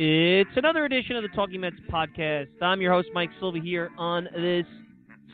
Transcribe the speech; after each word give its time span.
It's 0.00 0.50
another 0.54 0.84
edition 0.84 1.16
of 1.16 1.24
the 1.24 1.28
Talking 1.30 1.60
Mets 1.60 1.74
podcast. 1.90 2.50
I'm 2.62 2.80
your 2.80 2.92
host, 2.92 3.08
Mike 3.14 3.30
Silva, 3.40 3.58
here 3.58 3.90
on 3.98 4.28
this 4.32 4.64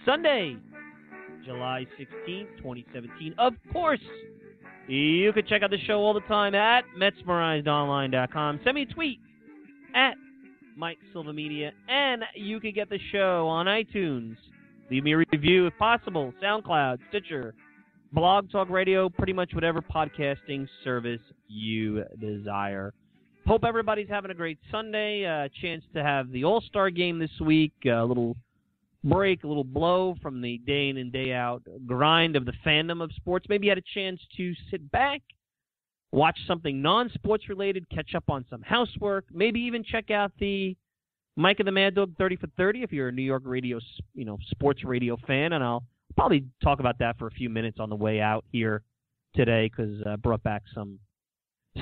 Sunday, 0.07 0.57
July 1.45 1.87
16th, 2.01 2.47
2017. 2.57 3.35
Of 3.37 3.53
course, 3.75 4.01
you 4.89 5.35
can 5.35 5.47
check 5.47 5.63
out 5.63 5.69
the 5.69 5.77
show 5.87 5.99
all 5.99 6.15
the 6.15 6.21
time 6.21 6.55
at 6.55 6.85
MetsmerizedOnline.com. 6.99 8.61
Send 8.65 8.75
me 8.75 8.87
a 8.91 8.95
tweet 8.95 9.19
at 9.95 10.15
Mike 10.79 10.97
Silva 11.13 11.35
Media, 11.35 11.73
and 11.91 12.23
you 12.35 12.59
can 12.59 12.73
get 12.73 12.89
the 12.89 12.99
show 13.13 13.47
on 13.47 13.67
iTunes. 13.67 14.37
Leave 14.91 15.05
me 15.05 15.13
a 15.13 15.19
review 15.31 15.67
if 15.67 15.77
possible, 15.79 16.33
SoundCloud, 16.43 17.01
Stitcher, 17.11 17.55
Blog 18.15 18.51
Talk 18.51 18.71
Radio, 18.71 19.11
pretty 19.11 19.35
much 19.35 19.53
whatever 19.53 19.83
podcasting 19.83 20.67
service 20.83 21.21
you 21.49 22.03
desire. 22.19 22.95
Hope 23.47 23.65
everybody's 23.65 24.09
having 24.09 24.31
a 24.31 24.35
great 24.35 24.59
Sunday. 24.71 25.25
A 25.25 25.45
uh, 25.45 25.49
chance 25.61 25.85
to 25.95 26.03
have 26.03 26.31
the 26.33 26.45
All 26.45 26.63
Star 26.63 26.89
game 26.89 27.19
this 27.19 27.31
week. 27.41 27.75
A 27.85 28.03
little 28.03 28.37
break, 29.05 29.45
a 29.45 29.47
little 29.47 29.65
blow 29.65 30.17
from 30.23 30.41
the 30.41 30.59
day 30.67 30.89
in 30.89 30.97
and 30.97 31.13
day 31.13 31.33
out 31.33 31.63
grind 31.87 32.37
of 32.37 32.47
the 32.47 32.55
fandom 32.65 33.03
of 33.03 33.13
sports. 33.13 33.45
Maybe 33.49 33.67
you 33.67 33.71
had 33.71 33.79
a 33.79 33.83
chance 33.93 34.19
to 34.39 34.55
sit 34.71 34.91
back, 34.91 35.21
watch 36.11 36.39
something 36.47 36.81
non 36.81 37.11
sports 37.11 37.51
related, 37.51 37.89
catch 37.91 38.15
up 38.15 38.25
on 38.31 38.47
some 38.49 38.63
housework, 38.63 39.27
maybe 39.31 39.61
even 39.61 39.85
check 39.85 40.11
out 40.11 40.33
the 40.39 40.75
Mike 41.37 41.59
and 41.59 41.69
the 41.69 41.73
Mad 41.73 41.97
Dog 41.97 42.17
30 42.17 42.37
for 42.37 42.47
30 42.57 42.83
if 42.83 42.93
you're 42.93 43.09
a 43.09 43.13
New 43.13 43.23
York 43.23 43.43
radio, 43.45 43.79
you 44.15 44.25
know, 44.25 44.39
sports 44.53 44.85
radio 44.85 45.19
fan. 45.27 45.53
And 45.53 45.63
I'll 45.63 45.85
probably 46.17 46.47
talk 46.63 46.81
about 46.81 46.99
that 47.01 47.19
for 47.19 47.27
a 47.27 47.33
few 47.33 47.51
minutes 47.51 47.79
on 47.79 47.91
the 47.91 47.97
way 47.97 48.23
out 48.23 48.45
here 48.53 48.83
today 49.35 49.69
because 49.69 50.01
I 50.07 50.13
uh, 50.13 50.17
brought 50.17 50.43
back 50.43 50.63
some 50.75 50.99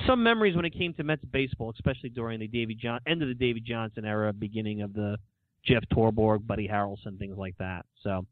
some 0.07 0.23
memories 0.23 0.57
when 0.57 0.65
it 0.65 0.77
came 0.77 0.95
to 0.95 1.05
Mets 1.05 1.25
baseball, 1.33 1.71
especially 1.71 2.09
during 2.09 2.41
the 2.41 2.49
Davy 2.49 2.75
John 2.75 3.01
end 3.07 3.23
of 3.23 3.29
the 3.29 3.35
Davy 3.35 3.61
Johnson 3.61 4.05
era, 4.05 4.33
beginning 4.33 4.83
of 4.83 4.93
the 4.95 5.19
Jeff 5.65 5.85
Torborg, 5.93 6.47
Buddy 6.47 6.67
Harrelson, 6.67 7.19
things 7.19 7.37
like 7.37 7.57
that. 7.59 7.85
So 8.03 8.27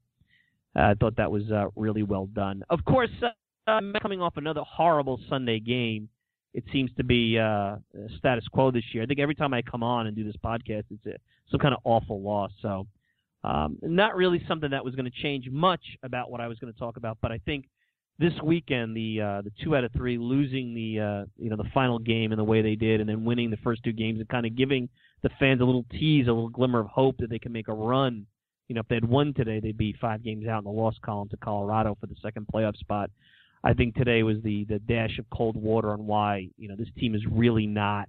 uh, 0.76 0.80
I 0.80 0.94
thought 0.94 1.16
that 1.16 1.30
was 1.30 1.50
uh, 1.50 1.66
really 1.76 2.02
well 2.02 2.26
done. 2.26 2.62
Of 2.70 2.84
course, 2.84 3.10
uh, 3.22 3.80
coming 4.02 4.20
off 4.20 4.36
another 4.36 4.62
horrible 4.66 5.20
Sunday 5.28 5.60
game, 5.60 6.08
it 6.54 6.64
seems 6.72 6.90
to 6.96 7.04
be 7.04 7.38
uh, 7.38 7.76
status 8.18 8.44
quo 8.48 8.70
this 8.70 8.82
year. 8.92 9.02
I 9.02 9.06
think 9.06 9.20
every 9.20 9.34
time 9.34 9.54
I 9.54 9.62
come 9.62 9.82
on 9.82 10.06
and 10.06 10.16
do 10.16 10.24
this 10.24 10.36
podcast, 10.44 10.84
it's 10.90 11.06
a, 11.06 11.16
some 11.50 11.60
kind 11.60 11.74
of 11.74 11.80
awful 11.84 12.20
loss. 12.20 12.50
So 12.62 12.86
um, 13.44 13.78
not 13.82 14.16
really 14.16 14.42
something 14.48 14.70
that 14.70 14.84
was 14.84 14.94
going 14.94 15.10
to 15.10 15.22
change 15.22 15.48
much 15.50 15.82
about 16.02 16.30
what 16.30 16.40
I 16.40 16.48
was 16.48 16.58
going 16.58 16.72
to 16.72 16.78
talk 16.78 16.96
about, 16.96 17.18
but 17.20 17.30
I 17.30 17.38
think 17.38 17.66
this 18.20 18.34
weekend 18.44 18.94
the 18.94 19.20
uh, 19.20 19.42
the 19.42 19.50
two 19.64 19.74
out 19.74 19.82
of 19.82 19.90
three 19.92 20.18
losing 20.18 20.74
the 20.74 21.00
uh, 21.00 21.24
you 21.38 21.48
know 21.48 21.56
the 21.56 21.68
final 21.72 21.98
game 21.98 22.32
in 22.32 22.38
the 22.38 22.44
way 22.44 22.60
they 22.60 22.76
did, 22.76 23.00
and 23.00 23.08
then 23.08 23.24
winning 23.24 23.50
the 23.50 23.56
first 23.58 23.82
two 23.82 23.92
games, 23.92 24.20
and 24.20 24.28
kind 24.28 24.44
of 24.44 24.54
giving 24.54 24.88
the 25.22 25.30
fans 25.40 25.62
a 25.62 25.64
little 25.64 25.86
tease, 25.90 26.28
a 26.28 26.32
little 26.32 26.50
glimmer 26.50 26.80
of 26.80 26.86
hope 26.86 27.16
that 27.18 27.30
they 27.30 27.38
can 27.38 27.50
make 27.50 27.68
a 27.68 27.72
run. 27.72 28.26
You 28.68 28.74
know, 28.74 28.82
if 28.82 28.88
they 28.88 28.96
had 28.96 29.08
won 29.08 29.32
today, 29.32 29.58
they'd 29.58 29.76
be 29.76 29.96
five 30.00 30.22
games 30.22 30.46
out 30.46 30.58
in 30.58 30.64
the 30.64 30.70
loss 30.70 30.94
column 31.02 31.30
to 31.30 31.36
Colorado 31.38 31.96
for 31.98 32.06
the 32.06 32.14
second 32.22 32.46
playoff 32.54 32.76
spot. 32.76 33.10
I 33.64 33.72
think 33.72 33.94
today 33.94 34.22
was 34.22 34.36
the 34.44 34.64
the 34.66 34.78
dash 34.80 35.18
of 35.18 35.24
cold 35.30 35.56
water 35.56 35.90
on 35.90 36.06
why 36.06 36.50
you 36.58 36.68
know 36.68 36.76
this 36.76 36.88
team 36.98 37.14
is 37.14 37.22
really 37.30 37.66
not 37.66 38.06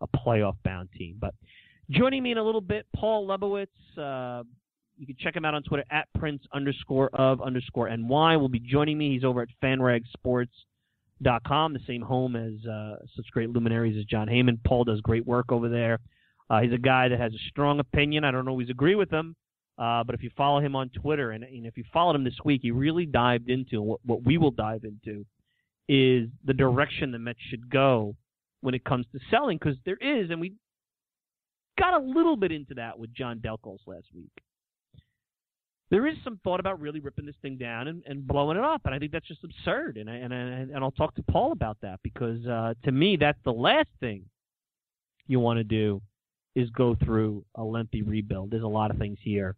a 0.00 0.08
playoff 0.08 0.56
bound 0.64 0.88
team. 0.98 1.18
But 1.20 1.34
joining 1.88 2.24
me 2.24 2.32
in 2.32 2.38
a 2.38 2.42
little 2.42 2.60
bit, 2.60 2.84
Paul 2.96 3.28
Lebowitz. 3.28 3.68
Uh, 3.96 4.42
you 4.98 5.06
can 5.06 5.16
check 5.18 5.36
him 5.36 5.44
out 5.44 5.54
on 5.54 5.62
Twitter 5.62 5.84
at 5.90 6.08
Prince 6.18 6.42
underscore 6.52 7.10
of 7.12 7.42
underscore 7.42 7.94
NY. 7.94 8.36
Will 8.36 8.48
be 8.48 8.60
joining 8.60 8.98
me. 8.98 9.12
He's 9.12 9.24
over 9.24 9.42
at 9.42 9.48
fanragsports.com, 9.62 11.72
the 11.72 11.80
same 11.86 12.02
home 12.02 12.36
as 12.36 12.66
uh, 12.66 12.96
such 13.14 13.26
great 13.32 13.50
luminaries 13.50 13.96
as 13.98 14.04
Jon 14.04 14.28
Heyman. 14.28 14.58
Paul 14.64 14.84
does 14.84 15.00
great 15.00 15.26
work 15.26 15.52
over 15.52 15.68
there. 15.68 15.98
Uh, 16.48 16.60
he's 16.60 16.72
a 16.72 16.78
guy 16.78 17.08
that 17.08 17.18
has 17.18 17.34
a 17.34 17.48
strong 17.50 17.80
opinion. 17.80 18.24
I 18.24 18.30
don't 18.30 18.48
always 18.48 18.70
agree 18.70 18.94
with 18.94 19.10
him, 19.10 19.34
uh, 19.78 20.04
but 20.04 20.14
if 20.14 20.22
you 20.22 20.30
follow 20.36 20.60
him 20.60 20.76
on 20.76 20.90
Twitter 20.90 21.32
and, 21.32 21.42
and, 21.42 21.66
if 21.66 21.76
you 21.76 21.82
followed 21.92 22.14
him 22.14 22.24
this 22.24 22.38
week, 22.44 22.60
he 22.62 22.70
really 22.70 23.04
dived 23.04 23.50
into 23.50 23.82
what, 23.82 24.00
what 24.04 24.22
we 24.22 24.38
will 24.38 24.52
dive 24.52 24.84
into 24.84 25.26
is 25.88 26.28
the 26.44 26.54
direction 26.54 27.10
the 27.10 27.18
Mets 27.18 27.40
should 27.50 27.68
go 27.68 28.14
when 28.60 28.74
it 28.74 28.84
comes 28.84 29.06
to 29.12 29.18
selling 29.30 29.58
because 29.58 29.76
there 29.84 29.98
is, 30.00 30.30
and 30.30 30.40
we 30.40 30.54
got 31.78 31.94
a 31.94 32.04
little 32.04 32.36
bit 32.36 32.52
into 32.52 32.74
that 32.74 32.98
with 32.98 33.12
John 33.12 33.40
Delcos 33.40 33.78
last 33.86 34.06
week 34.14 34.30
there 35.90 36.06
is 36.06 36.16
some 36.24 36.40
thought 36.42 36.60
about 36.60 36.80
really 36.80 37.00
ripping 37.00 37.26
this 37.26 37.36
thing 37.42 37.56
down 37.56 37.88
and, 37.88 38.02
and 38.06 38.26
blowing 38.26 38.56
it 38.56 38.64
up, 38.64 38.82
and 38.84 38.94
I 38.94 38.98
think 38.98 39.12
that's 39.12 39.28
just 39.28 39.44
absurd. 39.44 39.96
And 39.96 40.10
I, 40.10 40.14
and 40.14 40.34
I, 40.34 40.38
and 40.38 40.78
I'll 40.78 40.90
talk 40.90 41.14
to 41.16 41.22
Paul 41.22 41.52
about 41.52 41.78
that 41.82 42.00
because 42.02 42.44
uh, 42.46 42.74
to 42.84 42.92
me 42.92 43.16
that's 43.16 43.38
the 43.44 43.52
last 43.52 43.88
thing 44.00 44.24
you 45.28 45.40
want 45.40 45.58
to 45.58 45.64
do 45.64 46.02
is 46.54 46.70
go 46.70 46.96
through 47.04 47.44
a 47.54 47.62
lengthy 47.62 48.02
rebuild. 48.02 48.50
There's 48.50 48.62
a 48.62 48.66
lot 48.68 48.90
of 48.90 48.96
things 48.96 49.18
here 49.22 49.54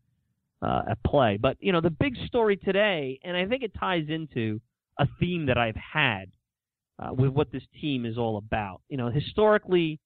uh, 0.63 0.83
at 0.91 1.03
play. 1.05 1.39
But, 1.41 1.57
you 1.61 1.73
know, 1.73 1.81
the 1.81 1.91
big 1.91 2.17
story 2.27 2.57
today, 2.57 3.21
and 3.23 3.37
I 3.37 3.47
think 3.47 3.63
it 3.63 3.73
ties 3.79 4.07
into 4.09 4.61
a 4.99 5.07
theme 5.21 5.47
that 5.47 5.57
I've 5.57 5.77
had 5.77 6.31
uh, 6.99 7.13
with 7.13 7.31
what 7.31 7.53
this 7.53 7.63
team 7.81 8.05
is 8.05 8.19
all 8.19 8.37
about. 8.37 8.81
You 8.89 8.97
know, 8.97 9.11
historically, 9.11 10.01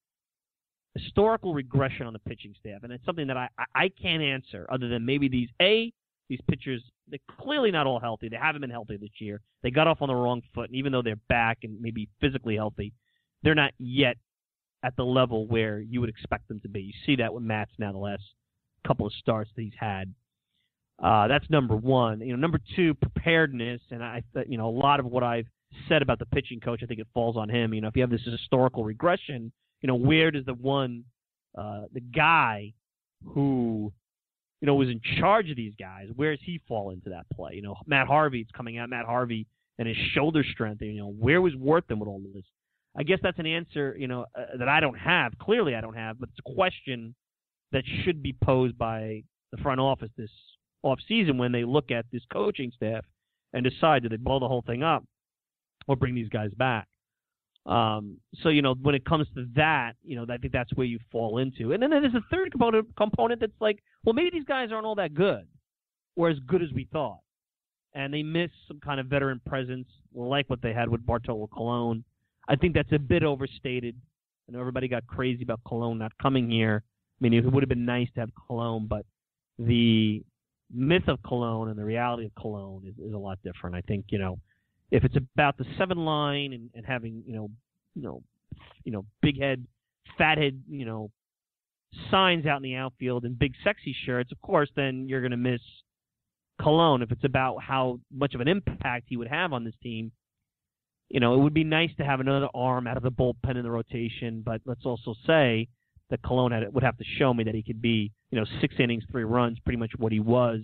historical 0.95 1.55
regression 1.55 2.07
on 2.07 2.13
the 2.13 2.19
pitching 2.19 2.55
staff, 2.61 2.83
and 2.83 2.93
it's 2.93 3.05
something 3.07 3.27
that 3.29 3.37
I, 3.39 3.49
I 3.75 3.89
can't 3.89 4.23
answer 4.23 4.67
other 4.71 4.89
than 4.89 5.07
maybe 5.07 5.29
these 5.29 5.49
A, 5.61 5.93
these 6.29 6.41
pitchers, 6.49 6.83
they're 7.09 7.19
clearly 7.41 7.71
not 7.71 7.87
all 7.87 8.01
healthy. 8.01 8.29
They 8.29 8.37
haven't 8.37 8.61
been 8.61 8.71
healthy 8.71 8.97
this 8.97 9.11
year. 9.21 9.41
They 9.63 9.71
got 9.71 9.87
off 9.87 10.03
on 10.03 10.09
the 10.09 10.15
wrong 10.15 10.43
foot, 10.55 10.69
and 10.69 10.77
even 10.77 10.93
though 10.93 11.03
they're 11.03 11.17
back 11.29 11.59
and 11.63 11.81
maybe 11.81 12.09
physically 12.21 12.57
healthy, 12.57 12.93
they're 13.43 13.55
not 13.55 13.73
yet 13.79 14.17
at 14.83 14.97
the 14.97 15.05
level 15.05 15.47
where 15.47 15.81
you 15.81 16.01
would 16.01 16.11
expect 16.11 16.49
them 16.49 16.61
to 16.61 16.69
be. 16.69 16.81
You 16.81 16.93
see 17.07 17.17
that 17.17 17.33
with 17.33 17.43
Matz 17.43 17.71
now 17.79 17.93
the 17.93 17.99
last 17.99 18.23
couple 18.87 19.07
of 19.07 19.13
starts 19.15 19.51
that 19.55 19.63
he's 19.63 19.73
had. 19.79 20.13
Uh, 21.03 21.27
that's 21.29 21.49
number 21.51 21.77
one. 21.77 22.21
You 22.21 22.31
know, 22.31 22.37
number 22.37 22.61
two, 22.77 22.95
preparedness, 22.95 23.81
and 23.91 24.03
I, 24.03 24.23
you 24.47 24.59
know, 24.59 24.69
a 24.69 24.71
lot 24.71 25.01
of 25.01 25.07
what 25.07 25.23
I've 25.23 25.47
said 25.89 26.03
about 26.03 26.19
the 26.19 26.27
pitching 26.27 26.61
coach, 26.61 26.81
I 26.83 26.87
think 26.87 27.01
it 27.01 27.07
falls 27.15 27.37
on 27.37 27.49
him. 27.49 27.75
You 27.75 27.81
know, 27.81 27.89
if 27.89 27.97
you 27.97 28.03
have 28.03 28.11
this 28.11 28.23
historical 28.25 28.85
regression, 28.85 29.53
you 29.81 29.87
know, 29.87 29.95
where 29.95 30.31
does 30.31 30.45
the 30.45 30.55
one, 30.55 31.05
uh, 31.57 31.83
the 31.93 32.01
guy 32.01 32.73
who, 33.25 33.93
you 34.63 34.67
know, 34.67 34.77
was 34.77 34.89
in 34.89 35.01
charge 35.19 35.51
of 35.51 35.57
these 35.57 35.75
guys, 35.77 36.07
where 36.15 36.31
does 36.31 36.45
he 36.45 36.61
fall 36.69 36.91
into 36.91 37.11
that 37.11 37.27
play? 37.35 37.51
You 37.55 37.63
know, 37.63 37.75
Matt 37.85 38.07
Harvey, 38.07 38.41
it's 38.41 38.51
coming 38.53 38.79
out, 38.79 38.89
Matt 38.89 39.07
Harvey 39.07 39.45
and 39.77 39.89
his 39.89 39.97
shoulder 40.15 40.45
strength. 40.45 40.81
You 40.81 41.01
know, 41.01 41.09
where 41.11 41.43
was 41.43 41.53
Warthen 41.55 41.99
with 41.99 42.09
all 42.09 42.23
of 42.25 42.33
this? 42.33 42.45
I 42.97 43.03
guess 43.03 43.19
that's 43.25 43.41
an 43.41 43.47
answer, 43.47 43.97
you 43.99 44.07
know, 44.07 44.27
uh, 44.39 44.57
that 44.59 44.69
I 44.69 44.79
don't 44.79 44.99
have. 44.99 45.37
Clearly, 45.39 45.75
I 45.75 45.81
don't 45.81 45.97
have, 45.97 46.21
but 46.21 46.29
it's 46.29 46.39
a 46.47 46.55
question 46.55 47.13
that 47.73 47.83
should 48.05 48.23
be 48.23 48.37
posed 48.45 48.79
by 48.79 49.25
the 49.51 49.57
front 49.59 49.81
office 49.81 50.11
this 50.17 50.31
off 50.85 51.01
season 51.09 51.39
when 51.39 51.51
they 51.51 51.65
look 51.65 51.91
at 51.91 52.07
this 52.13 52.23
coaching 52.33 52.71
staff 52.73 53.05
and 53.53 53.65
decide 53.65 54.05
do 54.05 54.09
they 54.09 54.17
blow 54.17 54.39
the 54.39 54.49
whole 54.49 54.63
thing 54.63 54.85
up 54.85 55.05
or 55.89 55.97
bring 55.97 56.15
these 56.15 56.29
guys 56.29 56.51
back. 56.57 56.87
Um, 57.65 58.17
so 58.43 58.49
you 58.49 58.61
know, 58.63 58.75
when 58.83 58.95
it 58.95 59.05
comes 59.05 59.27
to 59.37 59.47
that, 59.55 59.93
you 60.05 60.17
know, 60.17 60.27
I 60.29 60.37
think 60.37 60.53
that's 60.53 60.73
where 60.75 60.87
you 60.87 60.99
fall 61.11 61.39
into. 61.39 61.73
And 61.73 61.83
then 61.83 61.91
there's 61.91 62.15
a 62.15 62.25
third 62.31 62.51
component 62.51 62.95
component 62.97 63.41
that's 63.41 63.53
like, 63.61 63.79
well, 64.05 64.15
maybe 64.15 64.31
these 64.33 64.45
guys 64.45 64.71
aren't 64.73 64.87
all 64.87 64.97
that 64.97 65.15
good, 65.15 65.47
or 66.17 66.29
as 66.29 66.39
good 66.47 66.63
as 66.63 66.73
we 66.75 66.89
thought, 66.93 67.21
and 67.95 68.13
they 68.13 68.23
miss 68.23 68.51
some 68.67 68.81
kind 68.81 68.99
of 68.99 69.07
veteran 69.07 69.41
presence, 69.47 69.87
like 70.15 70.51
what 70.51 70.61
they 70.63 70.73
had 70.73 70.89
with 70.89 71.07
Bartolo 71.07 71.47
Colon. 71.49 72.05
I 72.49 72.57
think 72.57 72.75
that's 72.75 72.93
a 72.93 72.99
bit 72.99 73.23
overstated. 73.23 73.95
I 74.49 74.53
know 74.53 74.61
everybody 74.61 74.89
got 74.89 75.07
crazy 75.07 75.45
about 75.45 75.61
Colon 75.65 75.99
not 75.99 76.13
coming 76.21 76.51
here. 76.51 76.83
I 76.85 77.23
mean, 77.23 77.33
it 77.33 77.51
would 77.51 77.63
have 77.63 77.69
been 77.69 77.85
nice 77.85 78.09
to 78.15 78.21
have 78.21 78.31
Colon, 78.49 78.87
but 78.89 79.07
the 79.59 80.25
myth 80.75 81.07
of 81.07 81.23
Colon 81.23 81.69
and 81.69 81.79
the 81.79 81.85
reality 81.85 82.25
of 82.25 82.35
Colon 82.35 82.83
is, 82.87 82.95
is 82.99 83.15
a 83.15 83.19
lot 83.19 83.39
different. 83.45 83.77
I 83.77 83.83
think 83.83 84.07
you 84.09 84.19
know 84.19 84.39
if 84.93 85.03
it's 85.05 85.17
about 85.17 85.57
the 85.57 85.65
seven 85.77 86.05
line 86.05 86.53
and, 86.53 86.71
and 86.75 86.87
having 86.87 87.25
you 87.27 87.35
know 87.35 87.51
you 87.95 88.03
know 88.03 88.23
you 88.85 88.93
know 88.93 89.05
big 89.21 89.41
head, 89.41 89.67
fat 90.17 90.39
head, 90.39 90.63
you 90.69 90.85
know 90.85 91.11
signs 92.11 92.47
out 92.47 92.57
in 92.59 92.63
the 92.63 92.75
outfield 92.75 93.25
and 93.25 93.39
big 93.39 93.55
sexy 93.65 93.95
shirts, 94.07 94.33
of 94.33 94.41
course, 94.41 94.71
then 94.77 95.09
you're 95.09 95.21
going 95.21 95.33
to 95.33 95.37
miss 95.37 95.61
Colon. 96.61 97.03
If 97.03 97.13
it's 97.13 97.25
about 97.25 97.63
how 97.63 98.01
much 98.11 98.35
of 98.35 98.41
an 98.41 98.49
impact 98.49 99.07
he 99.09 99.17
would 99.17 99.29
have 99.29 99.53
on 99.53 99.65
this 99.65 99.75
team, 99.83 100.13
you 101.09 101.21
know, 101.21 101.35
it 101.35 101.39
would 101.39 101.55
be 101.55 101.65
nice 101.65 101.91
to 101.99 102.05
have 102.05 102.21
another 102.21 102.49
arm 102.55 102.87
out 102.87 102.97
of 102.97 103.03
the 103.03 103.11
bullpen 103.11 103.57
in 103.57 103.63
the 103.63 103.71
rotation. 103.71 104.43
But 104.45 104.63
let's 104.65 104.87
also 104.87 105.15
say 105.27 105.69
that 106.09 106.23
Colon 106.23 106.53
had, 106.53 106.73
would 106.73 106.83
have 106.83 106.97
to 106.99 107.05
show 107.19 107.35
me 107.35 107.45
that 107.45 107.55
he 107.55 107.63
could 107.63 107.83
be, 107.83 108.13
you 108.31 108.41
know, 108.41 108.47
six 108.61 108.75
innings, 108.79 109.05
three 109.11 109.25
runs, 109.25 109.59
pretty 109.61 109.79
much 109.79 109.91
what 109.99 110.13
he 110.13 110.21
was 110.21 110.61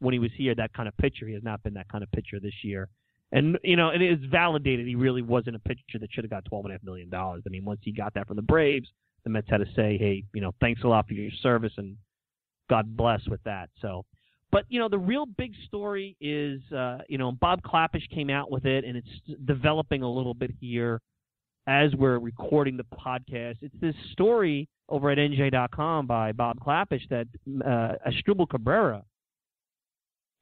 when 0.00 0.12
he 0.12 0.18
was 0.18 0.32
here. 0.36 0.54
That 0.54 0.72
kind 0.72 0.88
of 0.88 0.96
pitcher. 0.96 1.26
He 1.26 1.34
has 1.34 1.44
not 1.44 1.62
been 1.62 1.74
that 1.74 1.88
kind 1.88 2.02
of 2.02 2.10
pitcher 2.10 2.40
this 2.40 2.64
year. 2.64 2.88
And 3.32 3.58
you 3.64 3.76
know, 3.76 3.90
and 3.90 4.02
it 4.02 4.12
is 4.12 4.30
validated. 4.30 4.86
He 4.86 4.94
really 4.94 5.22
wasn't 5.22 5.56
a 5.56 5.58
pitcher 5.58 5.98
that 6.00 6.08
should 6.12 6.24
have 6.24 6.30
got 6.30 6.44
twelve 6.44 6.64
and 6.64 6.72
a 6.72 6.76
half 6.76 6.84
million 6.84 7.10
dollars. 7.10 7.42
I 7.46 7.50
mean, 7.50 7.64
once 7.64 7.80
he 7.82 7.92
got 7.92 8.14
that 8.14 8.26
from 8.28 8.36
the 8.36 8.42
Braves, 8.42 8.88
the 9.24 9.30
Mets 9.30 9.48
had 9.50 9.58
to 9.58 9.66
say, 9.74 9.98
"Hey, 9.98 10.24
you 10.34 10.40
know, 10.40 10.52
thanks 10.60 10.82
a 10.84 10.88
lot 10.88 11.08
for 11.08 11.14
your 11.14 11.30
service 11.42 11.72
and 11.76 11.96
God 12.70 12.96
bless 12.96 13.26
with 13.26 13.42
that." 13.42 13.70
So, 13.82 14.04
but 14.52 14.64
you 14.68 14.78
know, 14.78 14.88
the 14.88 14.98
real 14.98 15.26
big 15.26 15.52
story 15.66 16.16
is, 16.20 16.60
uh, 16.72 16.98
you 17.08 17.18
know, 17.18 17.32
Bob 17.32 17.62
Klapisch 17.62 18.08
came 18.14 18.30
out 18.30 18.50
with 18.50 18.64
it, 18.64 18.84
and 18.84 18.96
it's 18.96 19.38
developing 19.44 20.02
a 20.02 20.10
little 20.10 20.34
bit 20.34 20.52
here 20.60 21.00
as 21.66 21.92
we're 21.96 22.18
recording 22.18 22.76
the 22.76 22.84
podcast. 22.84 23.56
It's 23.60 23.74
this 23.80 23.94
story 24.12 24.68
over 24.88 25.10
at 25.10 25.18
NJ.com 25.18 26.06
by 26.06 26.30
Bob 26.30 26.60
Klapisch 26.60 27.08
that 27.10 27.26
uh, 27.64 28.08
Asdrubal 28.08 28.48
Cabrera 28.48 29.02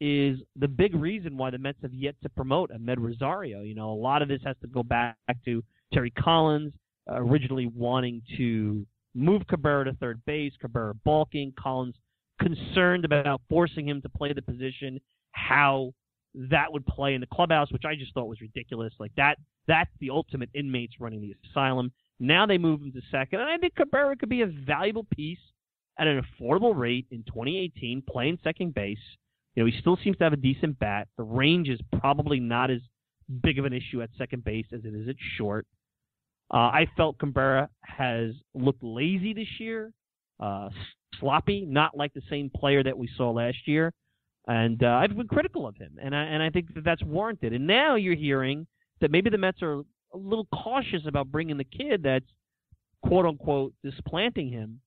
is 0.00 0.38
the 0.56 0.68
big 0.68 0.94
reason 0.94 1.36
why 1.36 1.50
the 1.50 1.58
Mets 1.58 1.78
have 1.82 1.94
yet 1.94 2.14
to 2.22 2.28
promote 2.28 2.70
Amed 2.70 2.98
Rosario. 2.98 3.62
You 3.62 3.74
know, 3.74 3.92
a 3.92 3.94
lot 3.94 4.22
of 4.22 4.28
this 4.28 4.40
has 4.44 4.56
to 4.62 4.66
go 4.66 4.82
back 4.82 5.16
to 5.44 5.62
Terry 5.92 6.10
Collins 6.10 6.72
uh, 7.10 7.16
originally 7.16 7.66
wanting 7.66 8.22
to 8.36 8.86
move 9.14 9.46
Cabrera 9.46 9.84
to 9.84 9.92
third 9.94 10.20
base, 10.26 10.52
Cabrera 10.60 10.94
balking, 11.04 11.52
Collins 11.58 11.94
concerned 12.40 13.04
about 13.04 13.40
forcing 13.48 13.88
him 13.88 14.02
to 14.02 14.08
play 14.08 14.32
the 14.32 14.42
position, 14.42 15.00
how 15.32 15.92
that 16.34 16.72
would 16.72 16.84
play 16.86 17.14
in 17.14 17.20
the 17.20 17.28
clubhouse, 17.32 17.70
which 17.72 17.84
I 17.84 17.94
just 17.94 18.12
thought 18.12 18.26
was 18.26 18.40
ridiculous. 18.40 18.92
Like 18.98 19.12
that, 19.16 19.38
that's 19.68 19.90
the 20.00 20.10
ultimate 20.10 20.50
inmates 20.54 20.94
running 20.98 21.20
the 21.20 21.34
asylum. 21.50 21.92
Now 22.18 22.46
they 22.46 22.58
move 22.58 22.80
him 22.80 22.92
to 22.92 23.00
second, 23.10 23.40
and 23.40 23.48
I 23.48 23.56
think 23.56 23.74
Cabrera 23.74 24.16
could 24.16 24.28
be 24.28 24.42
a 24.42 24.46
valuable 24.46 25.06
piece 25.14 25.38
at 25.98 26.06
an 26.06 26.20
affordable 26.22 26.76
rate 26.76 27.06
in 27.10 27.22
2018, 27.24 28.02
playing 28.08 28.38
second 28.42 28.74
base. 28.74 28.98
You 29.54 29.62
know, 29.62 29.70
he 29.70 29.78
still 29.80 29.98
seems 30.02 30.16
to 30.18 30.24
have 30.24 30.32
a 30.32 30.38
decent 30.38 30.78
bat. 30.78 31.08
The 31.16 31.22
range 31.22 31.68
is 31.68 31.80
probably 32.00 32.40
not 32.40 32.70
as 32.70 32.80
big 33.42 33.58
of 33.58 33.64
an 33.64 33.72
issue 33.72 34.02
at 34.02 34.10
second 34.18 34.44
base 34.44 34.66
as 34.72 34.80
it 34.84 34.94
is 34.94 35.08
at 35.08 35.16
short. 35.36 35.66
Uh, 36.52 36.56
I 36.56 36.86
felt 36.96 37.18
Cabrera 37.18 37.68
has 37.82 38.32
looked 38.54 38.82
lazy 38.82 39.32
this 39.32 39.48
year, 39.58 39.92
uh, 40.40 40.68
sloppy, 41.18 41.64
not 41.66 41.96
like 41.96 42.12
the 42.14 42.22
same 42.28 42.50
player 42.50 42.82
that 42.82 42.96
we 42.96 43.08
saw 43.16 43.30
last 43.30 43.66
year. 43.66 43.92
And 44.46 44.82
uh, 44.82 44.88
I've 44.88 45.16
been 45.16 45.26
critical 45.26 45.66
of 45.66 45.76
him, 45.76 45.96
and 46.02 46.14
I, 46.14 46.24
and 46.24 46.42
I 46.42 46.50
think 46.50 46.74
that 46.74 46.84
that's 46.84 47.02
warranted. 47.02 47.54
And 47.54 47.66
now 47.66 47.94
you're 47.94 48.14
hearing 48.14 48.66
that 49.00 49.10
maybe 49.10 49.30
the 49.30 49.38
Mets 49.38 49.62
are 49.62 49.80
a 49.80 50.16
little 50.16 50.46
cautious 50.52 51.02
about 51.06 51.32
bringing 51.32 51.56
the 51.56 51.64
kid 51.64 52.02
that's 52.02 52.26
quote 53.02 53.24
unquote 53.24 53.72
displanting 53.82 54.50
him 54.50 54.80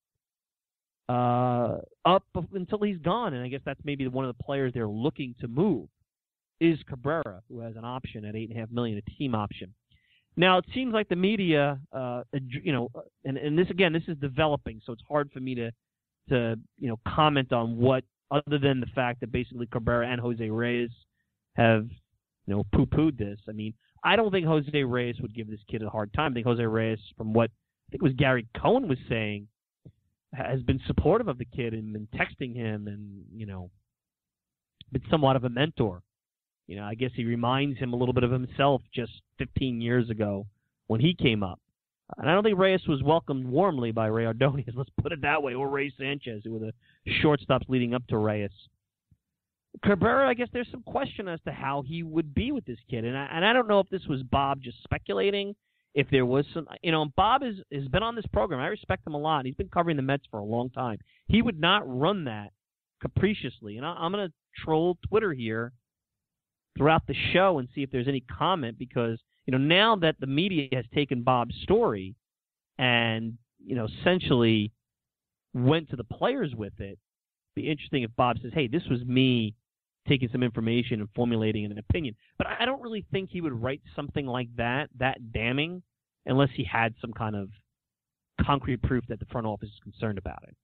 uh, 1.08 1.78
up 2.04 2.24
until 2.52 2.78
he's 2.80 2.98
gone. 2.98 3.34
And 3.34 3.44
I 3.44 3.48
guess 3.48 3.60
that's 3.64 3.80
maybe 3.84 4.06
one 4.08 4.24
of 4.24 4.36
the 4.36 4.42
players 4.42 4.72
they're 4.74 4.86
looking 4.88 5.34
to 5.40 5.48
move 5.48 5.88
is 6.60 6.78
Cabrera, 6.88 7.42
who 7.48 7.60
has 7.60 7.76
an 7.76 7.84
option 7.84 8.24
at 8.24 8.34
eight 8.34 8.48
and 8.50 8.58
a 8.58 8.60
half 8.60 8.70
million, 8.70 8.98
a 8.98 9.10
team 9.18 9.34
option. 9.34 9.72
Now 10.36 10.58
it 10.58 10.66
seems 10.74 10.92
like 10.92 11.08
the 11.08 11.16
media, 11.16 11.80
uh, 11.92 12.22
you 12.32 12.72
know, 12.72 12.90
and, 13.24 13.36
and 13.36 13.58
this 13.58 13.70
again, 13.70 13.92
this 13.92 14.02
is 14.08 14.16
developing, 14.18 14.80
so 14.84 14.92
it's 14.92 15.02
hard 15.08 15.30
for 15.32 15.40
me 15.40 15.54
to, 15.56 15.70
to 16.28 16.56
you 16.78 16.88
know, 16.88 16.98
comment 17.06 17.52
on 17.52 17.76
what 17.76 18.04
other 18.30 18.58
than 18.58 18.80
the 18.80 18.86
fact 18.94 19.20
that 19.20 19.32
basically 19.32 19.66
Cabrera 19.66 20.08
and 20.08 20.20
Jose 20.20 20.48
Reyes 20.48 20.90
have, 21.56 21.88
you 22.46 22.54
know, 22.54 22.64
poo-pooed 22.72 23.18
this. 23.18 23.38
I 23.48 23.52
mean, 23.52 23.74
I 24.04 24.16
don't 24.16 24.30
think 24.30 24.46
Jose 24.46 24.84
Reyes 24.84 25.16
would 25.20 25.34
give 25.34 25.48
this 25.48 25.60
kid 25.68 25.82
a 25.82 25.90
hard 25.90 26.12
time. 26.12 26.32
I 26.32 26.34
think 26.34 26.46
Jose 26.46 26.62
Reyes, 26.62 27.00
from 27.16 27.32
what 27.32 27.50
I 27.50 27.90
think 27.90 28.02
it 28.02 28.04
was 28.04 28.12
Gary 28.12 28.46
Cohen 28.60 28.86
was 28.86 28.98
saying, 29.08 29.48
has 30.32 30.62
been 30.62 30.80
supportive 30.86 31.28
of 31.28 31.38
the 31.38 31.44
kid 31.44 31.72
and 31.72 31.92
been 31.92 32.08
texting 32.14 32.54
him 32.54 32.86
and 32.86 33.24
you 33.34 33.46
know 33.46 33.70
been 34.92 35.02
somewhat 35.10 35.36
of 35.36 35.44
a 35.44 35.48
mentor. 35.48 36.02
You 36.66 36.76
know, 36.76 36.84
I 36.84 36.94
guess 36.94 37.10
he 37.14 37.24
reminds 37.24 37.78
him 37.78 37.92
a 37.92 37.96
little 37.96 38.12
bit 38.12 38.24
of 38.24 38.30
himself 38.30 38.82
just 38.94 39.12
15 39.38 39.80
years 39.80 40.10
ago 40.10 40.46
when 40.86 41.00
he 41.00 41.14
came 41.14 41.42
up. 41.42 41.60
And 42.16 42.28
I 42.28 42.34
don't 42.34 42.42
think 42.42 42.58
Reyes 42.58 42.86
was 42.86 43.02
welcomed 43.02 43.46
warmly 43.46 43.90
by 43.90 44.06
Rey 44.06 44.26
Ordonez, 44.26 44.66
let's 44.74 44.90
put 45.00 45.12
it 45.12 45.22
that 45.22 45.42
way, 45.42 45.54
or 45.54 45.68
Rey 45.68 45.92
Sanchez, 45.98 46.42
who 46.44 46.52
were 46.52 46.58
the 46.58 46.72
shortstops 47.22 47.68
leading 47.68 47.94
up 47.94 48.06
to 48.08 48.18
Reyes. 48.18 48.50
Cabrera, 49.84 50.28
I 50.28 50.34
guess 50.34 50.48
there's 50.52 50.70
some 50.70 50.82
question 50.82 51.28
as 51.28 51.40
to 51.42 51.52
how 51.52 51.82
he 51.82 52.02
would 52.02 52.34
be 52.34 52.52
with 52.52 52.64
this 52.64 52.78
kid, 52.90 53.04
and 53.04 53.16
I, 53.16 53.28
and 53.32 53.44
I 53.44 53.52
don't 53.52 53.68
know 53.68 53.80
if 53.80 53.88
this 53.90 54.06
was 54.08 54.22
Bob 54.22 54.62
just 54.62 54.82
speculating 54.82 55.54
if 55.98 56.08
there 56.10 56.24
was 56.24 56.44
some, 56.54 56.68
you 56.80 56.92
know, 56.92 57.06
Bob 57.16 57.42
is, 57.42 57.56
has 57.72 57.88
been 57.88 58.04
on 58.04 58.14
this 58.14 58.24
program. 58.32 58.60
I 58.60 58.68
respect 58.68 59.04
him 59.04 59.14
a 59.14 59.18
lot. 59.18 59.44
He's 59.44 59.56
been 59.56 59.68
covering 59.68 59.96
the 59.96 60.02
Mets 60.02 60.22
for 60.30 60.38
a 60.38 60.44
long 60.44 60.70
time. 60.70 60.98
He 61.26 61.42
would 61.42 61.58
not 61.60 61.82
run 61.84 62.22
that 62.26 62.52
capriciously. 63.02 63.78
And 63.78 63.84
I, 63.84 63.94
I'm 63.98 64.12
going 64.12 64.28
to 64.28 64.32
troll 64.62 64.96
Twitter 65.08 65.32
here 65.32 65.72
throughout 66.76 67.04
the 67.08 67.16
show 67.32 67.58
and 67.58 67.66
see 67.74 67.82
if 67.82 67.90
there's 67.90 68.06
any 68.06 68.20
comment 68.20 68.78
because, 68.78 69.18
you 69.44 69.50
know, 69.50 69.58
now 69.58 69.96
that 69.96 70.14
the 70.20 70.28
media 70.28 70.68
has 70.72 70.84
taken 70.94 71.24
Bob's 71.24 71.56
story 71.64 72.14
and, 72.78 73.36
you 73.58 73.74
know, 73.74 73.88
essentially 74.00 74.70
went 75.52 75.90
to 75.90 75.96
the 75.96 76.04
players 76.04 76.54
with 76.54 76.74
it, 76.78 76.96
it'd 77.56 77.56
be 77.56 77.68
interesting 77.68 78.04
if 78.04 78.10
Bob 78.16 78.36
says, 78.40 78.52
hey, 78.54 78.68
this 78.68 78.84
was 78.88 79.04
me 79.04 79.52
taking 80.06 80.28
some 80.30 80.44
information 80.44 81.00
and 81.00 81.08
formulating 81.16 81.64
an 81.64 81.76
opinion. 81.76 82.14
But 82.38 82.46
I 82.46 82.66
don't 82.66 82.80
really 82.80 83.04
think 83.10 83.30
he 83.30 83.40
would 83.40 83.60
write 83.60 83.82
something 83.96 84.26
like 84.26 84.48
that, 84.56 84.90
that 85.00 85.32
damning, 85.32 85.82
unless 86.28 86.50
he 86.54 86.64
had 86.64 86.94
some 87.00 87.12
kind 87.12 87.34
of 87.34 87.48
concrete 88.44 88.82
proof 88.82 89.04
that 89.08 89.18
the 89.18 89.26
front 89.26 89.46
office 89.46 89.68
is 89.68 89.80
concerned 89.82 90.18
about 90.18 90.42
it. 90.44 90.54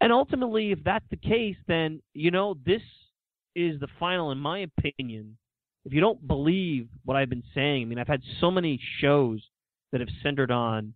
And 0.00 0.12
ultimately, 0.12 0.72
if 0.72 0.78
that's 0.84 1.04
the 1.10 1.16
case, 1.16 1.56
then, 1.68 2.00
you 2.14 2.30
know, 2.30 2.56
this 2.64 2.82
is 3.54 3.78
the 3.80 3.88
final, 3.98 4.30
in 4.32 4.38
my 4.38 4.60
opinion. 4.60 5.36
If 5.84 5.92
you 5.92 6.00
don't 6.00 6.26
believe 6.26 6.88
what 7.04 7.16
I've 7.16 7.30
been 7.30 7.42
saying, 7.54 7.82
I 7.82 7.84
mean, 7.86 7.98
I've 7.98 8.08
had 8.08 8.22
so 8.40 8.50
many 8.50 8.80
shows 9.00 9.42
that 9.90 10.00
have 10.00 10.08
centered 10.22 10.50
on 10.50 10.94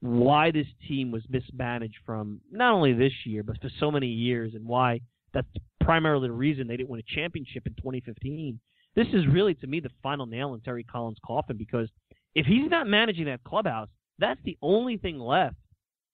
why 0.00 0.50
this 0.50 0.66
team 0.88 1.10
was 1.10 1.22
mismanaged 1.28 1.98
from 2.06 2.40
not 2.50 2.72
only 2.72 2.92
this 2.92 3.12
year, 3.24 3.42
but 3.42 3.60
for 3.60 3.70
so 3.78 3.90
many 3.90 4.06
years, 4.06 4.54
and 4.54 4.66
why 4.66 5.00
that's 5.34 5.48
primarily 5.80 6.28
the 6.28 6.32
reason 6.32 6.66
they 6.66 6.76
didn't 6.76 6.88
win 6.88 7.00
a 7.00 7.14
championship 7.14 7.66
in 7.66 7.74
2015. 7.74 8.58
This 8.96 9.06
is 9.12 9.26
really, 9.26 9.54
to 9.54 9.66
me, 9.66 9.80
the 9.80 9.90
final 10.02 10.26
nail 10.26 10.54
in 10.54 10.60
Terry 10.60 10.84
Collins' 10.84 11.18
coffin 11.24 11.56
because 11.56 11.88
if 12.34 12.46
he's 12.46 12.70
not 12.70 12.86
managing 12.86 13.26
that 13.26 13.42
clubhouse, 13.44 13.88
that's 14.18 14.40
the 14.44 14.56
only 14.62 14.96
thing 14.96 15.18
left 15.18 15.56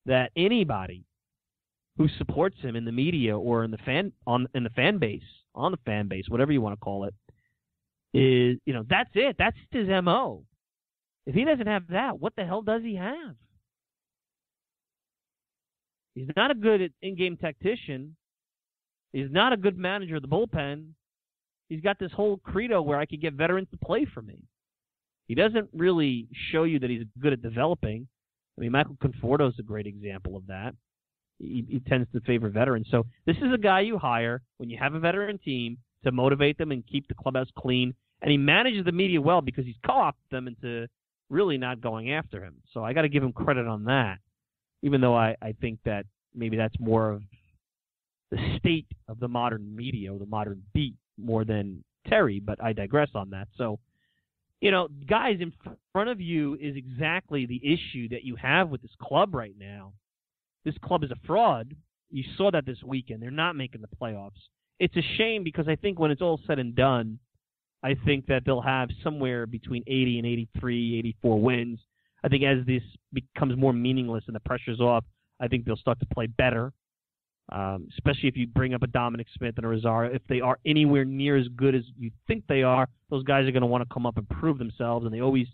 that 0.07 0.31
anybody 0.37 1.05
who 1.99 2.09
supports 2.19 2.57
him 2.61 2.77
in 2.77 2.85
the 2.85 2.93
media 2.93 3.37
or 3.37 3.65
in 3.65 3.71
the 3.71 3.79
fan 3.79 4.13
on 4.27 4.47
in 4.55 4.63
the 4.63 4.71
fan 4.71 4.99
base 4.99 5.23
on 5.55 5.73
the 5.73 5.79
fan 5.85 6.09
base, 6.09 6.25
whatever 6.29 6.53
you 6.53 6.61
want 6.61 6.75
to 6.75 6.85
call 6.85 7.05
it, 7.05 7.15
is 8.13 8.59
you 8.65 8.73
know 8.73 8.85
that's 8.89 9.11
it. 9.15 9.37
That's 9.39 9.57
his 9.71 9.89
mo. 9.89 10.45
If 11.27 11.35
he 11.35 11.45
doesn't 11.45 11.67
have 11.67 11.89
that, 11.89 12.21
what 12.21 12.35
the 12.37 12.45
hell 12.45 12.63
does 12.63 12.83
he 12.83 12.95
have? 12.97 13.35
He's 16.15 16.29
not 16.37 16.51
a 16.51 16.55
good 16.55 16.93
in-game 17.03 17.37
tactician. 17.37 18.17
He's 19.13 19.31
not 19.31 19.53
a 19.53 19.57
good 19.57 19.77
manager 19.77 20.17
of 20.17 20.23
the 20.23 20.29
bullpen. 20.29 20.91
He's 21.69 21.81
got 21.81 21.99
this 21.99 22.13
whole 22.13 22.39
credo 22.39 22.81
where 22.81 22.99
I 22.99 23.07
could 23.07 23.21
get 23.21 23.35
veterans 23.35 23.69
to 23.73 23.77
play 23.79 24.07
for 24.15 24.23
me. 24.23 24.39
He 25.27 25.35
doesn't 25.35 25.69
really 25.73 26.29
show 26.53 26.65
you 26.65 26.79
that 26.79 26.91
he's 26.91 27.05
good 27.21 27.33
at 27.33 27.43
developing. 27.43 28.07
I 28.57 28.61
mean, 28.61 28.73
Michael 28.73 28.97
Conforto 29.03 29.49
is 29.49 29.59
a 29.59 29.63
great 29.63 29.87
example 29.87 30.37
of 30.37 30.47
that. 30.47 30.75
He, 31.39 31.65
he 31.69 31.81
tends 31.81 32.09
to 32.13 32.21
favor 32.21 32.49
veterans. 32.49 32.87
So 32.91 33.05
this 33.27 33.37
is 33.37 33.53
a 33.53 33.59
guy 33.59 33.81
you 33.81 33.99
hire 33.99 34.43
when 34.57 34.71
you 34.71 34.79
have 34.79 34.95
a 34.95 35.01
veteran 35.01 35.39
team 35.39 35.79
to 36.05 36.13
motivate 36.13 36.57
them 36.57 36.73
and 36.73 36.87
keep 36.87 37.09
the 37.09 37.15
clubhouse 37.15 37.49
clean. 37.59 37.95
And 38.23 38.31
he 38.31 38.39
manages 38.39 38.85
the 38.85 38.93
media 38.93 39.21
well 39.21 39.43
because 39.43 39.67
he's 39.67 39.77
co-opted 39.85 40.31
them 40.31 40.49
into 40.49 40.87
really 41.29 41.59
not 41.59 41.81
going 41.81 42.13
after 42.13 42.43
him. 42.43 42.55
So 42.73 42.83
I 42.85 42.93
got 42.93 43.03
to 43.03 43.09
give 43.09 43.23
him 43.23 43.33
credit 43.33 43.67
on 43.67 43.85
that, 43.85 44.19
even 44.83 45.01
though 45.01 45.15
I, 45.15 45.37
I 45.43 45.55
think 45.61 45.81
that 45.85 46.07
maybe 46.35 46.57
that's 46.57 46.79
more 46.79 47.11
of 47.11 47.23
the 48.31 48.39
state 48.59 48.87
of 49.09 49.21
the 49.21 49.29
modern 49.29 49.75
media 49.75 50.13
or 50.13 50.19
the 50.19 50.27
modern 50.27 50.63
beat 50.73 50.95
more 51.19 51.45
than 51.45 51.85
Terry, 52.09 52.41
but 52.41 52.63
I 52.63 52.73
digress 52.73 53.11
on 53.15 53.31
that. 53.31 53.49
So, 53.57 53.79
you 54.61 54.71
know, 54.71 54.89
guys, 55.09 55.37
in 55.41 55.53
front 55.93 56.09
of 56.09 56.21
you 56.21 56.55
is 56.61 56.77
exactly 56.77 57.47
the 57.47 57.61
issue 57.63 58.09
that 58.09 58.25
you 58.25 58.37
have 58.37 58.69
with 58.69 58.83
this 58.83 58.95
club 59.01 59.35
right 59.35 59.55
now. 59.59 59.93
This 60.65 60.75
club 60.83 61.05
is 61.05 61.11
a 61.11 61.27
fraud. 61.27 61.75
You 62.11 62.25
saw 62.37 62.51
that 62.51 62.67
this 62.67 62.83
weekend. 62.85 63.23
They're 63.23 63.31
not 63.31 63.57
making 63.57 63.83
the 63.83 63.89
playoffs. 64.01 64.41
It's 64.79 64.97
a 64.97 65.03
shame 65.17 65.45
because 65.45 65.69
I 65.69 65.77
think 65.77 65.99
when 65.99 66.11
it's 66.11 66.23
all 66.23 66.41
said 66.47 66.59
and 66.59 66.75
done, 66.75 67.19
I 67.83 67.95
think 68.05 68.27
that 68.27 68.43
they'll 68.45 68.63
have 68.63 68.89
somewhere 69.05 69.47
between 69.47 69.83
80 69.87 70.19
and 70.19 70.27
83, 70.27 70.99
84 70.99 71.41
wins. 71.41 71.79
I 72.25 72.29
think 72.29 72.43
as 72.45 72.65
this 72.67 72.83
becomes 73.13 73.57
more 73.57 73.73
meaningless 73.73 74.25
and 74.27 74.35
the 74.35 74.41
pressure's 74.41 74.81
off, 74.81 75.05
I 75.41 75.49
think 75.49 75.65
they'll 75.65 75.77
start 75.77 76.01
to 76.01 76.07
play 76.07 76.27
better 76.27 76.73
um, 77.51 77.89
especially 77.93 78.29
if 78.29 78.37
you 78.37 78.47
bring 78.47 78.75
up 78.75 78.83
a 78.83 78.89
Dominic 78.89 79.29
Smith 79.37 79.55
and 79.57 79.65
a 79.65 79.69
Rosario. 79.69 80.13
If 80.13 80.23
they 80.29 80.41
are 80.41 80.59
anywhere 80.67 81.05
near 81.05 81.37
as 81.37 81.47
good 81.49 81.75
as 81.75 81.83
you 81.97 82.11
think 82.27 82.45
they 82.49 82.63
are, 82.63 82.89
those 83.11 83.23
guys 83.23 83.47
are 83.47 83.53
going 83.53 83.61
to 83.61 83.69
want 83.69 83.89
to 83.89 83.95
come 83.95 84.07
up 84.07 84.17
and 84.17 84.29
prove 84.29 84.59
themselves. 84.59 85.05
And 85.05 85.15
they 85.15 85.21
always, 85.21 85.47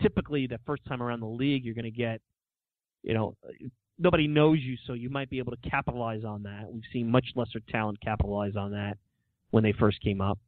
typically, 0.00 0.46
the 0.46 0.58
first 0.66 0.84
time 0.86 1.02
around 1.02 1.20
the 1.20 1.26
league, 1.26 1.64
you're 1.64 1.74
going 1.74 1.84
to 1.84 1.90
get, 1.90 2.20
you 3.02 3.12
know, 3.12 3.36
nobody 3.98 4.26
knows 4.26 4.58
you, 4.60 4.76
so 4.86 4.94
you 4.94 5.10
might 5.10 5.28
be 5.28 5.38
able 5.38 5.52
to 5.52 5.70
capitalize 5.70 6.24
on 6.24 6.42
that. 6.44 6.64
We've 6.72 6.82
seen 6.92 7.10
much 7.10 7.26
lesser 7.34 7.60
talent 7.70 8.00
capitalize 8.00 8.56
on 8.56 8.72
that 8.72 8.96
when 9.50 9.62
they 9.62 9.72
first 9.72 10.00
came 10.00 10.22
up. 10.22 10.38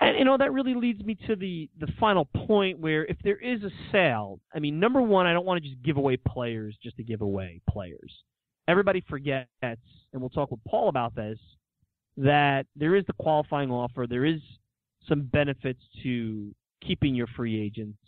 And 0.00 0.16
you 0.16 0.24
know 0.24 0.36
that 0.38 0.52
really 0.52 0.74
leads 0.74 1.02
me 1.02 1.16
to 1.26 1.34
the 1.34 1.68
the 1.80 1.88
final 1.98 2.24
point 2.24 2.78
where 2.78 3.04
if 3.06 3.16
there 3.24 3.38
is 3.38 3.64
a 3.64 3.70
sale, 3.90 4.38
I 4.54 4.60
mean, 4.60 4.78
number 4.78 5.02
one, 5.02 5.26
I 5.26 5.32
don't 5.32 5.44
want 5.44 5.60
to 5.60 5.68
just 5.68 5.82
give 5.82 5.96
away 5.96 6.16
players 6.16 6.76
just 6.80 6.96
to 6.98 7.02
give 7.02 7.22
away 7.22 7.60
players 7.68 8.12
everybody 8.68 9.02
forgets, 9.08 9.48
and 9.62 10.20
we'll 10.20 10.30
talk 10.30 10.50
with 10.50 10.60
Paul 10.66 10.88
about 10.88 11.14
this, 11.14 11.38
that 12.16 12.66
there 12.76 12.96
is 12.96 13.04
the 13.06 13.12
qualifying 13.14 13.70
offer. 13.70 14.06
There 14.08 14.24
is 14.24 14.40
some 15.08 15.22
benefits 15.22 15.80
to 16.02 16.54
keeping 16.82 17.14
your 17.14 17.26
free 17.28 17.60
agents 17.60 17.98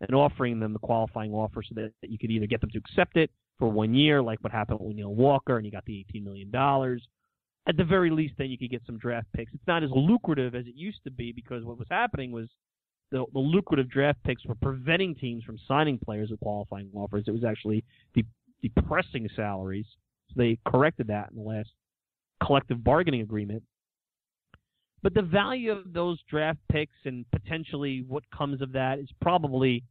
and 0.00 0.14
offering 0.14 0.60
them 0.60 0.72
the 0.72 0.78
qualifying 0.78 1.32
offer 1.32 1.62
so 1.62 1.74
that, 1.74 1.92
that 2.02 2.10
you 2.10 2.18
could 2.18 2.30
either 2.30 2.46
get 2.46 2.60
them 2.60 2.70
to 2.70 2.78
accept 2.78 3.16
it 3.16 3.30
for 3.58 3.70
one 3.70 3.94
year, 3.94 4.20
like 4.22 4.42
what 4.42 4.52
happened 4.52 4.80
with 4.80 4.96
Neil 4.96 5.14
Walker, 5.14 5.56
and 5.56 5.64
you 5.64 5.72
got 5.72 5.84
the 5.84 6.04
$18 6.14 6.24
million. 6.24 6.50
At 7.66 7.76
the 7.76 7.84
very 7.84 8.10
least, 8.10 8.34
then 8.36 8.50
you 8.50 8.58
could 8.58 8.70
get 8.70 8.82
some 8.84 8.98
draft 8.98 9.26
picks. 9.34 9.54
It's 9.54 9.66
not 9.66 9.82
as 9.82 9.90
lucrative 9.94 10.54
as 10.54 10.66
it 10.66 10.74
used 10.74 11.02
to 11.04 11.10
be 11.10 11.32
because 11.32 11.64
what 11.64 11.78
was 11.78 11.88
happening 11.90 12.30
was 12.30 12.48
the, 13.10 13.24
the 13.32 13.38
lucrative 13.38 13.88
draft 13.88 14.22
picks 14.24 14.44
were 14.44 14.56
preventing 14.56 15.14
teams 15.14 15.44
from 15.44 15.58
signing 15.66 15.98
players 15.98 16.30
with 16.30 16.40
qualifying 16.40 16.90
offers. 16.94 17.24
It 17.26 17.30
was 17.30 17.44
actually 17.44 17.84
de- 18.14 18.26
depressing 18.68 19.28
salaries 19.34 19.86
they 20.36 20.58
corrected 20.66 21.08
that 21.08 21.30
in 21.30 21.36
the 21.36 21.48
last 21.48 21.70
collective 22.44 22.82
bargaining 22.82 23.20
agreement. 23.20 23.62
But 25.02 25.14
the 25.14 25.22
value 25.22 25.70
of 25.70 25.92
those 25.92 26.18
draft 26.28 26.58
picks 26.70 26.96
and 27.04 27.24
potentially 27.30 28.04
what 28.06 28.24
comes 28.36 28.62
of 28.62 28.72
that 28.72 28.98
is 28.98 29.08
probably, 29.20 29.84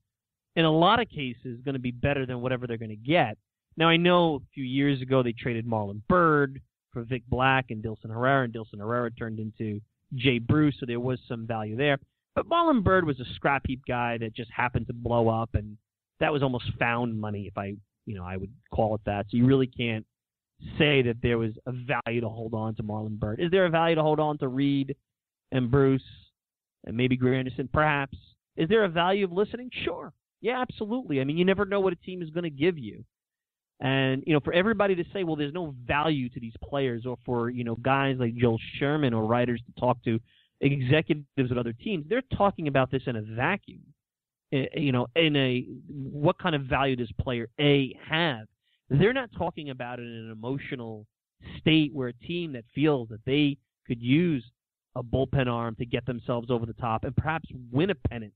in 0.56 0.66
a 0.66 0.72
lot 0.72 1.00
of 1.00 1.10
cases, 1.10 1.62
going 1.64 1.74
to 1.74 1.80
be 1.80 1.92
better 1.92 2.26
than 2.26 2.42
whatever 2.42 2.66
they're 2.66 2.78
going 2.78 2.90
to 2.90 2.96
get. 2.96 3.38
Now, 3.78 3.90
I 3.90 3.98
know 3.98 4.36
a 4.36 4.40
few 4.54 4.64
years 4.64 5.02
ago 5.02 5.24
they 5.24 5.34
traded 5.34 5.68
Marlon 5.68 6.02
Byrd 6.08 6.60
for 6.92 7.04
Vic 7.04 7.24
Black 7.28 7.66
and 7.70 7.84
Dilson 7.84 8.10
Herrera, 8.10 8.44
and 8.44 8.54
Dilson 8.54 8.80
Herrera 8.80 9.12
turned 9.12 9.40
into 9.40 9.80
Jay 10.16 10.40
Bruce, 10.40 10.76
so 10.80 10.86
there 10.86 11.00
was 11.00 11.20
some 11.28 11.48
value 11.48 11.76
there. 11.76 11.98
But 12.36 12.48
Marlon 12.48 12.84
Byrd 12.84 13.06
was 13.06 13.20
a 13.20 13.34
scrap 13.36 13.64
heap 13.68 13.82
guy 13.88 14.18
that 14.20 14.36
just 14.36 14.52
happened 14.52 14.88
to 14.88 14.94
blow 14.94 15.30
up, 15.30 15.52
and 15.54 15.78
that 16.20 16.34
was 16.34 16.44
almost 16.44 16.66
found 16.80 17.20
money, 17.20 17.48
if 17.48 17.58
I, 17.58 17.76
you 18.06 18.16
know, 18.16 18.24
I 18.24 18.38
would 18.38 18.52
call 18.74 18.96
it 18.96 19.02
that. 19.06 19.26
So 19.30 19.38
you 19.38 19.46
really 19.46 19.68
can't 19.68 20.06
say 20.78 21.02
that 21.02 21.18
there 21.22 21.38
was 21.38 21.52
a 21.66 21.72
value 21.72 22.22
to 22.22 22.30
hold 22.30 22.54
on 22.54 22.76
to 22.76 22.84
Marlon 22.84 23.20
Byrd. 23.20 23.40
Is 23.40 23.52
there 23.52 23.66
a 23.66 23.70
value 23.70 23.96
to 23.96 24.02
hold 24.02 24.20
on 24.20 24.38
to 24.40 24.48
Reed 24.48 24.96
and 25.52 25.70
Bruce 25.70 26.04
and 26.86 26.96
maybe 26.96 27.18
Granderson? 27.18 27.72
Perhaps. 27.72 28.18
Is 28.56 28.70
there 28.70 28.84
a 28.84 28.90
value 28.90 29.26
of 29.26 29.32
listening? 29.32 29.70
Sure. 29.84 30.14
Yeah, 30.42 30.62
absolutely. 30.62 31.22
I 31.22 31.24
mean, 31.24 31.38
you 31.38 31.46
never 31.46 31.66
know 31.66 31.80
what 31.80 31.94
a 31.94 31.98
team 31.98 32.22
is 32.22 32.30
going 32.30 32.44
to 32.44 32.50
give 32.50 32.78
you. 32.78 33.04
And, 33.80 34.24
you 34.28 34.34
know, 34.34 34.40
for 34.40 34.54
everybody 34.54 34.96
to 34.96 35.04
say, 35.12 35.24
well, 35.24 35.36
there's 35.36 35.54
no 35.54 35.76
value 35.86 36.30
to 36.30 36.40
these 36.40 36.54
players, 36.64 37.06
or 37.06 37.18
for, 37.26 37.50
you 37.50 37.64
know, 37.64 37.76
guys 37.76 38.18
like 38.20 38.36
Joel 38.36 38.60
Sherman 38.78 39.14
or 39.14 39.26
writers 39.26 39.62
to 39.66 39.80
talk 39.80 40.04
to 40.04 40.20
executives 40.62 41.52
at 41.52 41.58
other 41.58 41.74
teams, 41.74 42.06
they're 42.08 42.22
talking 42.38 42.68
about 42.68 42.92
this 42.92 43.02
in 43.08 43.16
a 43.16 43.22
vacuum. 43.22 43.82
Eh, 44.54 44.66
you 44.76 44.92
know, 44.92 45.08
in 45.16 45.36
a 45.36 45.66
what 45.88 46.38
kind 46.38 46.54
of 46.54 46.64
value 46.64 46.96
does 46.96 47.12
player 47.20 47.50
A 47.60 47.98
have? 48.08 48.46
They're 48.90 49.14
not 49.14 49.30
talking 49.36 49.72
about 49.72 50.00
it 50.00 50.04
in 50.04 50.26
an 50.26 50.32
emotional 50.32 51.08
state 51.60 51.92
where 51.94 52.10
a 52.10 52.14
team 52.14 52.54
that 52.54 52.64
feels 52.76 53.10
that 53.10 53.26
they 53.26 53.58
could 53.88 54.02
use 54.02 54.46
a 54.96 55.02
bullpen 55.02 55.48
arm 55.48 55.76
to 55.76 55.86
get 55.86 56.06
themselves 56.06 56.52
over 56.52 56.68
the 56.68 56.74
top 56.74 57.04
and 57.04 57.16
perhaps 57.16 57.50
win 57.72 57.90
a 57.90 57.96
pennant. 57.96 58.34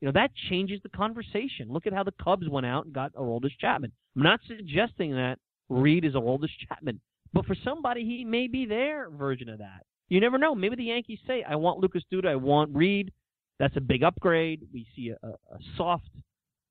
You 0.00 0.06
know, 0.06 0.12
that 0.12 0.30
changes 0.50 0.80
the 0.82 0.90
conversation. 0.90 1.68
Look 1.70 1.86
at 1.86 1.94
how 1.94 2.04
the 2.04 2.14
Cubs 2.22 2.48
went 2.48 2.66
out 2.66 2.84
and 2.84 2.94
got 2.94 3.14
Aroldis 3.14 3.56
Chapman. 3.58 3.92
I'm 4.16 4.22
not 4.22 4.40
suggesting 4.46 5.12
that 5.12 5.38
Reed 5.70 6.04
is 6.04 6.14
Aroldis 6.14 6.50
Chapman, 6.68 7.00
but 7.32 7.46
for 7.46 7.56
somebody, 7.64 8.04
he 8.04 8.24
may 8.24 8.46
be 8.46 8.66
their 8.66 9.08
version 9.08 9.48
of 9.48 9.58
that. 9.58 9.84
You 10.08 10.20
never 10.20 10.38
know. 10.38 10.54
Maybe 10.54 10.76
the 10.76 10.84
Yankees 10.84 11.20
say, 11.26 11.44
I 11.48 11.56
want 11.56 11.80
Lucas 11.80 12.02
Duda, 12.12 12.26
I 12.26 12.36
want 12.36 12.74
Reed. 12.74 13.12
That's 13.60 13.76
a 13.76 13.80
big 13.80 14.02
upgrade. 14.02 14.66
We 14.72 14.86
see 14.96 15.10
a, 15.10 15.26
a 15.28 15.58
soft, 15.76 16.08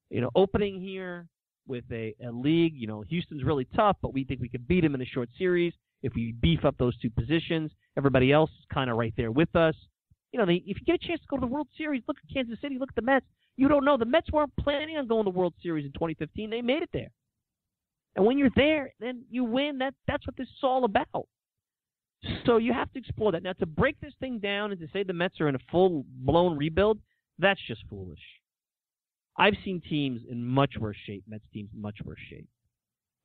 you 0.09 0.21
know, 0.21 0.31
opening 0.33 0.81
here 0.81 1.27
with 1.67 1.83
a, 1.91 2.15
a 2.25 2.31
league. 2.31 2.73
You 2.75 2.87
know, 2.87 3.03
Houston's 3.07 3.43
really 3.43 3.67
tough, 3.75 3.95
but 4.01 4.11
we 4.11 4.23
think 4.23 4.41
we 4.41 4.49
could 4.49 4.67
beat 4.67 4.81
them 4.81 4.95
in 4.95 5.01
a 5.01 5.05
short 5.05 5.29
series 5.37 5.71
if 6.01 6.13
we 6.15 6.33
beef 6.41 6.65
up 6.65 6.75
those 6.79 6.97
two 6.97 7.11
positions. 7.11 7.71
Everybody 7.95 8.31
else 8.31 8.49
is 8.49 8.65
kind 8.73 8.89
of 8.89 8.97
right 8.97 9.13
there 9.15 9.31
with 9.31 9.55
us. 9.55 9.75
You 10.31 10.39
know, 10.39 10.47
they, 10.47 10.63
if 10.65 10.77
you 10.79 10.85
get 10.85 10.95
a 10.95 11.07
chance 11.07 11.21
to 11.21 11.27
go 11.29 11.37
to 11.37 11.41
the 11.41 11.47
World 11.47 11.67
Series, 11.77 12.01
look 12.07 12.17
at 12.23 12.33
Kansas 12.33 12.57
City, 12.59 12.77
look 12.79 12.89
at 12.89 12.95
the 12.95 13.03
Mets. 13.03 13.25
You 13.55 13.67
don't 13.67 13.85
know. 13.85 13.95
The 13.95 14.05
Mets 14.05 14.31
weren't 14.31 14.55
planning 14.59 14.97
on 14.97 15.07
going 15.07 15.25
to 15.25 15.31
the 15.31 15.37
World 15.37 15.53
Series 15.61 15.85
in 15.85 15.91
2015. 15.91 16.49
They 16.49 16.61
made 16.63 16.81
it 16.81 16.89
there. 16.91 17.11
And 18.15 18.25
when 18.25 18.39
you're 18.39 18.49
there, 18.55 18.93
then 18.99 19.23
you 19.29 19.43
win. 19.43 19.77
That 19.77 19.93
that's 20.07 20.25
what 20.25 20.35
this 20.37 20.47
is 20.47 20.63
all 20.63 20.85
about. 20.85 21.27
So 22.45 22.57
you 22.57 22.73
have 22.73 22.91
to 22.93 22.99
explore 22.99 23.31
that. 23.31 23.43
Now 23.43 23.53
to 23.53 23.65
break 23.65 23.99
this 24.01 24.13
thing 24.19 24.39
down 24.39 24.71
and 24.71 24.79
to 24.79 24.87
say 24.91 25.03
the 25.03 25.13
Mets 25.13 25.39
are 25.39 25.47
in 25.47 25.55
a 25.55 25.59
full 25.71 26.05
blown 26.09 26.57
rebuild, 26.57 26.99
that's 27.37 27.59
just 27.67 27.81
foolish. 27.89 28.19
I've 29.37 29.55
seen 29.63 29.81
teams 29.81 30.21
in 30.29 30.45
much 30.45 30.73
worse 30.79 30.97
shape, 31.05 31.23
Mets 31.27 31.45
teams 31.53 31.69
in 31.73 31.81
much 31.81 31.97
worse 32.03 32.19
shape. 32.29 32.47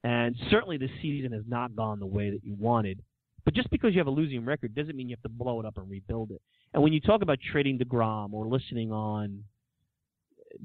And 0.05 0.37
certainly 0.51 0.77
this 0.77 0.91
season 1.03 1.33
has 1.33 1.43
not 1.49 1.75
gone 1.75 1.99
the 1.99 2.07
way 2.07 2.31
that 2.31 2.45
you 2.45 2.55
wanted. 2.59 3.03
But 3.45 3.55
just 3.55 3.69
because 3.71 3.95
you 3.95 3.99
have 3.99 4.07
a 4.07 4.11
losing 4.11 4.45
record 4.45 4.75
doesn't 4.75 4.97
mean 4.97 5.09
you 5.09 5.17
have 5.17 5.23
to 5.23 5.29
blow 5.29 5.61
it 5.61 5.67
up 5.67 5.77
and 5.77 5.91
rebuild 5.91 6.31
it. 6.31 6.41
And 6.73 6.83
when 6.83 6.93
you 6.93 7.01
talk 7.01 7.23
about 7.23 7.39
trading 7.53 7.79
DeGrom 7.79 8.33
or 8.33 8.47
listening 8.47 8.93
on 8.93 9.45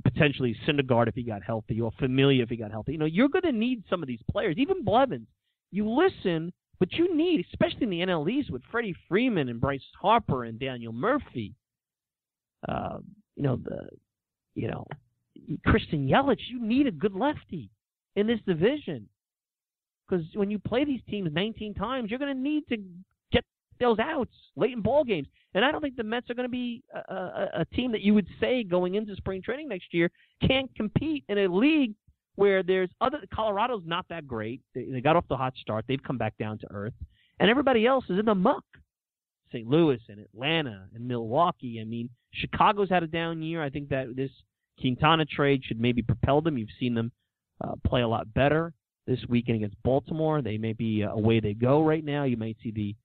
potentially 0.03 0.55
Syndergaard 0.67 1.07
if 1.07 1.15
he 1.15 1.23
got 1.23 1.43
healthy, 1.43 1.81
or 1.81 1.91
Familia 1.99 2.43
if 2.43 2.49
he 2.49 2.55
got 2.55 2.71
healthy. 2.71 2.93
You 2.93 2.97
know, 2.97 3.05
you're 3.05 3.29
going 3.29 3.43
to 3.43 3.51
need 3.51 3.83
some 3.89 4.01
of 4.01 4.07
these 4.07 4.21
players, 4.31 4.55
even 4.57 4.83
Blevins. 4.83 5.27
You 5.71 5.89
listen, 5.89 6.51
but 6.79 6.93
you 6.93 7.15
need, 7.15 7.45
especially 7.51 7.83
in 7.83 7.89
the 7.89 7.99
NL 7.99 8.29
East 8.31 8.51
with 8.51 8.61
Freddie 8.71 8.95
Freeman 9.07 9.49
and 9.49 9.59
Bryce 9.59 9.81
Harper 10.01 10.45
and 10.45 10.59
Daniel 10.59 10.93
Murphy. 10.93 11.53
Uh, 12.67 12.99
you 13.35 13.43
know 13.43 13.57
the, 13.57 13.89
you 14.55 14.67
know, 14.67 14.85
Christian 15.65 16.07
Yelich. 16.07 16.39
You 16.49 16.61
need 16.61 16.87
a 16.87 16.91
good 16.91 17.13
lefty 17.13 17.69
in 18.15 18.27
this 18.27 18.39
division 18.45 19.07
because 20.07 20.25
when 20.33 20.49
you 20.49 20.59
play 20.59 20.85
these 20.85 21.01
teams 21.09 21.29
19 21.31 21.73
times, 21.73 22.09
you're 22.09 22.19
going 22.19 22.35
to 22.35 22.41
need 22.41 22.67
to 22.69 22.77
get 23.31 23.43
those 23.79 23.99
outs 23.99 24.33
late 24.55 24.73
in 24.73 24.81
ball 24.81 25.03
games. 25.03 25.27
And 25.53 25.63
I 25.63 25.71
don't 25.71 25.81
think 25.81 25.95
the 25.95 26.03
Mets 26.03 26.29
are 26.29 26.33
going 26.33 26.47
to 26.47 26.51
be 26.51 26.83
a, 26.93 27.13
a, 27.13 27.49
a 27.61 27.65
team 27.65 27.91
that 27.91 28.01
you 28.01 28.13
would 28.13 28.27
say 28.39 28.63
going 28.63 28.95
into 28.95 29.15
spring 29.15 29.41
training 29.41 29.69
next 29.69 29.93
year 29.93 30.11
can't 30.45 30.73
compete 30.75 31.23
in 31.29 31.39
a 31.39 31.47
league 31.47 31.93
where 32.35 32.63
there's 32.63 32.89
other. 33.01 33.19
Colorado's 33.33 33.83
not 33.85 34.05
that 34.09 34.27
great. 34.27 34.61
They, 34.73 34.85
they 34.85 35.01
got 35.01 35.15
off 35.15 35.25
the 35.29 35.37
hot 35.37 35.53
start. 35.61 35.85
They've 35.87 36.01
come 36.01 36.17
back 36.17 36.37
down 36.37 36.57
to 36.59 36.67
earth, 36.71 36.93
and 37.39 37.49
everybody 37.49 37.85
else 37.85 38.05
is 38.09 38.19
in 38.19 38.25
the 38.25 38.35
muck. 38.35 38.63
St. 39.51 39.67
Louis 39.67 39.99
and 40.09 40.19
Atlanta 40.19 40.87
and 40.93 41.07
Milwaukee. 41.07 41.79
I 41.81 41.83
mean, 41.83 42.09
Chicago's 42.33 42.89
had 42.89 43.03
a 43.03 43.07
down 43.07 43.41
year. 43.41 43.63
I 43.63 43.69
think 43.69 43.89
that 43.89 44.15
this 44.15 44.29
Quintana 44.79 45.25
trade 45.25 45.63
should 45.65 45.79
maybe 45.79 46.01
propel 46.01 46.41
them. 46.41 46.57
You've 46.57 46.69
seen 46.79 46.93
them 46.93 47.11
uh, 47.63 47.73
play 47.85 48.01
a 48.01 48.07
lot 48.07 48.31
better 48.33 48.73
this 49.07 49.19
weekend 49.27 49.57
against 49.57 49.81
Baltimore. 49.83 50.41
They 50.41 50.57
may 50.57 50.73
be 50.73 51.03
uh, 51.03 51.11
away 51.13 51.39
they 51.39 51.55
go 51.55 51.83
right 51.83 52.03
now. 52.03 52.23
You 52.25 52.37
may 52.37 52.55
see 52.61 52.71
the 52.71 52.95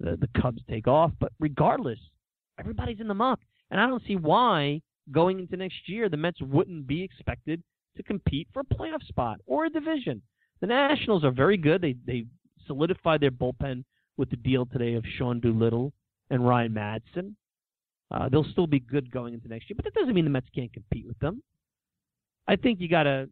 the, 0.00 0.16
the 0.16 0.40
Cubs 0.40 0.60
take 0.68 0.88
off. 0.88 1.12
But 1.20 1.32
regardless, 1.38 1.98
everybody's 2.58 3.00
in 3.00 3.08
the 3.08 3.14
muck. 3.14 3.38
And 3.70 3.80
I 3.80 3.86
don't 3.86 4.02
see 4.06 4.16
why 4.16 4.82
going 5.10 5.38
into 5.38 5.56
next 5.56 5.88
year 5.88 6.08
the 6.08 6.16
Mets 6.16 6.40
wouldn't 6.40 6.86
be 6.86 7.02
expected 7.02 7.62
to 7.96 8.02
compete 8.02 8.48
for 8.52 8.60
a 8.60 8.74
playoff 8.74 9.02
spot 9.06 9.40
or 9.46 9.66
a 9.66 9.70
division. 9.70 10.22
The 10.60 10.66
Nationals 10.66 11.24
are 11.24 11.30
very 11.30 11.56
good. 11.56 11.82
They 11.82 11.96
they 12.06 12.24
solidified 12.66 13.20
their 13.20 13.30
bullpen 13.30 13.84
with 14.16 14.30
the 14.30 14.36
deal 14.36 14.66
today 14.66 14.94
of 14.94 15.04
Sean 15.16 15.40
Doolittle 15.40 15.92
and 16.30 16.46
Ryan 16.46 16.72
Madson. 16.72 17.34
Uh, 18.10 18.28
they'll 18.28 18.44
still 18.52 18.66
be 18.66 18.78
good 18.80 19.10
going 19.10 19.34
into 19.34 19.48
next 19.48 19.68
year, 19.68 19.74
but 19.74 19.84
that 19.84 19.94
doesn't 19.94 20.14
mean 20.14 20.24
the 20.24 20.30
Mets 20.30 20.46
can't 20.54 20.72
compete 20.72 21.06
with 21.06 21.18
them. 21.18 21.42
I 22.46 22.56
think 22.56 22.80
you 22.80 22.88
got 22.88 23.04
to 23.04 23.28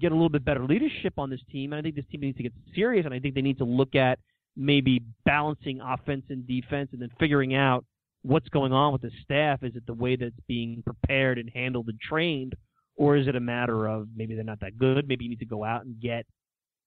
get 0.00 0.12
a 0.12 0.14
little 0.14 0.30
bit 0.30 0.44
better 0.44 0.64
leadership 0.64 1.14
on 1.18 1.30
this 1.30 1.40
team, 1.52 1.72
and 1.72 1.78
I 1.78 1.82
think 1.82 1.94
this 1.94 2.06
team 2.10 2.22
needs 2.22 2.36
to 2.38 2.42
get 2.42 2.52
serious, 2.74 3.04
and 3.04 3.14
I 3.14 3.18
think 3.20 3.34
they 3.34 3.42
need 3.42 3.58
to 3.58 3.64
look 3.64 3.94
at 3.94 4.18
maybe 4.56 5.02
balancing 5.24 5.80
offense 5.80 6.24
and 6.30 6.46
defense 6.46 6.90
and 6.92 7.02
then 7.02 7.10
figuring 7.18 7.54
out 7.54 7.84
what's 8.22 8.48
going 8.48 8.72
on 8.72 8.92
with 8.92 9.02
the 9.02 9.10
staff. 9.22 9.62
Is 9.62 9.76
it 9.76 9.86
the 9.86 9.94
way 9.94 10.16
that's 10.16 10.34
being 10.48 10.82
prepared 10.84 11.38
and 11.38 11.50
handled 11.50 11.88
and 11.88 12.00
trained, 12.00 12.54
or 12.96 13.16
is 13.16 13.26
it 13.26 13.36
a 13.36 13.40
matter 13.40 13.86
of 13.86 14.08
maybe 14.14 14.34
they're 14.34 14.44
not 14.44 14.60
that 14.60 14.78
good? 14.78 15.08
Maybe 15.08 15.24
you 15.24 15.30
need 15.30 15.40
to 15.40 15.46
go 15.46 15.64
out 15.64 15.84
and 15.84 16.00
get 16.00 16.26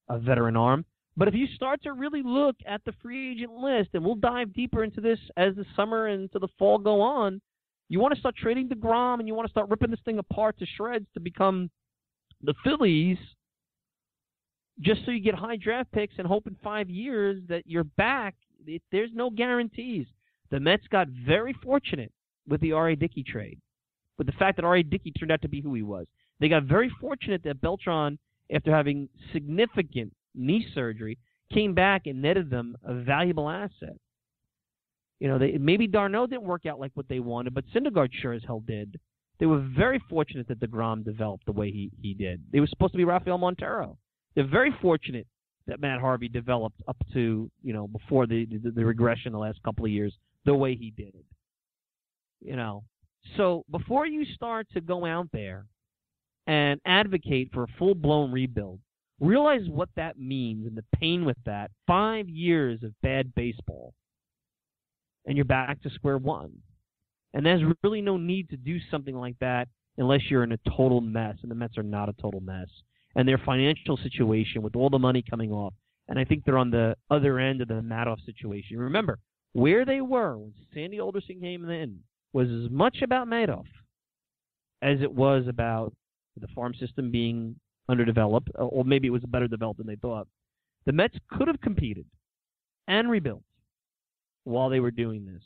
a 0.08 0.18
veteran 0.18 0.56
arm. 0.56 0.84
But 1.16 1.28
if 1.28 1.34
you 1.34 1.46
start 1.54 1.82
to 1.82 1.92
really 1.92 2.22
look 2.24 2.56
at 2.66 2.80
the 2.84 2.92
free 3.02 3.32
agent 3.32 3.52
list, 3.52 3.90
and 3.94 4.04
we'll 4.04 4.14
dive 4.14 4.52
deeper 4.54 4.84
into 4.84 5.00
this 5.00 5.18
as 5.36 5.54
the 5.56 5.64
summer 5.74 6.06
and 6.06 6.22
into 6.22 6.38
the 6.38 6.48
fall 6.58 6.78
go 6.78 7.00
on, 7.00 7.40
you 7.88 7.98
want 7.98 8.14
to 8.14 8.20
start 8.20 8.36
trading 8.36 8.68
DeGrom 8.68 9.18
and 9.18 9.26
you 9.26 9.34
want 9.34 9.46
to 9.46 9.50
start 9.50 9.68
ripping 9.68 9.90
this 9.90 10.00
thing 10.04 10.18
apart 10.18 10.58
to 10.58 10.66
shreds 10.76 11.06
to 11.14 11.20
become 11.20 11.70
the 12.42 12.54
Phillies– 12.64 13.18
just 14.80 15.04
so 15.04 15.10
you 15.10 15.20
get 15.20 15.34
high 15.34 15.56
draft 15.56 15.90
picks 15.92 16.14
and 16.18 16.26
hope 16.26 16.46
in 16.46 16.56
five 16.62 16.88
years 16.88 17.42
that 17.48 17.62
you're 17.66 17.84
back. 17.84 18.34
It, 18.66 18.82
there's 18.92 19.10
no 19.12 19.30
guarantees. 19.30 20.06
The 20.50 20.60
Mets 20.60 20.86
got 20.90 21.08
very 21.08 21.54
fortunate 21.62 22.12
with 22.46 22.60
the 22.60 22.72
R.A. 22.72 22.96
Dickey 22.96 23.22
trade, 23.22 23.58
with 24.18 24.26
the 24.26 24.32
fact 24.34 24.56
that 24.56 24.64
R.A. 24.64 24.82
Dickey 24.82 25.12
turned 25.12 25.32
out 25.32 25.42
to 25.42 25.48
be 25.48 25.60
who 25.60 25.74
he 25.74 25.82
was. 25.82 26.06
They 26.40 26.48
got 26.48 26.64
very 26.64 26.90
fortunate 27.00 27.42
that 27.44 27.60
Beltran, 27.60 28.18
after 28.52 28.70
having 28.70 29.08
significant 29.32 30.12
knee 30.34 30.66
surgery, 30.74 31.18
came 31.52 31.74
back 31.74 32.06
and 32.06 32.20
netted 32.20 32.50
them 32.50 32.76
a 32.84 32.94
valuable 32.94 33.48
asset. 33.48 33.96
You 35.20 35.28
know, 35.28 35.38
they, 35.38 35.52
maybe 35.58 35.86
d'Arnaud 35.86 36.28
didn't 36.28 36.44
work 36.44 36.66
out 36.66 36.78
like 36.78 36.92
what 36.94 37.08
they 37.08 37.20
wanted, 37.20 37.54
but 37.54 37.64
Syndergaard 37.74 38.10
sure 38.12 38.32
as 38.32 38.42
hell 38.46 38.62
did. 38.66 39.00
They 39.40 39.46
were 39.46 39.64
very 39.76 40.00
fortunate 40.10 40.48
that 40.48 40.60
DeGrom 40.60 41.04
developed 41.04 41.46
the 41.46 41.52
way 41.52 41.70
he, 41.70 41.90
he 42.00 42.14
did. 42.14 42.42
They 42.52 42.60
were 42.60 42.66
supposed 42.66 42.92
to 42.92 42.98
be 42.98 43.04
Rafael 43.04 43.38
Montero. 43.38 43.96
They're 44.34 44.46
very 44.46 44.74
fortunate 44.82 45.26
that 45.68 45.80
Matt 45.80 46.00
Harvey 46.00 46.28
developed 46.28 46.80
up 46.88 46.96
to 47.12 47.50
you 47.62 47.72
know 47.72 47.86
before 47.86 48.26
the 48.26 48.46
the, 48.46 48.70
the 48.70 48.84
regression 48.84 49.32
the 49.32 49.38
last 49.38 49.62
couple 49.62 49.84
of 49.84 49.90
years 49.90 50.14
the 50.44 50.54
way 50.54 50.74
he 50.74 50.90
did. 50.90 51.14
It. 51.14 51.24
You 52.40 52.56
know, 52.56 52.84
so 53.36 53.64
before 53.70 54.06
you 54.06 54.24
start 54.34 54.66
to 54.72 54.80
go 54.80 55.04
out 55.04 55.28
there 55.32 55.66
and 56.46 56.80
advocate 56.84 57.50
for 57.52 57.64
a 57.64 57.68
full 57.78 57.94
blown 57.94 58.32
rebuild, 58.32 58.80
realize 59.20 59.68
what 59.68 59.88
that 59.96 60.18
means 60.18 60.66
and 60.66 60.76
the 60.76 60.84
pain 60.98 61.24
with 61.24 61.36
that. 61.44 61.70
Five 61.86 62.28
years 62.28 62.82
of 62.82 62.92
bad 63.02 63.34
baseball, 63.34 63.92
and 65.26 65.36
you're 65.36 65.44
back 65.44 65.82
to 65.82 65.90
square 65.90 66.18
one. 66.18 66.52
And 67.34 67.44
there's 67.44 67.62
really 67.82 68.00
no 68.00 68.16
need 68.16 68.48
to 68.50 68.56
do 68.56 68.78
something 68.90 69.14
like 69.14 69.36
that 69.40 69.68
unless 69.98 70.22
you're 70.30 70.44
in 70.44 70.52
a 70.52 70.70
total 70.76 71.00
mess, 71.00 71.36
and 71.42 71.50
the 71.50 71.54
Mets 71.54 71.76
are 71.76 71.82
not 71.82 72.08
a 72.08 72.14
total 72.14 72.40
mess 72.40 72.68
and 73.18 73.26
their 73.26 73.38
financial 73.38 73.96
situation 73.96 74.62
with 74.62 74.76
all 74.76 74.88
the 74.88 74.98
money 74.98 75.24
coming 75.28 75.52
off. 75.52 75.74
And 76.08 76.18
I 76.18 76.24
think 76.24 76.44
they're 76.44 76.56
on 76.56 76.70
the 76.70 76.96
other 77.10 77.38
end 77.38 77.60
of 77.60 77.68
the 77.68 77.74
Madoff 77.74 78.24
situation. 78.24 78.78
Remember, 78.78 79.18
where 79.52 79.84
they 79.84 80.00
were 80.00 80.38
when 80.38 80.52
Sandy 80.72 81.00
Alderson 81.00 81.40
came 81.40 81.68
in 81.68 81.98
was 82.32 82.48
as 82.48 82.70
much 82.70 83.02
about 83.02 83.26
Madoff 83.26 83.66
as 84.82 85.00
it 85.00 85.12
was 85.12 85.46
about 85.48 85.92
the 86.40 86.48
farm 86.48 86.74
system 86.74 87.10
being 87.10 87.56
underdeveloped, 87.88 88.48
or 88.54 88.84
maybe 88.84 89.08
it 89.08 89.12
was 89.12 89.22
better 89.28 89.48
developed 89.48 89.78
than 89.78 89.86
they 89.86 89.96
thought. 89.96 90.28
The 90.86 90.92
Mets 90.92 91.16
could 91.30 91.48
have 91.48 91.60
competed 91.60 92.06
and 92.86 93.10
rebuilt 93.10 93.42
while 94.44 94.68
they 94.68 94.80
were 94.80 94.90
doing 94.90 95.26
this 95.26 95.42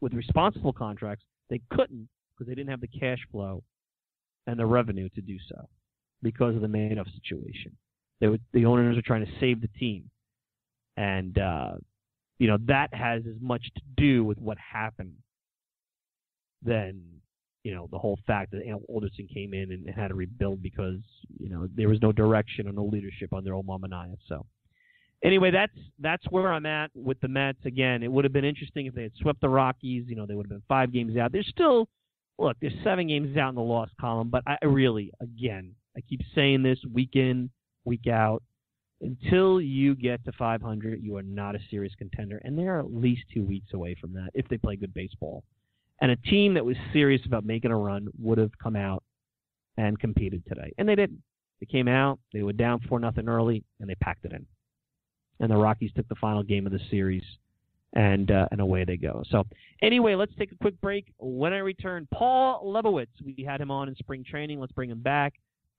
with 0.00 0.14
responsible 0.14 0.72
contracts. 0.72 1.24
They 1.50 1.60
couldn't 1.70 2.08
because 2.32 2.48
they 2.48 2.54
didn't 2.54 2.70
have 2.70 2.80
the 2.80 2.86
cash 2.86 3.18
flow 3.30 3.62
and 4.46 4.58
the 4.58 4.66
revenue 4.66 5.08
to 5.10 5.20
do 5.20 5.36
so 5.48 5.68
because 6.22 6.54
of 6.54 6.60
the 6.60 6.68
Madoff 6.68 7.12
situation. 7.14 7.76
Were, 8.20 8.38
the 8.52 8.64
owners 8.64 8.96
are 8.96 9.02
trying 9.02 9.24
to 9.26 9.32
save 9.40 9.60
the 9.60 9.68
team, 9.78 10.10
and 10.96 11.38
uh, 11.38 11.72
you 12.38 12.46
know 12.46 12.58
that 12.66 12.94
has 12.94 13.22
as 13.26 13.36
much 13.40 13.62
to 13.74 13.82
do 13.96 14.24
with 14.24 14.38
what 14.38 14.56
happened 14.58 15.12
than 16.66 17.02
you 17.62 17.74
know 17.74 17.88
the 17.90 17.98
whole 17.98 18.18
fact 18.26 18.52
that 18.52 18.62
Alderson 18.88 19.26
came 19.32 19.54
in 19.54 19.72
and 19.72 19.88
had 19.88 20.08
to 20.08 20.14
rebuild 20.14 20.62
because 20.62 21.00
you 21.38 21.48
know 21.48 21.68
there 21.74 21.88
was 21.88 22.00
no 22.02 22.12
direction 22.12 22.68
or 22.68 22.72
no 22.72 22.84
leadership 22.84 23.32
under 23.32 23.54
Omar 23.54 23.78
Minaya. 23.78 24.16
So 24.28 24.46
anyway, 25.24 25.50
that's 25.50 25.76
that's 25.98 26.24
where 26.30 26.52
I'm 26.52 26.66
at 26.66 26.90
with 26.94 27.20
the 27.20 27.28
Mets. 27.28 27.58
Again, 27.64 28.02
it 28.02 28.10
would 28.10 28.24
have 28.24 28.32
been 28.32 28.44
interesting 28.44 28.86
if 28.86 28.94
they 28.94 29.02
had 29.02 29.12
swept 29.20 29.40
the 29.40 29.48
Rockies. 29.48 30.04
You 30.08 30.16
know, 30.16 30.26
they 30.26 30.34
would 30.34 30.46
have 30.46 30.50
been 30.50 30.62
five 30.68 30.92
games 30.92 31.16
out. 31.16 31.32
There's 31.32 31.48
still 31.48 31.88
look, 32.38 32.56
there's 32.60 32.74
seven 32.84 33.08
games 33.08 33.36
out 33.36 33.50
in 33.50 33.54
the 33.54 33.62
loss 33.62 33.90
column, 34.00 34.28
but 34.30 34.42
I 34.46 34.64
really, 34.64 35.12
again, 35.20 35.74
I 35.96 36.00
keep 36.02 36.20
saying 36.34 36.62
this 36.62 36.78
week 36.92 37.10
in, 37.14 37.50
week 37.84 38.06
out. 38.06 38.42
Until 39.02 39.60
you 39.60 39.94
get 39.94 40.24
to 40.24 40.32
500, 40.32 41.02
you 41.02 41.16
are 41.16 41.22
not 41.22 41.54
a 41.54 41.58
serious 41.70 41.94
contender, 41.98 42.40
and 42.44 42.58
they're 42.58 42.78
at 42.78 42.94
least 42.94 43.24
two 43.32 43.44
weeks 43.44 43.74
away 43.74 43.94
from 44.00 44.14
that 44.14 44.30
if 44.32 44.48
they 44.48 44.56
play 44.56 44.76
good 44.76 44.94
baseball. 44.94 45.44
And 46.00 46.10
a 46.10 46.16
team 46.16 46.54
that 46.54 46.64
was 46.64 46.76
serious 46.92 47.22
about 47.24 47.44
making 47.44 47.70
a 47.70 47.76
run 47.76 48.08
would 48.18 48.38
have 48.38 48.50
come 48.62 48.76
out 48.76 49.02
and 49.76 49.98
competed 49.98 50.42
today, 50.46 50.72
and 50.78 50.88
they 50.88 50.94
didn't. 50.94 51.22
They 51.60 51.66
came 51.66 51.88
out, 51.88 52.18
they 52.32 52.42
were 52.42 52.52
down 52.52 52.80
four 52.88 53.00
nothing 53.00 53.28
early, 53.28 53.64
and 53.80 53.88
they 53.88 53.94
packed 53.94 54.26
it 54.26 54.32
in. 54.32 54.44
And 55.40 55.50
the 55.50 55.56
Rockies 55.56 55.92
took 55.94 56.08
the 56.08 56.14
final 56.16 56.42
game 56.42 56.66
of 56.66 56.72
the 56.72 56.80
series, 56.90 57.22
and 57.94 58.30
uh, 58.30 58.48
and 58.50 58.60
away 58.60 58.84
they 58.84 58.96
go. 58.96 59.22
So 59.30 59.44
anyway, 59.82 60.14
let's 60.14 60.34
take 60.38 60.52
a 60.52 60.56
quick 60.56 60.78
break. 60.80 61.12
When 61.18 61.52
I 61.52 61.58
return, 61.58 62.08
Paul 62.12 62.62
Lebowitz, 62.64 63.06
we 63.24 63.44
had 63.46 63.60
him 63.60 63.70
on 63.70 63.88
in 63.88 63.96
spring 63.96 64.24
training. 64.28 64.60
Let's 64.60 64.72
bring 64.72 64.90
him 64.90 65.00
back 65.00 65.34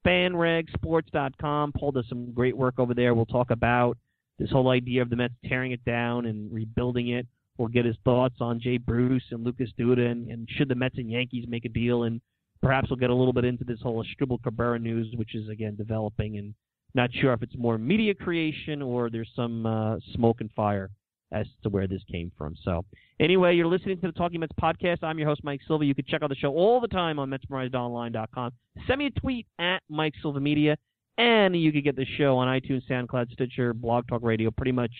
fanragsports.com. 0.08 1.74
Paul 1.74 1.92
does 1.92 2.06
some 2.08 2.32
great 2.32 2.56
work 2.56 2.76
over 2.78 2.94
there. 2.94 3.14
We'll 3.14 3.26
talk 3.26 3.52
about 3.52 3.98
this 4.40 4.50
whole 4.50 4.70
idea 4.70 5.02
of 5.02 5.10
the 5.10 5.16
Mets 5.16 5.34
tearing 5.46 5.72
it 5.72 5.84
down 5.84 6.26
and 6.26 6.52
rebuilding 6.52 7.10
it. 7.10 7.28
We'll 7.58 7.68
get 7.68 7.86
his 7.86 7.98
thoughts 8.04 8.36
on 8.40 8.60
Jay 8.60 8.78
Bruce 8.78 9.24
and 9.32 9.44
Lucas 9.44 9.70
Duda 9.80 10.12
and, 10.12 10.30
and 10.30 10.48
should 10.58 10.70
the 10.70 10.76
Mets 10.76 10.98
and 10.98 11.10
Yankees 11.10 11.46
make 11.48 11.66
a 11.66 11.70
deal. 11.70 12.04
And 12.04 12.22
perhaps 12.62 12.90
we'll 12.90 12.98
get 12.98 13.10
a 13.10 13.16
little 13.16 13.34
bit 13.34 13.46
into 13.46 13.64
this 13.64 13.82
whole 13.82 14.04
Asdrubal 14.04 14.42
Cabrera 14.44 14.80
news, 14.80 15.14
which 15.16 15.36
is, 15.36 15.50
again, 15.50 15.76
developing. 15.76 16.38
And 16.38 16.54
not 16.94 17.12
sure 17.14 17.34
if 17.34 17.42
it's 17.42 17.58
more 17.58 17.78
media 17.78 18.14
creation 18.14 18.82
or 18.82 19.10
there's 19.10 19.32
some 19.36 19.66
uh, 19.66 19.98
smoke 20.14 20.42
and 20.42 20.52
fire 20.52 20.90
as 21.32 21.46
to 21.64 21.70
where 21.70 21.88
this 21.88 22.02
came 22.12 22.32
from. 22.38 22.56
So, 22.64 22.86
anyway, 23.20 23.56
you're 23.56 23.68
listening 23.68 24.00
to 24.02 24.08
the 24.08 24.14
Talking 24.14 24.40
Mets 24.40 24.54
podcast. 24.62 25.04
I'm 25.04 25.20
your 25.20 25.28
host, 25.28 25.44
Mike 25.44 25.62
Silva. 25.68 25.86
You 25.86 25.96
can 25.96 26.06
check 26.08 26.24
out 26.24 26.30
the 26.30 26.36
show 26.36 26.54
all 26.54 26.80
the 26.80 26.88
time 26.88 27.20
on 27.20 27.30
MetsMerizedOnline.com. 27.30 28.52
Send 28.88 29.00
me 29.00 29.08
a 29.08 29.20
tweet 29.20 29.46
at 29.60 29.80
Mike 29.90 30.14
Silva 30.22 30.40
Media, 30.40 30.78
and 31.18 31.56
you 31.60 31.72
can 31.72 31.82
get 31.82 31.96
the 31.96 32.06
show 32.18 32.38
on 32.38 32.48
iTunes, 32.48 32.82
SoundCloud, 32.90 33.32
Stitcher, 33.32 33.74
Blog 33.74 34.08
Talk 34.08 34.24
Radio, 34.24 34.52
pretty 34.52 34.72
much 34.72 34.92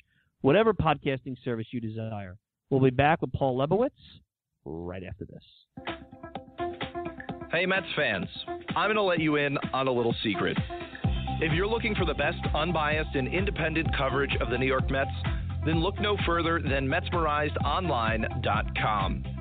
whatever 0.42 0.74
podcasting 0.74 1.36
service 1.44 1.68
you 1.72 1.80
desire. 1.80 2.38
We'll 2.70 2.82
be 2.82 2.90
back 2.90 3.22
with 3.22 3.32
Paul 3.34 3.58
Lebowitz 3.58 3.92
right 4.66 5.04
after 5.04 5.26
this. 5.26 5.44
Hey, 7.52 7.66
Mets 7.66 7.86
fans, 7.96 8.28
I'm 8.76 8.88
going 8.88 8.98
to 8.98 9.04
let 9.04 9.20
you 9.20 9.38
in 9.38 9.58
on 9.74 9.88
a 9.88 9.92
little 9.92 10.16
secret. 10.22 10.58
If 11.40 11.54
you're 11.54 11.68
looking 11.68 11.96
for 11.96 12.06
the 12.06 12.14
best 12.14 12.40
unbiased 12.54 13.16
and 13.16 13.28
independent 13.28 13.88
coverage 13.96 14.36
of 14.42 14.50
the 14.50 14.58
New 14.58 14.66
York 14.66 14.90
Mets, 14.90 15.12
then 15.66 15.82
look 15.82 15.98
no 16.00 16.18
further 16.26 16.62
than 16.62 16.88
MetsmerizedOnline.com. 16.88 19.37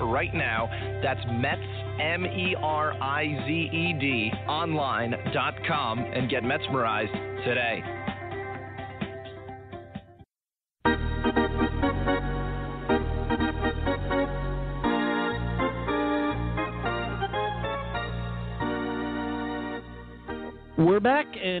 right 0.00 0.32
now. 0.34 0.68
That's 1.02 1.20
Mets, 1.30 1.60
M 2.00 2.26
E 2.26 2.56
R 2.60 2.92
I 3.00 3.24
Z 3.46 3.52
E 3.52 3.92
D, 3.98 4.32
online.com, 4.48 5.98
and 5.98 6.28
get 6.30 6.42
Metsmerized 6.42 7.44
today. 7.44 7.99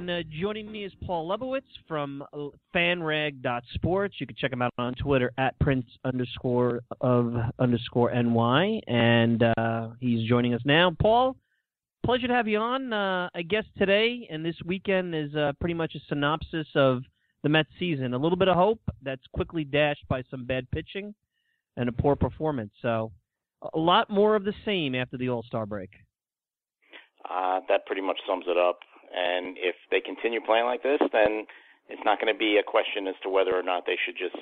And 0.00 0.10
uh, 0.10 0.22
joining 0.40 0.72
me 0.72 0.84
is 0.84 0.92
Paul 1.04 1.28
Lebowitz 1.28 1.60
from 1.86 2.24
uh, 2.32 2.48
fanrag.sports. 2.74 4.14
You 4.18 4.26
can 4.26 4.34
check 4.36 4.50
him 4.50 4.62
out 4.62 4.72
on 4.78 4.94
Twitter 4.94 5.30
at 5.36 5.58
prince 5.58 5.84
underscore 6.06 6.80
of 7.02 7.34
underscore 7.58 8.10
ny, 8.10 8.80
and 8.86 9.42
uh, 9.42 9.88
he's 10.00 10.26
joining 10.26 10.54
us 10.54 10.62
now. 10.64 10.96
Paul, 10.98 11.36
pleasure 12.02 12.28
to 12.28 12.32
have 12.32 12.48
you 12.48 12.56
on. 12.56 12.94
Uh, 12.94 13.28
I 13.34 13.42
guess 13.42 13.64
today 13.76 14.26
and 14.30 14.42
this 14.42 14.56
weekend 14.64 15.14
is 15.14 15.34
uh, 15.34 15.52
pretty 15.60 15.74
much 15.74 15.94
a 15.94 16.00
synopsis 16.08 16.68
of 16.74 17.02
the 17.42 17.50
Mets 17.50 17.68
season. 17.78 18.14
A 18.14 18.18
little 18.18 18.38
bit 18.38 18.48
of 18.48 18.56
hope 18.56 18.80
that's 19.02 19.26
quickly 19.34 19.64
dashed 19.64 20.08
by 20.08 20.22
some 20.30 20.46
bad 20.46 20.66
pitching 20.70 21.14
and 21.76 21.90
a 21.90 21.92
poor 21.92 22.16
performance. 22.16 22.72
So, 22.80 23.12
a 23.74 23.78
lot 23.78 24.08
more 24.08 24.34
of 24.34 24.44
the 24.44 24.54
same 24.64 24.94
after 24.94 25.18
the 25.18 25.28
All 25.28 25.42
Star 25.42 25.66
break. 25.66 25.90
Uh, 27.28 27.60
that 27.68 27.84
pretty 27.84 28.00
much 28.00 28.18
sums 28.26 28.46
it 28.48 28.56
up. 28.56 28.78
And 29.10 29.56
if 29.58 29.74
they 29.90 30.00
continue 30.00 30.40
playing 30.40 30.66
like 30.66 30.82
this, 30.82 31.00
then 31.12 31.46
it's 31.88 32.02
not 32.04 32.20
going 32.20 32.32
to 32.32 32.38
be 32.38 32.58
a 32.58 32.62
question 32.62 33.06
as 33.08 33.14
to 33.22 33.28
whether 33.28 33.54
or 33.54 33.62
not 33.62 33.84
they 33.86 33.98
should 33.98 34.16
just 34.16 34.38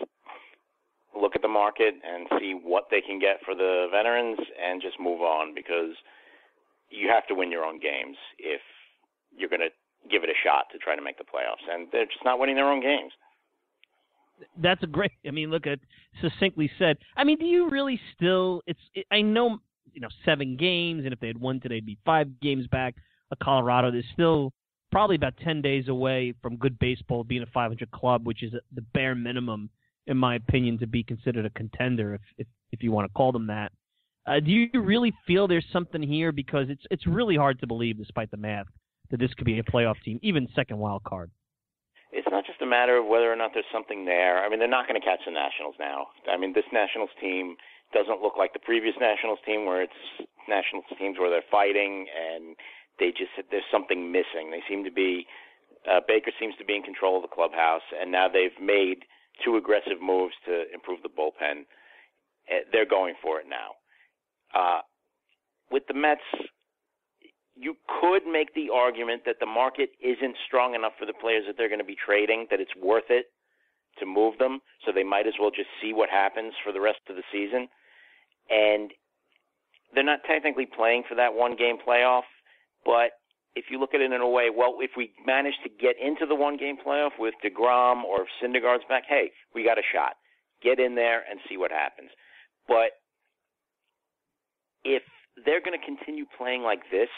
look 1.17 1.33
at 1.35 1.43
the 1.43 1.49
market 1.49 1.95
and 2.05 2.29
see 2.39 2.53
what 2.53 2.85
they 2.91 3.01
can 3.01 3.19
get 3.19 3.41
for 3.45 3.55
the 3.55 3.89
veterans 3.91 4.39
and 4.61 4.83
just 4.83 5.01
move 5.01 5.21
on 5.21 5.55
because 5.55 5.97
you 6.91 7.09
have 7.09 7.27
to 7.27 7.35
win 7.35 7.51
your 7.51 7.65
own 7.65 7.81
games 7.81 8.17
if 8.39 8.61
you're 9.37 9.49
going 9.49 9.65
to 9.65 9.73
give 10.11 10.23
it 10.23 10.31
a 10.31 10.39
shot 10.45 10.67
to 10.73 10.79
try 10.79 10.95
to 10.95 11.03
make 11.03 11.19
the 11.19 11.25
playoffs. 11.25 11.65
And 11.71 11.89
they're 11.93 12.07
just 12.07 12.25
not 12.25 12.39
winning 12.39 12.57
their 12.57 12.71
own 12.71 12.81
games. 12.81 13.13
That's 14.57 14.83
a 14.83 14.87
great. 14.87 15.13
I 15.27 15.33
mean, 15.33 15.51
look 15.51 15.67
at 15.67 15.81
succinctly 16.23 16.71
said. 16.79 16.99
I 17.17 17.25
mean, 17.25 17.39
do 17.39 17.45
you 17.45 17.69
really 17.71 18.01
still? 18.15 18.63
It's. 18.69 18.79
It, 18.95 19.05
I 19.11 19.21
know 19.21 19.59
you 19.93 20.01
know 20.01 20.09
seven 20.25 20.57
games, 20.57 21.05
and 21.05 21.13
if 21.13 21.19
they 21.19 21.27
had 21.27 21.41
won 21.41 21.61
today, 21.61 21.77
it'd 21.77 21.87
be 21.87 21.99
five 22.05 22.41
games 22.41 22.69
back. 22.69 22.95
A 23.33 23.37
Colorado, 23.37 23.91
there's 23.91 24.05
still 24.13 24.53
probably 24.91 25.17
about 25.17 25.35
10 25.45 25.63
days 25.63 25.89
away 25.89 26.35
from 26.43 26.57
good 26.57 26.79
baseball 26.79 27.25
being 27.25 27.43
a 27.43 27.47
500 27.47 27.91
club, 27.91 28.27
which 28.27 28.43
is 28.43 28.53
the 28.75 28.83
bare 28.95 29.15
minimum, 29.15 29.71
in 30.07 30.17
my 30.17 30.37
opinion, 30.37 30.79
to 30.79 30.87
be 30.87 31.03
considered 31.03 31.45
a 31.47 31.51
contender, 31.51 32.15
if 32.15 32.21
if, 32.39 32.47
if 32.73 32.83
you 32.83 32.93
want 32.93 33.09
to 33.09 33.13
call 33.15 33.33
them 33.33 33.47
that. 33.47 33.73
Uh, 34.27 34.41
do 34.41 34.51
you 34.51 34.69
really 34.81 35.13
feel 35.27 35.49
there's 35.49 35.65
something 35.73 36.03
here? 36.03 36.33
Because 36.33 36.69
it's 36.69 36.83
it's 36.91 37.07
really 37.07 37.37
hard 37.37 37.59
to 37.61 37.67
believe, 37.67 37.97
despite 37.99 38.31
the 38.31 38.37
math, 38.37 38.67
that 39.11 39.19
this 39.21 39.33
could 39.35 39.47
be 39.47 39.59
a 39.59 39.63
playoff 39.63 39.97
team, 40.05 40.19
even 40.23 40.49
second 40.55 40.79
wild 40.79 41.03
card. 41.05 41.31
It's 42.13 42.29
not 42.31 42.45
just 42.47 42.61
a 42.63 42.67
matter 42.67 42.97
of 42.97 43.07
whether 43.07 43.31
or 43.31 43.37
not 43.37 43.51
there's 43.53 43.69
something 43.73 44.05
there. 44.05 44.45
I 44.45 44.49
mean, 44.49 44.59
they're 44.59 44.69
not 44.69 44.89
going 44.89 45.01
to 45.01 45.05
catch 45.05 45.21
the 45.27 45.33
Nationals 45.33 45.77
now. 45.79 46.09
I 46.31 46.37
mean, 46.37 46.53
this 46.55 46.65
Nationals 46.73 47.11
team 47.21 47.57
doesn't 47.93 48.21
look 48.21 48.37
like 48.37 48.53
the 48.53 48.65
previous 48.65 48.95
Nationals 49.01 49.39
team, 49.45 49.65
where 49.65 49.83
it's 49.83 50.01
Nationals 50.49 50.85
teams 50.99 51.19
where 51.19 51.31
they're 51.31 51.51
fighting 51.51 52.07
and 52.09 52.57
they 52.99 53.11
just 53.11 53.31
there's 53.51 53.69
something 53.71 54.13
missing. 54.13 54.51
They 54.51 54.63
seem 54.69 54.85
to 54.85 54.91
be 54.91 55.27
uh, 55.89 56.01
Baker 56.07 56.33
seems 56.39 56.55
to 56.57 56.65
be 56.65 56.77
in 56.77 56.83
control 56.83 57.17
of 57.17 57.23
the 57.23 57.35
clubhouse, 57.35 57.87
and 57.99 58.11
now 58.11 58.29
they've 58.29 58.59
made 58.61 59.05
two 59.45 59.57
aggressive 59.57 60.03
moves 60.03 60.35
to 60.47 60.65
improve 60.73 61.03
the 61.03 61.09
bullpen. 61.09 61.63
Uh, 62.51 62.65
they're 62.73 62.89
going 62.89 63.15
for 63.23 63.41
it 63.41 63.47
now. 63.49 63.77
Uh, 64.55 64.81
with 65.71 65.85
the 65.87 65.95
Mets, 65.95 66.21
you 67.55 67.75
could 68.01 68.27
make 68.27 68.55
the 68.55 68.71
argument 68.73 69.23
that 69.27 69.37
the 69.41 69.47
market 69.47 69.91
isn't 70.03 70.37
strong 70.47 70.75
enough 70.75 70.93
for 70.99 71.07
the 71.07 71.13
players 71.13 71.45
that 71.47 71.57
they're 71.57 71.69
going 71.69 71.81
to 71.81 71.85
be 71.85 71.97
trading, 71.97 72.47
that 72.51 72.61
it's 72.61 72.75
worth 72.81 73.11
it 73.11 73.27
to 73.99 74.07
move 74.07 74.39
them, 74.39 74.61
so 74.85 74.93
they 74.93 75.05
might 75.05 75.27
as 75.27 75.35
well 75.41 75.51
just 75.51 75.69
see 75.83 75.93
what 75.93 76.09
happens 76.09 76.55
for 76.63 76.73
the 76.73 76.81
rest 76.81 77.01
of 77.09 77.17
the 77.17 77.23
season. 77.33 77.69
And 78.49 78.93
they're 79.95 80.05
not 80.05 80.21
technically 80.27 80.67
playing 80.67 81.03
for 81.09 81.15
that 81.17 81.35
one 81.35 81.57
game 81.57 81.77
playoff, 81.87 82.23
but 82.85 83.13
if 83.55 83.67
you 83.71 83.81
look 83.81 83.95
at 83.95 84.01
it 84.01 84.13
in 84.13 84.21
a 84.21 84.29
way, 84.29 84.51
well, 84.55 84.77
if 84.81 84.93
we 84.97 85.11
manage 85.27 85.55
to 85.65 85.69
get 85.69 85.97
into 86.01 86.27
the 86.27 86.35
one 86.35 86.57
game 86.57 86.77
playoff 86.77 87.19
with 87.19 87.35
DeGrom 87.45 88.05
or 88.05 88.23
if 88.23 88.29
Syndergaard's 88.43 88.85
back, 88.89 89.05
hey, 89.09 89.33
we 89.55 89.65
got 89.65 89.79
a 89.79 89.83
shot. 89.93 90.15
Get 90.63 90.79
in 90.79 90.95
there 90.95 91.25
and 91.29 91.41
see 91.49 91.57
what 91.57 91.71
happens. 91.71 92.11
But 92.69 92.99
if 94.85 95.03
they're 95.45 95.61
going 95.61 95.79
to 95.79 95.85
continue 95.85 96.25
playing 96.37 96.63
like 96.63 96.83
this, 96.91 97.09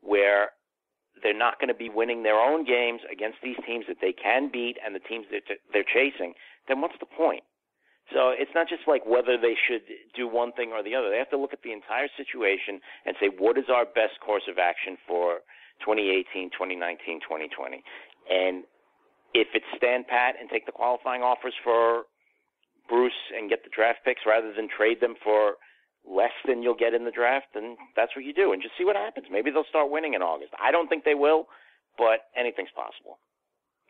where 0.00 0.50
they're 1.22 1.36
not 1.36 1.58
going 1.60 1.68
to 1.68 1.74
be 1.74 1.88
winning 1.88 2.22
their 2.22 2.38
own 2.38 2.64
games 2.64 3.00
against 3.10 3.38
these 3.42 3.56
teams 3.66 3.84
that 3.88 3.98
they 4.00 4.12
can 4.12 4.50
beat 4.52 4.76
and 4.84 4.94
the 4.94 5.00
teams 5.00 5.26
that 5.32 5.42
they're 5.72 5.84
chasing, 5.84 6.34
then 6.68 6.80
what's 6.80 6.98
the 7.00 7.06
point? 7.06 7.42
So 8.12 8.32
it's 8.32 8.50
not 8.54 8.68
just 8.68 8.88
like 8.88 9.04
whether 9.04 9.36
they 9.36 9.52
should 9.68 9.84
do 10.16 10.26
one 10.26 10.52
thing 10.52 10.72
or 10.72 10.82
the 10.82 10.94
other. 10.94 11.10
They 11.10 11.18
have 11.18 11.30
to 11.30 11.36
look 11.36 11.52
at 11.52 11.60
the 11.62 11.72
entire 11.72 12.08
situation 12.16 12.80
and 13.04 13.14
say, 13.20 13.28
what 13.28 13.58
is 13.58 13.68
our 13.68 13.84
best 13.84 14.16
course 14.24 14.48
of 14.48 14.56
action 14.56 14.96
for 15.06 15.44
2018, 15.84 16.48
2019, 16.56 17.20
2020? 17.20 17.84
And 18.32 18.64
if 19.34 19.48
it's 19.52 19.68
stand 19.76 20.08
pat 20.08 20.36
and 20.40 20.48
take 20.48 20.64
the 20.64 20.72
qualifying 20.72 21.20
offers 21.20 21.52
for 21.62 22.08
Bruce 22.88 23.20
and 23.36 23.50
get 23.50 23.62
the 23.62 23.70
draft 23.74 24.00
picks 24.04 24.22
rather 24.24 24.52
than 24.56 24.68
trade 24.72 25.00
them 25.04 25.14
for 25.22 25.60
less 26.08 26.32
than 26.46 26.62
you'll 26.62 26.78
get 26.78 26.94
in 26.94 27.04
the 27.04 27.12
draft, 27.12 27.52
then 27.52 27.76
that's 27.94 28.16
what 28.16 28.24
you 28.24 28.32
do 28.32 28.52
and 28.52 28.62
just 28.62 28.72
see 28.78 28.84
what 28.84 28.96
happens. 28.96 29.26
Maybe 29.30 29.50
they'll 29.50 29.68
start 29.68 29.90
winning 29.90 30.14
in 30.14 30.22
August. 30.22 30.52
I 30.56 30.72
don't 30.72 30.88
think 30.88 31.04
they 31.04 31.14
will, 31.14 31.44
but 31.98 32.32
anything's 32.32 32.72
possible. 32.74 33.18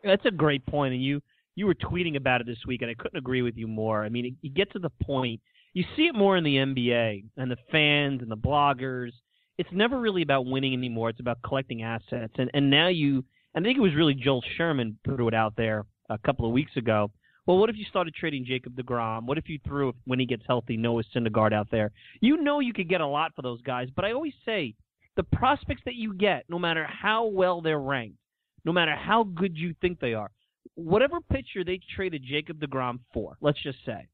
That's 0.03 0.25
a 0.25 0.31
great 0.31 0.65
point, 0.65 0.93
and 0.93 1.03
you 1.03 1.21
you 1.59 1.65
were 1.65 1.75
tweeting 1.75 2.15
about 2.15 2.39
it 2.39 2.47
this 2.47 2.65
week, 2.65 2.81
and 2.81 2.89
I 2.89 2.93
couldn't 2.93 3.17
agree 3.17 3.41
with 3.41 3.57
you 3.57 3.67
more. 3.67 4.05
I 4.05 4.09
mean, 4.09 4.37
you 4.41 4.49
get 4.49 4.71
to 4.71 4.79
the 4.79 4.89
point. 4.89 5.41
You 5.73 5.83
see 5.97 6.03
it 6.03 6.15
more 6.15 6.37
in 6.37 6.45
the 6.45 6.55
NBA 6.55 7.25
and 7.35 7.51
the 7.51 7.57
fans 7.69 8.21
and 8.21 8.31
the 8.31 8.37
bloggers. 8.37 9.11
It's 9.57 9.69
never 9.73 9.99
really 9.99 10.21
about 10.21 10.45
winning 10.45 10.73
anymore. 10.73 11.09
It's 11.09 11.19
about 11.19 11.41
collecting 11.43 11.83
assets. 11.83 12.33
And 12.37 12.49
and 12.53 12.69
now 12.69 12.87
you, 12.87 13.25
I 13.53 13.59
think 13.59 13.77
it 13.77 13.81
was 13.81 13.93
really 13.93 14.13
Joel 14.13 14.41
Sherman 14.55 14.97
threw 15.03 15.27
it 15.27 15.33
out 15.33 15.53
there 15.57 15.85
a 16.09 16.17
couple 16.17 16.45
of 16.45 16.53
weeks 16.53 16.77
ago. 16.77 17.11
Well, 17.45 17.57
what 17.57 17.69
if 17.69 17.75
you 17.75 17.85
started 17.89 18.15
trading 18.15 18.45
Jacob 18.45 18.77
DeGrom? 18.77 19.25
What 19.25 19.37
if 19.37 19.49
you 19.49 19.59
threw, 19.65 19.93
when 20.05 20.19
he 20.19 20.25
gets 20.25 20.43
healthy, 20.47 20.77
Noah 20.77 21.03
Syndergaard 21.13 21.51
out 21.51 21.67
there? 21.71 21.91
You 22.21 22.37
know 22.37 22.61
you 22.61 22.73
could 22.73 22.87
get 22.87 23.01
a 23.01 23.07
lot 23.07 23.33
for 23.35 23.41
those 23.41 23.61
guys, 23.63 23.89
but 23.93 24.05
I 24.05 24.13
always 24.13 24.33
say 24.45 24.75
the 25.17 25.23
prospects 25.23 25.81
that 25.85 25.95
you 25.95 26.13
get, 26.13 26.45
no 26.47 26.59
matter 26.59 26.85
how 26.85 27.25
well 27.25 27.59
they're 27.59 27.79
ranked, 27.79 28.17
no 28.65 28.71
matter 28.71 28.95
how 28.95 29.23
good 29.23 29.57
you 29.57 29.73
think 29.81 29.99
they 29.99 30.13
are, 30.13 30.29
whatever 30.75 31.19
pitcher 31.31 31.63
they 31.63 31.79
traded 31.95 32.23
Jacob 32.23 32.59
DeGrom 32.59 32.99
for, 33.13 33.37
let's 33.41 33.61
just 33.61 33.79
say, 33.85 34.07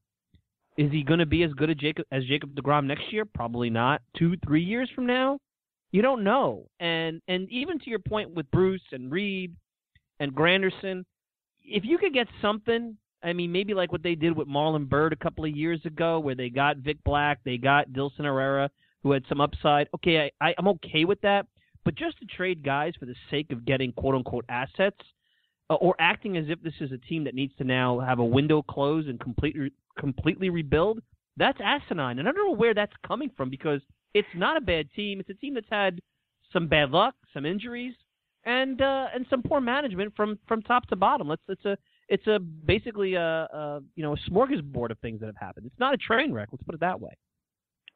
is 0.77 0.91
he 0.91 1.03
going 1.03 1.19
to 1.19 1.25
be 1.25 1.43
as 1.43 1.53
good 1.53 1.69
as 1.69 1.77
Jacob 1.77 2.05
as 2.11 2.25
Jacob 2.25 2.53
DeGrom 2.55 2.85
next 2.85 3.11
year? 3.11 3.25
Probably 3.25 3.69
not. 3.69 4.01
Two, 4.17 4.35
three 4.45 4.63
years 4.63 4.89
from 4.93 5.05
now, 5.05 5.39
you 5.91 6.01
don't 6.01 6.23
know. 6.23 6.65
And 6.79 7.21
and 7.27 7.49
even 7.49 7.79
to 7.79 7.89
your 7.89 7.99
point 7.99 8.33
with 8.33 8.49
Bruce 8.51 8.81
and 8.91 9.11
Reed 9.11 9.55
and 10.19 10.33
Granderson, 10.33 11.05
if 11.63 11.85
you 11.85 11.97
could 11.97 12.13
get 12.13 12.27
something, 12.41 12.97
I 13.23 13.33
mean, 13.33 13.51
maybe 13.51 13.73
like 13.73 13.91
what 13.91 14.03
they 14.03 14.15
did 14.15 14.35
with 14.35 14.47
Marlon 14.47 14.89
Byrd 14.89 15.13
a 15.13 15.17
couple 15.17 15.45
of 15.45 15.55
years 15.55 15.79
ago, 15.85 16.19
where 16.19 16.35
they 16.35 16.49
got 16.49 16.77
Vic 16.77 16.97
Black, 17.05 17.39
they 17.45 17.57
got 17.57 17.89
Dilson 17.91 18.25
Herrera, 18.25 18.69
who 19.01 19.11
had 19.11 19.23
some 19.29 19.39
upside. 19.39 19.87
Okay, 19.95 20.31
I, 20.41 20.49
I, 20.49 20.55
I'm 20.57 20.67
okay 20.67 21.05
with 21.05 21.21
that. 21.21 21.45
But 21.85 21.95
just 21.95 22.17
to 22.19 22.25
trade 22.25 22.63
guys 22.63 22.93
for 22.99 23.05
the 23.05 23.15
sake 23.29 23.51
of 23.51 23.65
getting 23.65 23.93
quote 23.93 24.15
unquote 24.15 24.45
assets, 24.49 24.97
or 25.69 25.95
acting 25.99 26.37
as 26.37 26.45
if 26.47 26.61
this 26.61 26.73
is 26.79 26.91
a 26.91 26.97
team 26.97 27.23
that 27.23 27.33
needs 27.33 27.53
to 27.57 27.63
now 27.63 27.99
have 27.99 28.19
a 28.19 28.25
window 28.25 28.61
close 28.61 29.07
and 29.07 29.19
completely 29.19 29.71
completely 29.97 30.49
rebuild, 30.49 30.99
that's 31.37 31.57
asinine. 31.63 32.19
And 32.19 32.27
I 32.27 32.31
don't 32.31 32.45
know 32.45 32.55
where 32.55 32.73
that's 32.73 32.93
coming 33.05 33.31
from 33.35 33.49
because 33.49 33.81
it's 34.13 34.27
not 34.35 34.57
a 34.57 34.61
bad 34.61 34.87
team. 34.95 35.19
It's 35.19 35.29
a 35.29 35.33
team 35.33 35.55
that's 35.55 35.69
had 35.69 35.99
some 36.53 36.67
bad 36.67 36.91
luck, 36.91 37.15
some 37.33 37.45
injuries, 37.45 37.93
and 38.45 38.81
uh, 38.81 39.07
and 39.13 39.25
some 39.29 39.41
poor 39.41 39.59
management 39.59 40.13
from 40.15 40.37
from 40.47 40.61
top 40.61 40.87
to 40.87 40.95
bottom. 40.95 41.27
Let's 41.27 41.41
it's 41.49 41.65
a 41.65 41.77
it's 42.07 42.27
a 42.27 42.39
basically 42.39 43.15
a, 43.15 43.21
a 43.21 43.81
you 43.95 44.03
know 44.03 44.13
a 44.13 44.29
smorgasbord 44.29 44.91
of 44.91 44.99
things 44.99 45.19
that 45.19 45.27
have 45.27 45.35
happened. 45.37 45.65
It's 45.65 45.79
not 45.79 45.93
a 45.93 45.97
train 45.97 46.31
wreck. 46.31 46.49
Let's 46.51 46.63
put 46.63 46.75
it 46.75 46.81
that 46.81 46.99
way. 46.99 47.11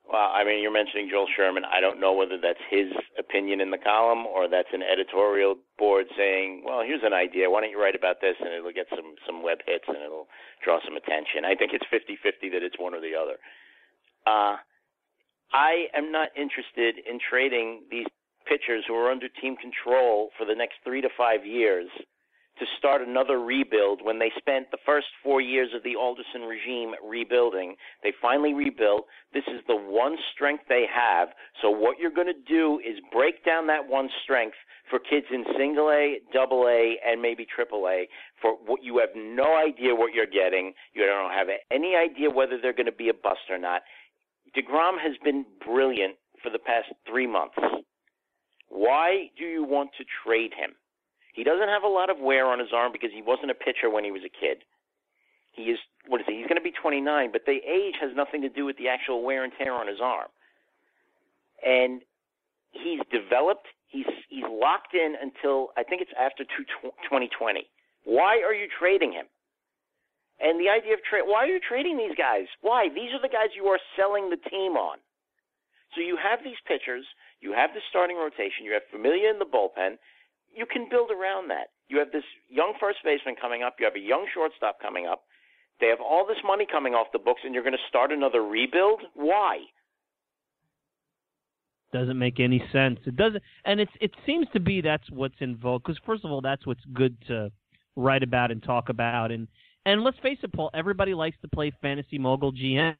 Well, 0.09 0.33
I 0.33 0.43
mean, 0.43 0.63
you're 0.63 0.73
mentioning 0.73 1.07
Joel 1.07 1.27
Sherman. 1.37 1.63
I 1.69 1.79
don't 1.79 2.01
know 2.01 2.13
whether 2.13 2.41
that's 2.41 2.61
his 2.65 2.89
opinion 3.19 3.61
in 3.61 3.69
the 3.69 3.77
column 3.77 4.25
or 4.25 4.49
that's 4.49 4.73
an 4.73 4.81
editorial 4.81 5.55
board 5.77 6.07
saying, 6.17 6.63
"Well, 6.65 6.81
here's 6.81 7.03
an 7.03 7.13
idea. 7.13 7.49
Why 7.49 7.61
don't 7.61 7.69
you 7.69 7.79
write 7.79 7.93
about 7.93 8.19
this?" 8.19 8.35
and 8.39 8.49
it'll 8.49 8.73
get 8.73 8.89
some 8.89 9.15
some 9.27 9.43
web 9.43 9.59
hits 9.67 9.85
and 9.87 9.97
it'll 9.97 10.27
draw 10.63 10.79
some 10.83 10.97
attention. 10.97 11.45
I 11.45 11.53
think 11.53 11.73
it's 11.73 11.85
50-50 11.93 12.49
that 12.49 12.63
it's 12.63 12.79
one 12.79 12.95
or 12.95 13.01
the 13.01 13.13
other. 13.13 13.37
Uh, 14.25 14.57
I 15.53 15.87
am 15.93 16.11
not 16.11 16.29
interested 16.35 16.97
in 17.05 17.19
trading 17.19 17.83
these 17.91 18.07
pitchers 18.47 18.85
who 18.87 18.95
are 18.95 19.11
under 19.11 19.29
team 19.29 19.55
control 19.57 20.31
for 20.37 20.45
the 20.45 20.55
next 20.55 20.77
three 20.83 21.01
to 21.01 21.09
five 21.15 21.45
years 21.45 21.87
to 22.59 22.65
start 22.77 23.01
another 23.01 23.39
rebuild 23.39 24.01
when 24.03 24.19
they 24.19 24.31
spent 24.37 24.69
the 24.71 24.77
first 24.85 25.07
four 25.23 25.41
years 25.41 25.69
of 25.75 25.83
the 25.83 25.95
Alderson 25.95 26.41
regime 26.41 26.91
rebuilding. 27.03 27.75
They 28.03 28.13
finally 28.21 28.53
rebuilt. 28.53 29.05
This 29.33 29.45
is 29.47 29.61
the 29.67 29.75
one 29.75 30.17
strength 30.33 30.65
they 30.67 30.85
have. 30.93 31.29
So 31.61 31.69
what 31.69 31.97
you're 31.99 32.13
going 32.13 32.27
to 32.27 32.47
do 32.47 32.79
is 32.79 32.99
break 33.11 33.45
down 33.45 33.67
that 33.67 33.87
one 33.87 34.09
strength 34.23 34.57
for 34.89 34.99
kids 34.99 35.27
in 35.31 35.45
single 35.57 35.89
A, 35.89 36.19
double 36.33 36.67
A, 36.67 36.97
and 37.05 37.21
maybe 37.21 37.45
triple 37.45 37.87
A. 37.87 38.07
For 38.41 38.53
what 38.65 38.83
you 38.83 38.97
have 38.99 39.09
no 39.15 39.57
idea 39.57 39.95
what 39.95 40.13
you're 40.13 40.25
getting. 40.25 40.73
You 40.93 41.05
don't 41.05 41.31
have 41.31 41.47
any 41.71 41.95
idea 41.95 42.29
whether 42.29 42.57
they're 42.61 42.73
going 42.73 42.85
to 42.85 42.91
be 42.91 43.09
a 43.09 43.13
bust 43.13 43.49
or 43.49 43.57
not. 43.57 43.81
DeGrom 44.57 44.99
has 45.01 45.15
been 45.23 45.45
brilliant 45.65 46.15
for 46.41 46.49
the 46.49 46.59
past 46.59 46.87
three 47.07 47.27
months. 47.27 47.55
Why 48.69 49.29
do 49.37 49.45
you 49.45 49.63
want 49.63 49.91
to 49.97 50.05
trade 50.23 50.51
him? 50.53 50.71
He 51.39 51.45
doesn't 51.45 51.69
have 51.69 51.83
a 51.83 51.87
lot 51.87 52.09
of 52.09 52.19
wear 52.19 52.51
on 52.51 52.59
his 52.59 52.75
arm 52.75 52.91
because 52.91 53.11
he 53.15 53.21
wasn't 53.23 53.49
a 53.49 53.55
pitcher 53.55 53.89
when 53.89 54.03
he 54.03 54.11
was 54.11 54.27
a 54.27 54.33
kid. 54.43 54.59
He 55.55 55.71
is 55.71 55.79
what 56.05 56.19
is 56.19 56.27
he? 56.27 56.35
He's 56.35 56.51
going 56.51 56.59
to 56.59 56.61
be 56.61 56.75
29, 56.75 56.99
but 57.31 57.47
the 57.47 57.63
age 57.63 57.95
has 58.03 58.11
nothing 58.13 58.41
to 58.41 58.49
do 58.49 58.65
with 58.65 58.75
the 58.75 58.89
actual 58.89 59.23
wear 59.23 59.45
and 59.47 59.53
tear 59.55 59.71
on 59.71 59.87
his 59.87 60.03
arm. 60.03 60.27
And 61.63 62.01
he's 62.75 62.99
developed. 63.07 63.71
He's 63.87 64.03
he's 64.27 64.43
locked 64.51 64.91
in 64.91 65.15
until 65.15 65.71
I 65.79 65.83
think 65.87 66.01
it's 66.03 66.11
after 66.19 66.43
2020. 66.43 67.31
Why 68.03 68.43
are 68.43 68.53
you 68.53 68.67
trading 68.67 69.15
him? 69.15 69.31
And 70.43 70.59
the 70.59 70.67
idea 70.67 70.91
of 70.91 70.99
trade, 71.07 71.23
why 71.23 71.47
are 71.47 71.51
you 71.55 71.63
trading 71.63 71.95
these 71.95 72.19
guys? 72.19 72.51
Why? 72.59 72.91
These 72.91 73.15
are 73.15 73.23
the 73.23 73.31
guys 73.31 73.55
you 73.55 73.71
are 73.71 73.79
selling 73.95 74.27
the 74.27 74.43
team 74.51 74.75
on. 74.75 74.99
So 75.95 76.03
you 76.03 76.19
have 76.19 76.43
these 76.43 76.59
pitchers, 76.67 77.07
you 77.39 77.55
have 77.55 77.71
the 77.71 77.79
starting 77.87 78.19
rotation, 78.19 78.67
you 78.67 78.75
have 78.75 78.83
Familia 78.91 79.31
in 79.31 79.39
the 79.39 79.47
bullpen, 79.47 79.95
you 80.59 80.65
can 80.65 80.87
build 80.91 81.09
around 81.09 81.49
that. 81.49 81.71
You 81.87 81.99
have 81.99 82.11
this 82.11 82.27
young 82.49 82.73
first 82.81 82.99
baseman 83.05 83.35
coming 83.41 83.63
up. 83.63 83.77
You 83.79 83.85
have 83.85 83.95
a 83.95 83.99
young 83.99 84.27
shortstop 84.33 84.81
coming 84.81 85.07
up. 85.07 85.23
They 85.79 85.87
have 85.87 86.01
all 86.01 86.27
this 86.27 86.37
money 86.45 86.67
coming 86.69 86.93
off 86.93 87.07
the 87.13 87.19
books, 87.19 87.39
and 87.45 87.53
you're 87.53 87.63
going 87.63 87.79
to 87.79 87.87
start 87.87 88.11
another 88.11 88.43
rebuild. 88.43 89.01
Why? 89.13 89.59
Doesn't 91.93 92.19
make 92.19 92.41
any 92.41 92.61
sense. 92.73 92.99
It 93.05 93.15
doesn't, 93.15 93.41
and 93.63 93.79
it's 93.79 93.91
it 94.01 94.11
seems 94.25 94.47
to 94.51 94.59
be 94.59 94.81
that's 94.81 95.09
what's 95.09 95.39
in 95.39 95.55
vogue. 95.55 95.83
Because 95.83 95.99
first 96.05 96.25
of 96.25 96.31
all, 96.31 96.41
that's 96.41 96.67
what's 96.67 96.83
good 96.93 97.17
to 97.27 97.51
write 97.95 98.21
about 98.21 98.51
and 98.51 98.61
talk 98.61 98.89
about. 98.89 99.31
And 99.31 99.47
and 99.85 100.03
let's 100.03 100.19
face 100.19 100.37
it, 100.43 100.51
Paul. 100.53 100.69
Everybody 100.73 101.13
likes 101.13 101.37
to 101.41 101.47
play 101.47 101.71
fantasy 101.81 102.19
mogul 102.19 102.51
GM. 102.51 102.95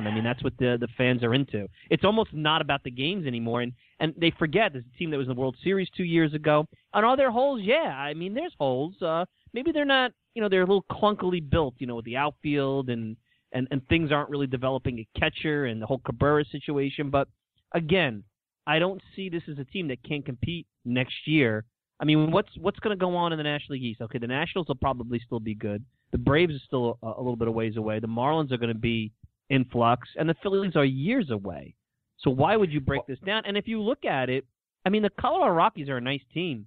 I 0.00 0.14
mean, 0.14 0.24
that's 0.24 0.42
what 0.42 0.54
the 0.58 0.76
the 0.80 0.88
fans 0.96 1.22
are 1.22 1.34
into. 1.34 1.68
It's 1.90 2.04
almost 2.04 2.32
not 2.32 2.60
about 2.60 2.82
the 2.84 2.90
games 2.90 3.26
anymore, 3.26 3.62
and 3.62 3.72
and 4.00 4.14
they 4.16 4.32
forget 4.38 4.72
there's 4.72 4.84
a 4.92 4.98
team 4.98 5.10
that 5.10 5.18
was 5.18 5.28
in 5.28 5.34
the 5.34 5.40
World 5.40 5.56
Series 5.62 5.88
two 5.96 6.04
years 6.04 6.34
ago. 6.34 6.66
And 6.94 7.04
are 7.04 7.16
there 7.16 7.30
holes? 7.30 7.60
Yeah, 7.62 7.94
I 7.96 8.14
mean, 8.14 8.34
there's 8.34 8.54
holes. 8.58 9.00
Uh, 9.00 9.24
maybe 9.52 9.72
they're 9.72 9.84
not. 9.84 10.12
You 10.34 10.42
know, 10.42 10.48
they're 10.48 10.62
a 10.62 10.66
little 10.66 10.86
clunkily 10.90 11.48
built. 11.48 11.74
You 11.78 11.86
know, 11.86 11.96
with 11.96 12.04
the 12.04 12.16
outfield 12.16 12.88
and 12.88 13.16
and 13.52 13.68
and 13.70 13.86
things 13.88 14.12
aren't 14.12 14.30
really 14.30 14.46
developing 14.46 14.98
a 14.98 15.18
catcher 15.18 15.66
and 15.66 15.80
the 15.80 15.86
whole 15.86 16.00
Cabrera 16.04 16.44
situation. 16.46 17.10
But 17.10 17.28
again, 17.72 18.24
I 18.66 18.78
don't 18.78 19.00
see 19.16 19.28
this 19.28 19.42
as 19.50 19.58
a 19.58 19.64
team 19.64 19.88
that 19.88 20.02
can't 20.02 20.24
compete 20.24 20.66
next 20.84 21.26
year. 21.26 21.64
I 22.00 22.04
mean, 22.04 22.30
what's 22.32 22.50
what's 22.58 22.80
going 22.80 22.96
to 22.96 23.00
go 23.00 23.14
on 23.16 23.32
in 23.32 23.38
the 23.38 23.44
National 23.44 23.74
League 23.74 23.84
East? 23.84 24.00
Okay, 24.00 24.18
the 24.18 24.26
Nationals 24.26 24.68
will 24.68 24.74
probably 24.74 25.20
still 25.24 25.40
be 25.40 25.54
good. 25.54 25.84
The 26.10 26.18
Braves 26.18 26.54
are 26.54 26.64
still 26.66 26.98
a, 27.02 27.06
a 27.06 27.18
little 27.18 27.36
bit 27.36 27.48
of 27.48 27.54
ways 27.54 27.76
away. 27.76 28.00
The 28.00 28.08
Marlins 28.08 28.52
are 28.52 28.56
going 28.56 28.72
to 28.72 28.78
be 28.78 29.12
in 29.52 29.66
flux, 29.66 30.08
and 30.18 30.26
the 30.26 30.34
Phillies 30.42 30.76
are 30.76 30.84
years 30.84 31.30
away. 31.30 31.74
So 32.16 32.30
why 32.30 32.56
would 32.56 32.72
you 32.72 32.80
break 32.80 33.06
this 33.06 33.18
down? 33.24 33.42
And 33.46 33.56
if 33.56 33.68
you 33.68 33.82
look 33.82 34.06
at 34.06 34.30
it, 34.30 34.46
I 34.86 34.88
mean, 34.88 35.02
the 35.02 35.10
Colorado 35.20 35.52
Rockies 35.52 35.90
are 35.90 35.98
a 35.98 36.00
nice 36.00 36.22
team, 36.32 36.66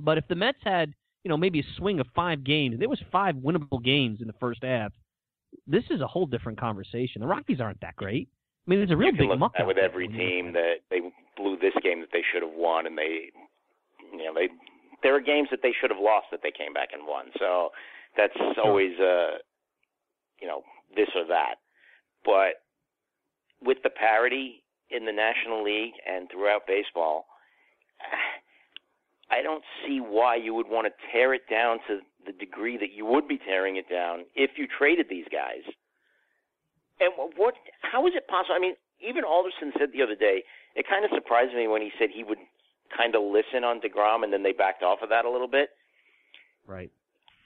but 0.00 0.18
if 0.18 0.26
the 0.28 0.34
Mets 0.34 0.58
had, 0.64 0.92
you 1.22 1.28
know, 1.28 1.36
maybe 1.36 1.60
a 1.60 1.64
swing 1.78 2.00
of 2.00 2.06
five 2.14 2.42
games, 2.42 2.80
there 2.80 2.88
was 2.88 3.00
five 3.12 3.36
winnable 3.36 3.82
games 3.82 4.20
in 4.20 4.26
the 4.26 4.34
first 4.40 4.64
half. 4.64 4.92
This 5.68 5.84
is 5.88 6.00
a 6.00 6.06
whole 6.06 6.26
different 6.26 6.58
conversation. 6.58 7.20
The 7.20 7.28
Rockies 7.28 7.60
aren't 7.60 7.80
that 7.80 7.94
great. 7.94 8.28
I 8.66 8.70
mean, 8.70 8.80
there's 8.80 8.90
a 8.90 8.96
real 8.96 9.14
you 9.14 9.28
big 9.28 9.38
muck 9.38 9.52
at 9.56 9.66
with 9.66 9.78
every 9.78 10.08
team 10.08 10.52
that 10.54 10.80
they 10.90 10.98
blew 11.36 11.56
this 11.60 11.74
game 11.82 12.00
that 12.00 12.10
they 12.12 12.24
should 12.32 12.42
have 12.42 12.56
won, 12.56 12.86
and 12.86 12.98
they, 12.98 13.30
you 14.10 14.24
know, 14.24 14.34
they 14.34 14.48
there 15.04 15.14
are 15.14 15.20
games 15.20 15.48
that 15.52 15.60
they 15.62 15.72
should 15.80 15.90
have 15.90 16.00
lost 16.00 16.26
that 16.32 16.40
they 16.42 16.50
came 16.50 16.72
back 16.72 16.88
and 16.92 17.06
won. 17.06 17.26
So 17.38 17.70
that's 18.16 18.34
always, 18.64 18.98
uh, 18.98 19.38
you 20.40 20.48
know, 20.48 20.62
this 20.96 21.08
or 21.14 21.26
that. 21.28 21.56
But 22.24 22.62
with 23.62 23.78
the 23.82 23.90
parity 23.90 24.62
in 24.90 25.04
the 25.04 25.12
National 25.12 25.62
League 25.62 25.94
and 26.06 26.28
throughout 26.30 26.66
baseball, 26.66 27.26
I 29.30 29.42
don't 29.42 29.64
see 29.86 30.00
why 30.00 30.36
you 30.36 30.54
would 30.54 30.68
want 30.68 30.86
to 30.86 30.92
tear 31.12 31.34
it 31.34 31.42
down 31.50 31.78
to 31.88 32.00
the 32.26 32.32
degree 32.32 32.76
that 32.78 32.92
you 32.92 33.04
would 33.04 33.28
be 33.28 33.38
tearing 33.38 33.76
it 33.76 33.88
down 33.88 34.24
if 34.34 34.52
you 34.56 34.66
traded 34.66 35.06
these 35.08 35.26
guys. 35.30 35.64
And 37.00 37.12
what? 37.36 37.54
How 37.82 38.06
is 38.06 38.12
it 38.14 38.28
possible? 38.28 38.54
I 38.54 38.60
mean, 38.60 38.74
even 39.00 39.24
Alderson 39.24 39.72
said 39.78 39.90
the 39.92 40.02
other 40.02 40.14
day. 40.14 40.44
It 40.76 40.86
kind 40.88 41.04
of 41.04 41.10
surprised 41.14 41.54
me 41.54 41.68
when 41.68 41.82
he 41.82 41.90
said 41.98 42.08
he 42.12 42.24
would 42.24 42.38
kind 42.96 43.14
of 43.14 43.22
listen 43.22 43.64
on 43.64 43.80
Degrom, 43.80 44.22
and 44.22 44.32
then 44.32 44.42
they 44.42 44.52
backed 44.52 44.82
off 44.82 45.00
of 45.02 45.08
that 45.08 45.24
a 45.24 45.30
little 45.30 45.48
bit. 45.48 45.70
Right. 46.66 46.90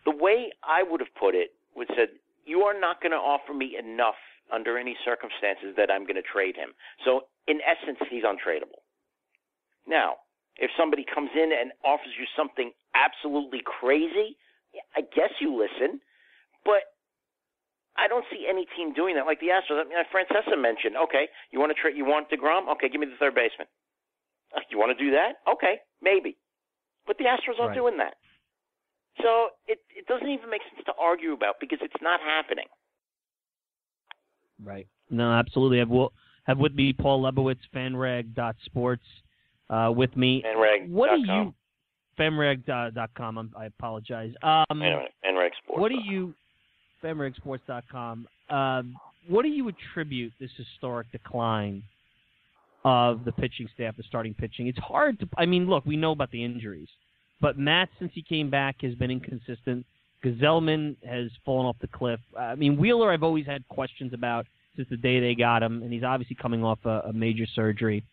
The 0.05 0.15
way 0.15 0.53
I 0.63 0.83
would 0.83 1.01
have 1.01 1.15
put 1.19 1.35
it 1.35 1.53
would 1.75 1.89
said, 1.97 2.09
"You 2.45 2.63
are 2.63 2.79
not 2.79 3.01
going 3.01 3.13
to 3.13 3.19
offer 3.19 3.55
me 3.55 3.77
enough 3.79 4.21
under 4.53 4.79
any 4.79 4.97
circumstances 5.05 5.75
that 5.77 5.91
I'm 5.91 6.05
going 6.05 6.21
to 6.21 6.27
trade 6.27 6.57
him. 6.57 6.73
So, 7.05 7.29
in 7.47 7.61
essence, 7.65 7.99
he's 8.11 8.25
untradeable. 8.25 8.83
Now, 9.87 10.21
if 10.57 10.71
somebody 10.77 11.05
comes 11.05 11.31
in 11.35 11.51
and 11.55 11.73
offers 11.85 12.13
you 12.19 12.27
something 12.37 12.73
absolutely 12.95 13.63
crazy, 13.65 14.37
I 14.97 15.01
guess 15.01 15.33
you 15.41 15.57
listen, 15.57 16.01
but 16.65 16.93
I 17.97 18.07
don't 18.07 18.25
see 18.31 18.47
any 18.49 18.67
team 18.77 18.93
doing 18.93 19.17
that. 19.17 19.27
Like 19.27 19.41
the 19.41 19.51
Astros, 19.55 19.81
I 19.81 19.89
mean, 19.89 19.99
Francesa 20.13 20.55
mentioned, 20.61 20.95
okay, 21.09 21.27
you 21.51 21.59
want 21.59 21.75
to 21.75 21.79
trade, 21.79 21.97
you 21.97 22.05
want 22.05 22.31
Degrom, 22.31 22.69
okay, 22.77 22.89
give 22.89 23.01
me 23.01 23.07
the 23.07 23.19
third 23.19 23.35
baseman. 23.35 23.67
Uh, 24.55 24.61
you 24.71 24.79
want 24.79 24.97
to 24.97 24.99
do 24.99 25.11
that? 25.13 25.41
Okay, 25.51 25.83
maybe, 26.01 26.37
but 27.07 27.19
the 27.19 27.25
Astros 27.25 27.59
aren't 27.59 27.75
right. 27.75 27.83
doing 27.83 27.99
that. 27.99 28.15
So 29.19 29.59
it 29.67 29.83
it 29.91 30.07
doesn't 30.07 30.31
even 30.31 30.49
make 30.49 30.63
sense 30.71 30.87
to 30.87 30.95
argue 30.95 31.35
about 31.35 31.59
because 31.59 31.81
it's 31.83 32.01
not 32.01 32.21
happening. 32.23 32.71
Right. 34.63 34.87
No, 35.11 35.33
absolutely. 35.33 35.79
Have 35.79 35.89
will 35.89 36.13
have 36.45 36.59
with 36.59 36.75
me 36.75 36.93
Paul 36.93 37.23
Lebowitz, 37.23 37.59
fanrag.sports, 37.75 39.03
uh, 39.71 39.93
with 39.95 40.17
me. 40.17 40.43
Fanrag. 40.45 40.89
What 40.89 41.11
do 41.11 41.21
you 41.21 41.55
fanrag.com? 42.19 43.39
I'm, 43.39 43.53
I 43.57 43.67
apologize. 43.67 44.33
Um, 44.43 44.65
Fanrag 44.71 45.51
Sports. 45.63 45.81
What 45.81 45.91
do 45.91 45.99
you 46.05 46.35
fanragsports.com? 47.03 48.27
Um, 48.51 48.97
what 49.29 49.43
do 49.43 49.49
you 49.49 49.69
attribute 49.69 50.33
this 50.41 50.51
historic 50.57 51.11
decline 51.13 51.83
of 52.85 53.25
the 53.25 53.33
pitching 53.33 53.69
staff, 53.75 53.97
the 53.97 54.03
starting 54.05 54.35
pitching? 54.35 54.67
It's 54.67 54.79
hard 54.79 55.21
to. 55.21 55.29
I 55.37 55.47
mean, 55.47 55.69
look, 55.69 55.85
we 55.85 55.97
know 55.97 56.13
about 56.13 56.31
the 56.31 56.45
injuries, 56.45 56.89
but 57.41 57.59
Matz, 57.59 57.91
since 57.99 58.13
he 58.15 58.23
came 58.23 58.51
back, 58.51 58.77
has 58.83 58.95
been 58.95 59.11
inconsistent. 59.11 59.85
Gsellman 60.25 60.97
has 61.07 61.31
fallen 61.45 61.67
off 61.67 61.77
the 61.81 61.89
cliff. 61.89 62.21
I 62.39 62.55
mean, 62.55 62.77
Wheeler, 62.77 63.13
I've 63.13 63.23
always 63.23 63.47
had 63.47 63.67
questions 63.69 64.13
about 64.13 64.47
since 64.77 64.89
the 64.89 64.97
day 64.97 65.21
they 65.21 65.35
got 65.35 65.63
him, 65.63 65.83
and 65.83 65.93
he's 65.93 66.03
obviously 66.05 66.37
coming 66.41 66.65
off 66.65 66.79
a, 66.85 67.03
a 67.09 67.13
major 67.13 67.47
surgery. 67.55 68.05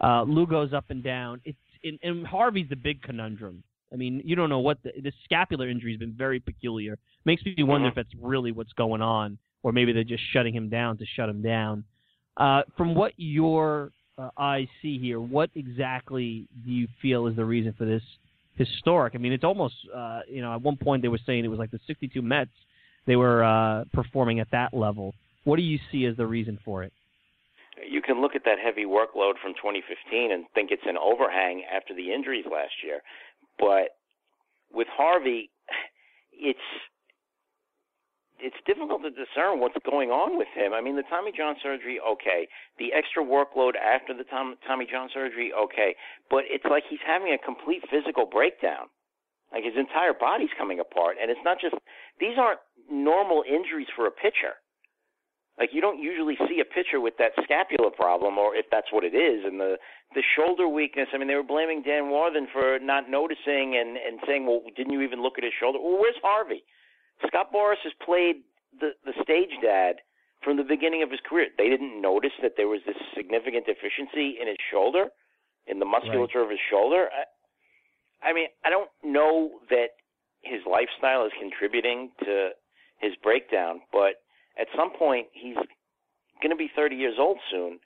Uh, 0.00 0.22
Lugo's 0.22 0.72
up 0.72 0.86
and 0.90 1.02
down. 1.02 1.40
It's 1.44 1.58
and, 1.84 1.98
and 2.02 2.26
Harvey's 2.26 2.68
the 2.68 2.76
big 2.76 3.02
conundrum. 3.02 3.62
I 3.92 3.96
mean, 3.96 4.22
you 4.24 4.36
don't 4.36 4.48
know 4.48 4.60
what 4.60 4.78
the, 4.82 4.92
the 5.02 5.12
scapular 5.24 5.68
injury 5.68 5.92
has 5.92 5.98
been 5.98 6.14
very 6.16 6.40
peculiar. 6.40 6.96
Makes 7.24 7.44
me 7.44 7.54
wonder 7.62 7.88
Mm-hmm. 7.88 7.98
if 7.98 8.06
that's 8.06 8.22
really 8.22 8.52
what's 8.52 8.72
going 8.72 9.02
on, 9.02 9.38
or 9.62 9.72
maybe 9.72 9.92
they're 9.92 10.04
just 10.04 10.22
shutting 10.32 10.54
him 10.54 10.68
down 10.68 10.96
to 10.98 11.04
shut 11.16 11.28
him 11.28 11.42
down. 11.42 11.84
Uh, 12.36 12.62
from 12.76 12.94
what 12.94 13.12
your 13.16 13.90
uh, 14.16 14.30
eyes 14.38 14.66
see 14.80 14.98
here, 14.98 15.20
what 15.20 15.50
exactly 15.54 16.48
do 16.64 16.72
you 16.72 16.88
feel 17.00 17.26
is 17.26 17.36
the 17.36 17.44
reason 17.44 17.74
for 17.76 17.84
this 17.84 18.02
historic? 18.56 19.14
I 19.14 19.18
mean, 19.18 19.32
it's 19.32 19.44
almost 19.44 19.74
uh, 19.94 20.20
you 20.28 20.42
know 20.42 20.54
at 20.54 20.62
one 20.62 20.76
point 20.76 21.02
they 21.02 21.08
were 21.08 21.20
saying 21.24 21.44
it 21.44 21.48
was 21.48 21.58
like 21.58 21.70
the 21.70 21.80
'62 21.86 22.20
Mets 22.22 22.50
they 23.06 23.16
were 23.16 23.42
uh, 23.42 23.84
performing 23.92 24.40
at 24.40 24.50
that 24.52 24.72
level. 24.72 25.14
What 25.44 25.56
do 25.56 25.62
you 25.62 25.78
see 25.90 26.04
as 26.06 26.16
the 26.16 26.26
reason 26.26 26.58
for 26.64 26.84
it? 26.84 26.92
you 27.88 28.02
can 28.02 28.20
look 28.20 28.34
at 28.34 28.44
that 28.44 28.58
heavy 28.62 28.84
workload 28.84 29.34
from 29.42 29.54
2015 29.54 30.32
and 30.32 30.44
think 30.54 30.70
it's 30.70 30.86
an 30.86 30.96
overhang 30.96 31.64
after 31.72 31.94
the 31.94 32.12
injuries 32.12 32.44
last 32.50 32.74
year. 32.84 33.00
But 33.58 33.96
with 34.72 34.88
Harvey, 34.90 35.50
it's 36.32 36.58
it's 38.42 38.58
difficult 38.66 39.02
to 39.06 39.10
discern 39.10 39.62
what's 39.62 39.78
going 39.88 40.10
on 40.10 40.36
with 40.36 40.50
him. 40.50 40.74
I 40.74 40.82
mean, 40.82 40.96
the 40.96 41.06
Tommy 41.08 41.30
John 41.30 41.54
surgery, 41.62 42.00
okay. 42.02 42.48
The 42.78 42.92
extra 42.92 43.22
workload 43.22 43.78
after 43.78 44.12
the 44.12 44.24
Tom, 44.24 44.56
Tommy 44.66 44.86
John 44.90 45.08
surgery, 45.14 45.52
okay. 45.54 45.94
But 46.28 46.44
it's 46.50 46.66
like 46.66 46.82
he's 46.90 47.02
having 47.06 47.32
a 47.32 47.38
complete 47.38 47.82
physical 47.88 48.26
breakdown. 48.26 48.90
Like 49.52 49.64
his 49.64 49.76
entire 49.76 50.16
body's 50.16 50.52
coming 50.56 50.80
apart, 50.80 51.16
and 51.20 51.30
it's 51.30 51.44
not 51.44 51.60
just 51.60 51.76
these 52.18 52.40
aren't 52.40 52.60
normal 52.90 53.44
injuries 53.46 53.88
for 53.94 54.06
a 54.06 54.10
pitcher. 54.10 54.56
Like 55.58 55.70
you 55.76 55.84
don't 55.84 56.00
usually 56.00 56.36
see 56.48 56.60
a 56.60 56.64
pitcher 56.64 57.00
with 57.00 57.20
that 57.20 57.36
scapular 57.44 57.90
problem, 57.90 58.38
or 58.38 58.56
if 58.56 58.64
that's 58.72 58.88
what 58.90 59.04
it 59.04 59.14
is, 59.14 59.44
and 59.44 59.60
the 59.60 59.76
the 60.16 60.24
shoulder 60.34 60.66
weakness. 60.66 61.08
I 61.12 61.18
mean, 61.18 61.28
they 61.28 61.36
were 61.36 61.44
blaming 61.44 61.82
Dan 61.84 62.08
Warthen 62.08 62.48
for 62.50 62.78
not 62.80 63.10
noticing 63.10 63.76
and 63.76 64.00
and 64.00 64.18
saying, 64.26 64.46
"Well, 64.46 64.62
didn't 64.74 64.92
you 64.92 65.02
even 65.02 65.20
look 65.20 65.36
at 65.36 65.44
his 65.44 65.52
shoulder?" 65.60 65.78
Well, 65.78 66.00
where's 66.00 66.16
Harvey? 66.24 66.64
Scott 67.26 67.52
Boras 67.52 67.80
has 67.84 67.92
played 68.04 68.36
the 68.78 68.90
the 69.04 69.12
stage 69.22 69.52
dad 69.62 69.96
from 70.42 70.56
the 70.56 70.64
beginning 70.64 71.02
of 71.02 71.10
his 71.10 71.20
career. 71.28 71.48
They 71.56 71.68
didn't 71.68 72.00
notice 72.00 72.32
that 72.42 72.54
there 72.56 72.68
was 72.68 72.80
this 72.86 72.96
significant 73.16 73.66
deficiency 73.66 74.38
in 74.40 74.48
his 74.48 74.58
shoulder, 74.70 75.06
in 75.66 75.78
the 75.78 75.84
musculature 75.84 76.38
right. 76.38 76.44
of 76.44 76.50
his 76.50 76.58
shoulder. 76.70 77.08
I, 77.12 78.30
I 78.30 78.32
mean, 78.32 78.48
I 78.64 78.70
don't 78.70 78.90
know 79.04 79.50
that 79.70 79.98
his 80.42 80.60
lifestyle 80.68 81.24
is 81.26 81.32
contributing 81.38 82.10
to 82.24 82.50
his 83.00 83.12
breakdown, 83.22 83.80
but 83.92 84.22
at 84.58 84.66
some 84.76 84.90
point 84.90 85.28
he's 85.32 85.56
going 86.42 86.50
to 86.50 86.56
be 86.56 86.70
30 86.74 86.96
years 86.96 87.14
old 87.18 87.38
soon. 87.50 87.78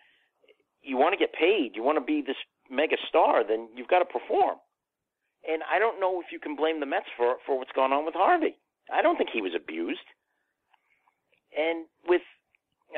You 0.82 0.96
want 0.96 1.12
to 1.12 1.18
get 1.18 1.32
paid, 1.34 1.72
you 1.74 1.82
want 1.82 1.98
to 1.98 2.04
be 2.04 2.22
this 2.22 2.36
mega 2.70 2.96
star, 3.08 3.44
then 3.46 3.68
you've 3.76 3.88
got 3.88 3.98
to 3.98 4.04
perform. 4.04 4.56
And 5.48 5.62
I 5.70 5.78
don't 5.78 6.00
know 6.00 6.20
if 6.20 6.32
you 6.32 6.40
can 6.40 6.56
blame 6.56 6.80
the 6.80 6.86
Mets 6.86 7.06
for 7.16 7.36
for 7.46 7.58
what's 7.58 7.72
going 7.72 7.92
on 7.92 8.04
with 8.04 8.14
Harvey. 8.14 8.56
I 8.92 9.02
don't 9.02 9.16
think 9.16 9.30
he 9.32 9.42
was 9.42 9.52
abused. 9.54 10.06
And 11.56 11.86
with, 12.06 12.22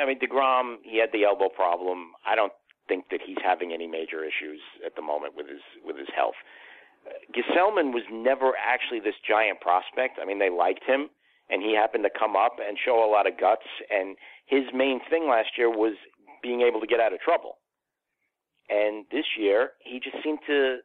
I 0.01 0.07
mean, 0.07 0.19
Degrom, 0.19 0.77
he 0.83 0.99
had 0.99 1.11
the 1.13 1.25
elbow 1.25 1.49
problem. 1.49 2.13
I 2.27 2.35
don't 2.35 2.53
think 2.89 3.05
that 3.11 3.21
he's 3.25 3.39
having 3.45 3.73
any 3.73 3.87
major 3.87 4.25
issues 4.25 4.61
at 4.85 4.97
the 4.97 5.03
moment 5.03 5.37
with 5.37 5.47
his 5.49 5.61
with 5.85 5.97
his 5.97 6.09
health. 6.15 6.35
Uh, 7.07 7.13
Gsellman 7.37 7.93
was 7.93 8.03
never 8.11 8.53
actually 8.57 9.01
this 9.01 9.15
giant 9.27 9.61
prospect. 9.61 10.19
I 10.21 10.25
mean, 10.25 10.39
they 10.39 10.51
liked 10.51 10.85
him, 10.85 11.09
and 11.51 11.63
he 11.63 11.75
happened 11.75 12.05
to 12.05 12.19
come 12.19 12.35
up 12.35 12.57
and 12.59 12.77
show 12.83 13.05
a 13.05 13.09
lot 13.11 13.27
of 13.27 13.39
guts. 13.39 13.69
And 13.91 14.17
his 14.47 14.65
main 14.75 15.01
thing 15.09 15.29
last 15.29 15.57
year 15.57 15.71
was 15.71 15.95
being 16.43 16.63
able 16.63 16.81
to 16.81 16.87
get 16.87 17.01
out 17.01 17.13
of 17.13 17.21
trouble. 17.21 17.59
And 18.69 19.07
this 19.11 19.25
year, 19.39 19.71
he 19.81 20.01
just 20.01 20.23
seemed 20.23 20.41
to 20.47 20.79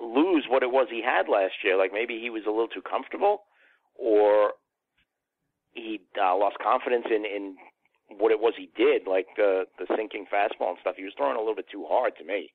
lose 0.00 0.46
what 0.48 0.62
it 0.62 0.70
was 0.70 0.88
he 0.90 1.02
had 1.02 1.28
last 1.28 1.54
year. 1.64 1.78
Like 1.78 1.92
maybe 1.92 2.18
he 2.20 2.30
was 2.30 2.42
a 2.46 2.50
little 2.50 2.68
too 2.68 2.82
comfortable, 2.82 3.44
or 4.02 4.58
he 5.72 6.02
uh, 6.18 6.36
lost 6.36 6.58
confidence 6.58 7.06
in 7.06 7.22
in 7.24 7.54
what 8.18 8.34
it 8.34 8.40
was 8.40 8.52
he 8.58 8.68
did, 8.76 9.06
like 9.06 9.26
the 9.36 9.64
the 9.78 9.86
sinking 9.96 10.26
fastball 10.26 10.74
and 10.74 10.82
stuff. 10.82 10.98
He 10.98 11.06
was 11.06 11.14
throwing 11.16 11.36
a 11.36 11.38
little 11.38 11.54
bit 11.54 11.70
too 11.70 11.86
hard 11.88 12.18
to 12.18 12.24
me. 12.24 12.52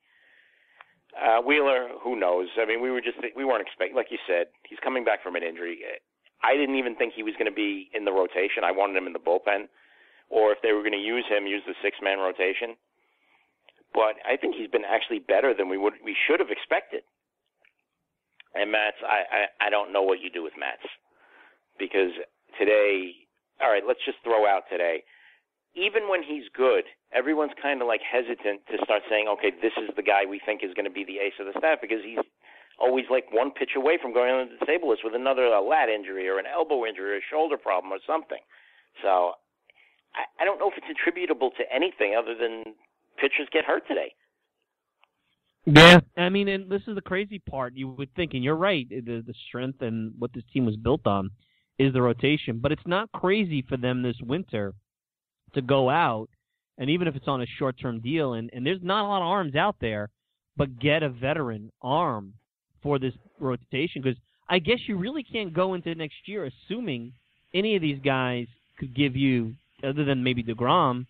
Uh, 1.15 1.41
Wheeler, 1.41 1.87
who 2.03 2.19
knows? 2.19 2.51
I 2.59 2.65
mean, 2.65 2.81
we 2.83 2.91
were 2.91 3.01
just 3.01 3.17
we 3.35 3.45
weren't 3.45 3.63
expecting, 3.63 3.95
like 3.95 4.11
you 4.11 4.19
said, 4.27 4.51
he's 4.67 4.77
coming 4.83 5.07
back 5.07 5.23
from 5.23 5.35
an 5.35 5.41
injury. 5.41 5.79
I 6.43 6.53
didn't 6.53 6.75
even 6.75 6.95
think 6.95 7.13
he 7.15 7.23
was 7.23 7.33
going 7.39 7.49
to 7.49 7.55
be 7.55 7.89
in 7.95 8.05
the 8.05 8.11
rotation. 8.11 8.61
I 8.61 8.75
wanted 8.75 8.99
him 8.99 9.07
in 9.07 9.13
the 9.13 9.23
bullpen, 9.23 9.71
or 10.29 10.51
if 10.51 10.59
they 10.61 10.73
were 10.75 10.83
going 10.85 10.99
to 10.99 11.01
use 11.01 11.25
him, 11.25 11.47
use 11.47 11.63
the 11.65 11.73
six 11.81 11.97
man 12.03 12.19
rotation. 12.19 12.75
But 13.95 14.19
I 14.27 14.35
think 14.35 14.53
he's 14.53 14.69
been 14.69 14.85
actually 14.85 15.23
better 15.23 15.55
than 15.57 15.69
we 15.69 15.79
would 15.79 15.95
we 16.03 16.13
should 16.27 16.43
have 16.43 16.51
expected. 16.51 17.01
And 18.53 18.69
Matz, 18.69 18.99
I, 19.01 19.23
I 19.31 19.67
I 19.67 19.69
don't 19.71 19.95
know 19.95 20.03
what 20.03 20.19
you 20.19 20.29
do 20.29 20.43
with 20.43 20.53
Matz 20.59 20.83
because 21.79 22.11
today, 22.59 23.13
all 23.61 23.69
right, 23.69 23.83
let's 23.87 24.03
just 24.05 24.17
throw 24.23 24.45
out 24.45 24.63
today. 24.69 25.03
Even 25.75 26.09
when 26.09 26.23
he's 26.23 26.49
good, 26.55 26.83
everyone's 27.13 27.53
kind 27.61 27.81
of 27.81 27.87
like 27.87 28.01
hesitant 28.01 28.65
to 28.71 28.77
start 28.83 29.03
saying, 29.09 29.27
okay, 29.37 29.51
this 29.61 29.73
is 29.77 29.93
the 29.95 30.01
guy 30.01 30.25
we 30.25 30.41
think 30.43 30.63
is 30.63 30.73
going 30.73 30.89
to 30.89 30.93
be 30.93 31.05
the 31.05 31.19
ace 31.19 31.37
of 31.39 31.45
the 31.45 31.57
staff 31.57 31.79
because 31.81 32.01
he's 32.03 32.19
always 32.79 33.05
like 33.09 33.25
one 33.31 33.51
pitch 33.51 33.77
away 33.77 33.97
from 34.01 34.13
going 34.13 34.31
on 34.31 34.49
the 34.49 34.57
disabled 34.57 34.89
list 34.91 35.01
with 35.03 35.13
another 35.13 35.45
a 35.45 35.61
lat 35.61 35.89
injury 35.89 36.27
or 36.27 36.39
an 36.39 36.45
elbow 36.45 36.85
injury 36.85 37.13
or 37.13 37.17
a 37.17 37.29
shoulder 37.29 37.57
problem 37.57 37.93
or 37.93 37.99
something. 38.05 38.41
So 39.01 39.33
I, 40.15 40.25
I 40.41 40.45
don't 40.45 40.59
know 40.59 40.69
if 40.69 40.77
it's 40.77 40.89
attributable 40.89 41.51
to 41.57 41.63
anything 41.73 42.15
other 42.17 42.33
than 42.33 42.73
pitchers 43.17 43.47
get 43.51 43.65
hurt 43.65 43.87
today. 43.87 44.13
Yeah, 45.65 45.99
I 46.15 46.29
mean, 46.29 46.47
and 46.47 46.71
this 46.71 46.81
is 46.87 46.95
the 46.95 47.01
crazy 47.01 47.39
part. 47.39 47.73
You 47.75 47.89
would 47.89 48.13
think, 48.15 48.33
and 48.33 48.43
you're 48.43 48.55
right, 48.55 48.87
the 48.89 49.21
the 49.25 49.33
strength 49.47 49.81
and 49.81 50.13
what 50.17 50.31
this 50.33 50.43
team 50.53 50.65
was 50.65 50.77
built 50.77 51.05
on 51.05 51.29
is 51.79 51.93
the 51.93 52.01
rotation. 52.01 52.59
But 52.61 52.71
it's 52.71 52.85
not 52.85 53.11
crazy 53.11 53.63
for 53.67 53.77
them 53.77 54.01
this 54.01 54.17
winter 54.21 54.73
to 55.53 55.61
go 55.61 55.89
out, 55.89 56.29
and 56.77 56.89
even 56.89 57.07
if 57.07 57.15
it's 57.15 57.27
on 57.27 57.41
a 57.41 57.47
short 57.57 57.79
term 57.79 57.99
deal, 57.99 58.33
and, 58.33 58.49
and 58.53 58.65
there's 58.65 58.81
not 58.81 59.05
a 59.05 59.07
lot 59.07 59.21
of 59.21 59.27
arms 59.27 59.55
out 59.55 59.75
there, 59.79 60.09
but 60.55 60.79
get 60.79 61.03
a 61.03 61.09
veteran 61.09 61.71
arm 61.81 62.33
for 62.83 62.99
this 62.99 63.13
rotation. 63.39 64.01
Because 64.01 64.19
I 64.49 64.59
guess 64.59 64.79
you 64.87 64.97
really 64.97 65.23
can't 65.23 65.53
go 65.53 65.73
into 65.73 65.93
next 65.95 66.15
year 66.25 66.49
assuming 66.49 67.13
any 67.53 67.75
of 67.75 67.81
these 67.81 67.99
guys 68.03 68.47
could 68.79 68.95
give 68.95 69.15
you, 69.15 69.53
other 69.83 70.03
than 70.03 70.23
maybe 70.23 70.43
DeGrom, 70.43 71.05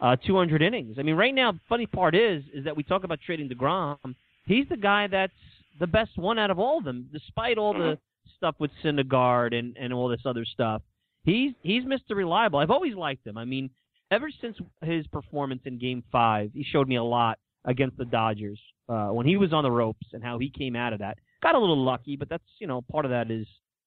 uh, 0.00 0.16
200 0.26 0.60
innings. 0.60 0.96
I 0.98 1.02
mean, 1.02 1.14
right 1.14 1.34
now, 1.34 1.54
funny 1.68 1.86
part 1.86 2.14
is 2.14 2.42
is 2.52 2.64
that 2.64 2.76
we 2.76 2.82
talk 2.82 3.04
about 3.04 3.20
trading 3.24 3.48
DeGrom. 3.48 4.14
He's 4.46 4.68
the 4.68 4.76
guy 4.76 5.06
that's 5.06 5.32
the 5.80 5.86
best 5.86 6.16
one 6.16 6.38
out 6.38 6.50
of 6.50 6.58
all 6.58 6.78
of 6.78 6.84
them, 6.84 7.08
despite 7.12 7.58
all 7.58 7.72
the 7.72 7.78
mm-hmm 7.78 8.05
stuff 8.36 8.54
with 8.58 8.70
Syndergaard 8.84 9.54
and 9.54 9.76
and 9.76 9.92
all 9.92 10.08
this 10.08 10.22
other 10.24 10.44
stuff. 10.44 10.82
He's 11.24 11.52
he's 11.62 11.84
Mr. 11.84 12.14
Reliable. 12.14 12.58
I've 12.58 12.70
always 12.70 12.94
liked 12.94 13.26
him. 13.26 13.36
I 13.36 13.44
mean, 13.44 13.70
ever 14.10 14.30
since 14.40 14.56
his 14.82 15.06
performance 15.08 15.62
in 15.64 15.78
Game 15.78 16.02
Five, 16.12 16.50
he 16.54 16.64
showed 16.64 16.88
me 16.88 16.96
a 16.96 17.04
lot 17.04 17.38
against 17.64 17.96
the 17.96 18.04
Dodgers 18.04 18.60
uh, 18.88 19.08
when 19.08 19.26
he 19.26 19.36
was 19.36 19.52
on 19.52 19.64
the 19.64 19.70
ropes 19.70 20.06
and 20.12 20.22
how 20.22 20.38
he 20.38 20.50
came 20.50 20.76
out 20.76 20.92
of 20.92 21.00
that. 21.00 21.18
Got 21.42 21.54
a 21.54 21.58
little 21.58 21.82
lucky, 21.82 22.16
but 22.16 22.28
that's 22.28 22.44
you 22.58 22.66
know 22.66 22.82
part 22.82 23.04
of 23.04 23.10
that 23.10 23.30
is 23.30 23.46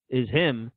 is 0.10 0.30
him. 0.30 0.71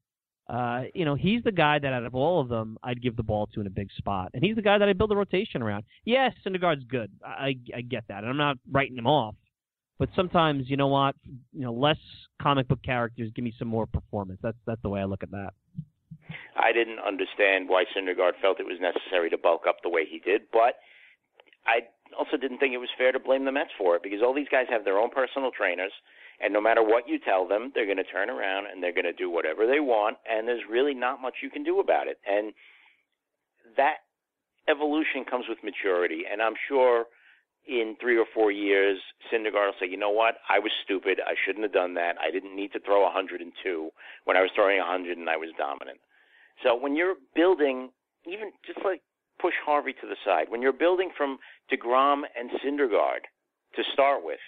Uh, 0.48 0.82
you 0.92 1.04
know, 1.04 1.14
he's 1.14 1.42
the 1.44 1.52
guy 1.52 1.78
that 1.78 1.92
out 1.92 2.04
of 2.04 2.14
all 2.14 2.40
of 2.40 2.48
them, 2.48 2.76
I'd 2.82 3.00
give 3.00 3.16
the 3.16 3.22
ball 3.22 3.46
to 3.48 3.60
in 3.60 3.66
a 3.66 3.70
big 3.70 3.88
spot, 3.96 4.32
and 4.34 4.44
he's 4.44 4.56
the 4.56 4.62
guy 4.62 4.76
that 4.76 4.88
I 4.88 4.92
build 4.92 5.12
a 5.12 5.16
rotation 5.16 5.62
around. 5.62 5.84
Yes, 6.04 6.34
Syndergaard's 6.44 6.84
good. 6.84 7.10
I 7.24 7.56
I 7.74 7.80
get 7.80 8.04
that, 8.08 8.18
and 8.18 8.28
I'm 8.28 8.36
not 8.36 8.58
writing 8.70 8.96
him 8.96 9.06
off. 9.06 9.34
But 10.02 10.08
sometimes, 10.16 10.68
you 10.68 10.76
know 10.76 10.88
what? 10.88 11.14
You 11.52 11.60
know, 11.60 11.72
less 11.72 12.00
comic 12.42 12.66
book 12.66 12.82
characters 12.82 13.30
give 13.36 13.44
me 13.44 13.54
some 13.56 13.68
more 13.68 13.86
performance. 13.86 14.40
That's 14.42 14.56
that's 14.66 14.82
the 14.82 14.88
way 14.88 14.98
I 14.98 15.04
look 15.04 15.22
at 15.22 15.30
that. 15.30 15.50
I 16.56 16.72
didn't 16.72 16.98
understand 16.98 17.68
why 17.68 17.84
Syndergaard 17.94 18.32
felt 18.42 18.58
it 18.58 18.66
was 18.66 18.80
necessary 18.80 19.30
to 19.30 19.38
bulk 19.38 19.62
up 19.68 19.76
the 19.84 19.88
way 19.88 20.02
he 20.04 20.18
did, 20.18 20.42
but 20.52 20.82
I 21.68 21.86
also 22.18 22.36
didn't 22.36 22.58
think 22.58 22.74
it 22.74 22.78
was 22.78 22.88
fair 22.98 23.12
to 23.12 23.20
blame 23.20 23.44
the 23.44 23.52
Mets 23.52 23.70
for 23.78 23.94
it 23.94 24.02
because 24.02 24.22
all 24.24 24.34
these 24.34 24.50
guys 24.50 24.66
have 24.70 24.84
their 24.84 24.98
own 24.98 25.10
personal 25.10 25.52
trainers, 25.56 25.92
and 26.40 26.52
no 26.52 26.60
matter 26.60 26.82
what 26.82 27.06
you 27.06 27.20
tell 27.20 27.46
them, 27.46 27.70
they're 27.72 27.86
going 27.86 28.02
to 28.02 28.10
turn 28.10 28.28
around 28.28 28.66
and 28.66 28.82
they're 28.82 28.90
going 28.90 29.04
to 29.04 29.12
do 29.12 29.30
whatever 29.30 29.68
they 29.68 29.78
want, 29.78 30.16
and 30.28 30.48
there's 30.48 30.66
really 30.68 30.94
not 30.94 31.22
much 31.22 31.34
you 31.44 31.50
can 31.50 31.62
do 31.62 31.78
about 31.78 32.08
it. 32.08 32.18
And 32.26 32.52
that 33.76 34.02
evolution 34.68 35.22
comes 35.30 35.44
with 35.48 35.58
maturity, 35.62 36.24
and 36.26 36.42
I'm 36.42 36.58
sure 36.66 37.06
in 37.66 37.96
three 38.00 38.18
or 38.18 38.26
four 38.34 38.50
years, 38.50 38.98
Syndergaard 39.32 39.66
will 39.66 39.78
say, 39.80 39.86
you 39.88 39.96
know 39.96 40.10
what, 40.10 40.36
I 40.48 40.58
was 40.58 40.72
stupid. 40.84 41.20
I 41.24 41.34
shouldn't 41.44 41.62
have 41.62 41.72
done 41.72 41.94
that. 41.94 42.16
I 42.20 42.30
didn't 42.30 42.56
need 42.56 42.72
to 42.72 42.80
throw 42.80 43.02
102 43.02 43.90
when 44.24 44.36
I 44.36 44.42
was 44.42 44.50
throwing 44.54 44.78
100 44.78 45.16
and 45.18 45.30
I 45.30 45.36
was 45.36 45.50
dominant. 45.56 45.98
So 46.62 46.76
when 46.76 46.96
you're 46.96 47.14
building, 47.34 47.90
even 48.26 48.52
just 48.66 48.78
like 48.84 49.02
push 49.40 49.54
Harvey 49.64 49.92
to 49.92 50.06
the 50.06 50.16
side, 50.24 50.46
when 50.48 50.62
you're 50.62 50.72
building 50.72 51.10
from 51.16 51.38
DeGrom 51.70 52.22
and 52.38 52.50
Syndergaard 52.64 53.30
to 53.76 53.82
start 53.92 54.24
with, 54.24 54.42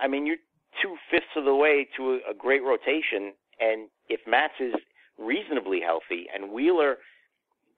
I 0.00 0.08
mean, 0.08 0.26
you're 0.26 0.36
two 0.82 0.96
fifths 1.10 1.36
of 1.36 1.44
the 1.44 1.54
way 1.54 1.88
to 1.96 2.20
a, 2.26 2.30
a 2.32 2.34
great 2.36 2.62
rotation. 2.62 3.32
And 3.60 3.88
if 4.08 4.20
Matz 4.26 4.54
is 4.60 4.74
reasonably 5.18 5.80
healthy 5.80 6.26
and 6.34 6.52
Wheeler 6.52 6.96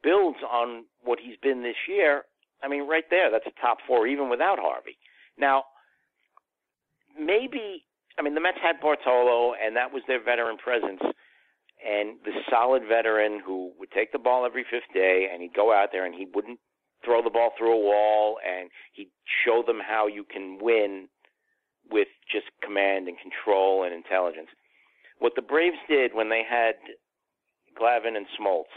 builds 0.03 0.39
on 0.51 0.85
what 1.03 1.19
he's 1.23 1.37
been 1.43 1.63
this 1.63 1.77
year, 1.89 2.25
I 2.63 2.69
mean, 2.69 2.87
right 2.89 3.05
there, 3.11 3.31
that's 3.31 3.47
a 3.47 3.61
top 3.61 3.79
four, 3.87 4.07
even 4.07 4.29
without 4.29 4.59
Harvey. 4.59 4.97
Now, 5.39 5.65
maybe, 7.19 7.85
I 8.19 8.23
mean, 8.23 8.35
the 8.35 8.41
Mets 8.41 8.59
had 8.63 8.81
Bartolo, 8.81 9.55
and 9.55 9.77
that 9.77 9.93
was 9.93 10.03
their 10.07 10.23
veteran 10.23 10.57
presence, 10.57 11.01
and 11.79 12.19
the 12.25 12.33
solid 12.51 12.83
veteran 12.89 13.41
who 13.45 13.73
would 13.79 13.91
take 13.93 14.13
the 14.13 14.19
ball 14.19 14.45
every 14.45 14.65
fifth 14.69 14.93
day, 14.93 15.29
and 15.33 15.43
he'd 15.43 15.55
go 15.55 15.73
out 15.73 15.91
there 15.93 16.05
and 16.05 16.15
he 16.15 16.27
wouldn't 16.35 16.59
throw 17.05 17.23
the 17.23 17.31
ball 17.31 17.51
through 17.57 17.75
a 17.75 17.81
wall, 17.81 18.39
and 18.45 18.71
he'd 18.93 19.11
show 19.45 19.63
them 19.65 19.79
how 19.87 20.09
you 20.09 20.25
can 20.25 20.59
win 20.61 21.09
with 21.91 22.09
just 22.31 22.47
command 22.63 23.07
and 23.09 23.17
control 23.19 23.85
and 23.85 23.95
intelligence. 23.95 24.49
What 25.21 25.35
the 25.37 25.43
Braves 25.43 25.79
did 25.89 26.15
when 26.15 26.29
they 26.29 26.43
had 26.49 26.75
Glavine 27.81 28.17
and 28.17 28.27
Smoltz 28.39 28.75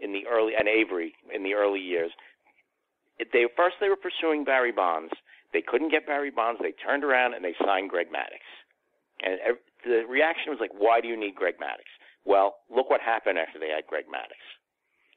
in 0.00 0.12
the 0.12 0.26
early 0.26 0.52
and 0.58 0.68
Avery 0.68 1.14
in 1.32 1.42
the 1.44 1.54
early 1.54 1.80
years, 1.80 2.10
they 3.18 3.46
first 3.56 3.76
they 3.80 3.88
were 3.88 3.96
pursuing 3.96 4.44
Barry 4.44 4.72
Bonds. 4.72 5.12
They 5.52 5.62
couldn't 5.62 5.90
get 5.90 6.06
Barry 6.06 6.30
Bonds. 6.30 6.60
They 6.62 6.72
turned 6.72 7.04
around 7.04 7.34
and 7.34 7.44
they 7.44 7.54
signed 7.64 7.90
Greg 7.90 8.08
Maddux. 8.10 8.42
And 9.22 9.38
the 9.84 10.04
reaction 10.08 10.50
was 10.50 10.58
like, 10.60 10.72
"Why 10.76 11.00
do 11.00 11.08
you 11.08 11.16
need 11.16 11.34
Greg 11.34 11.56
Maddux?" 11.58 11.86
Well, 12.24 12.56
look 12.70 12.90
what 12.90 13.00
happened 13.00 13.38
after 13.38 13.58
they 13.58 13.68
had 13.68 13.86
Greg 13.86 14.06
Maddux. 14.06 14.40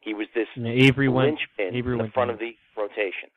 He 0.01 0.13
was 0.13 0.27
this 0.35 0.47
yeah, 0.55 0.71
Avery 0.71 1.09
went, 1.09 1.39
Avery 1.57 1.93
in 1.93 2.05
the 2.05 2.11
front 2.11 2.29
down. 2.29 2.35
of 2.35 2.39
the 2.39 2.55
rotation. 2.77 3.29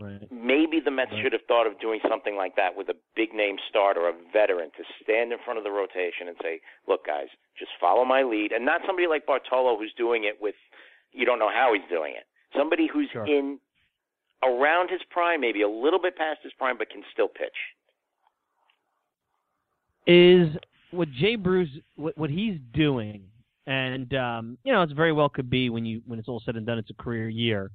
Right. 0.00 0.32
Maybe 0.32 0.80
the 0.80 0.90
Mets 0.90 1.12
Right. 1.12 1.22
should 1.22 1.32
have 1.34 1.44
thought 1.44 1.66
of 1.66 1.78
doing 1.78 2.00
something 2.08 2.34
like 2.34 2.56
that 2.56 2.74
with 2.74 2.88
a 2.88 2.96
big 3.14 3.34
name 3.34 3.58
starter, 3.68 4.08
a 4.08 4.12
veteran, 4.32 4.70
to 4.78 4.84
stand 5.02 5.30
in 5.32 5.38
front 5.44 5.58
of 5.58 5.64
the 5.64 5.70
rotation 5.70 6.26
and 6.28 6.38
say, 6.42 6.60
"Look, 6.86 7.04
guys, 7.04 7.28
just 7.58 7.72
follow 7.78 8.04
my 8.06 8.22
lead," 8.22 8.52
and 8.52 8.64
not 8.64 8.80
somebody 8.86 9.06
like 9.06 9.26
Bartolo 9.26 9.76
who's 9.76 9.92
doing 9.94 10.24
it 10.24 10.40
with, 10.40 10.56
you 11.12 11.26
don't 11.26 11.38
know 11.38 11.50
how 11.50 11.74
he's 11.74 11.86
doing 11.90 12.14
it. 12.14 12.24
Somebody 12.56 12.88
who's 12.92 13.08
Sure. 13.12 13.26
in 13.26 13.58
around 14.42 14.90
his 14.90 15.00
prime, 15.10 15.40
maybe 15.40 15.62
a 15.62 15.68
little 15.68 16.00
bit 16.00 16.16
past 16.16 16.40
his 16.42 16.52
prime, 16.54 16.78
but 16.78 16.90
can 16.90 17.02
still 17.12 17.28
pitch. 17.28 17.56
is 20.06 20.56
what 20.90 21.10
Jay 21.12 21.36
Bruce 21.36 21.68
what, 21.96 22.16
what 22.18 22.30
he's 22.30 22.58
doing, 22.72 23.22
and 23.66 24.12
um, 24.14 24.58
you 24.64 24.72
know, 24.72 24.82
it's 24.82 24.92
very 24.92 25.12
well 25.12 25.28
could 25.28 25.50
be 25.50 25.70
when 25.70 25.84
you 25.84 26.02
when 26.06 26.18
it's 26.18 26.28
all 26.28 26.42
said 26.44 26.56
and 26.56 26.66
done, 26.66 26.78
it's 26.78 26.90
a 26.90 27.02
career 27.02 27.28
year. 27.28 27.70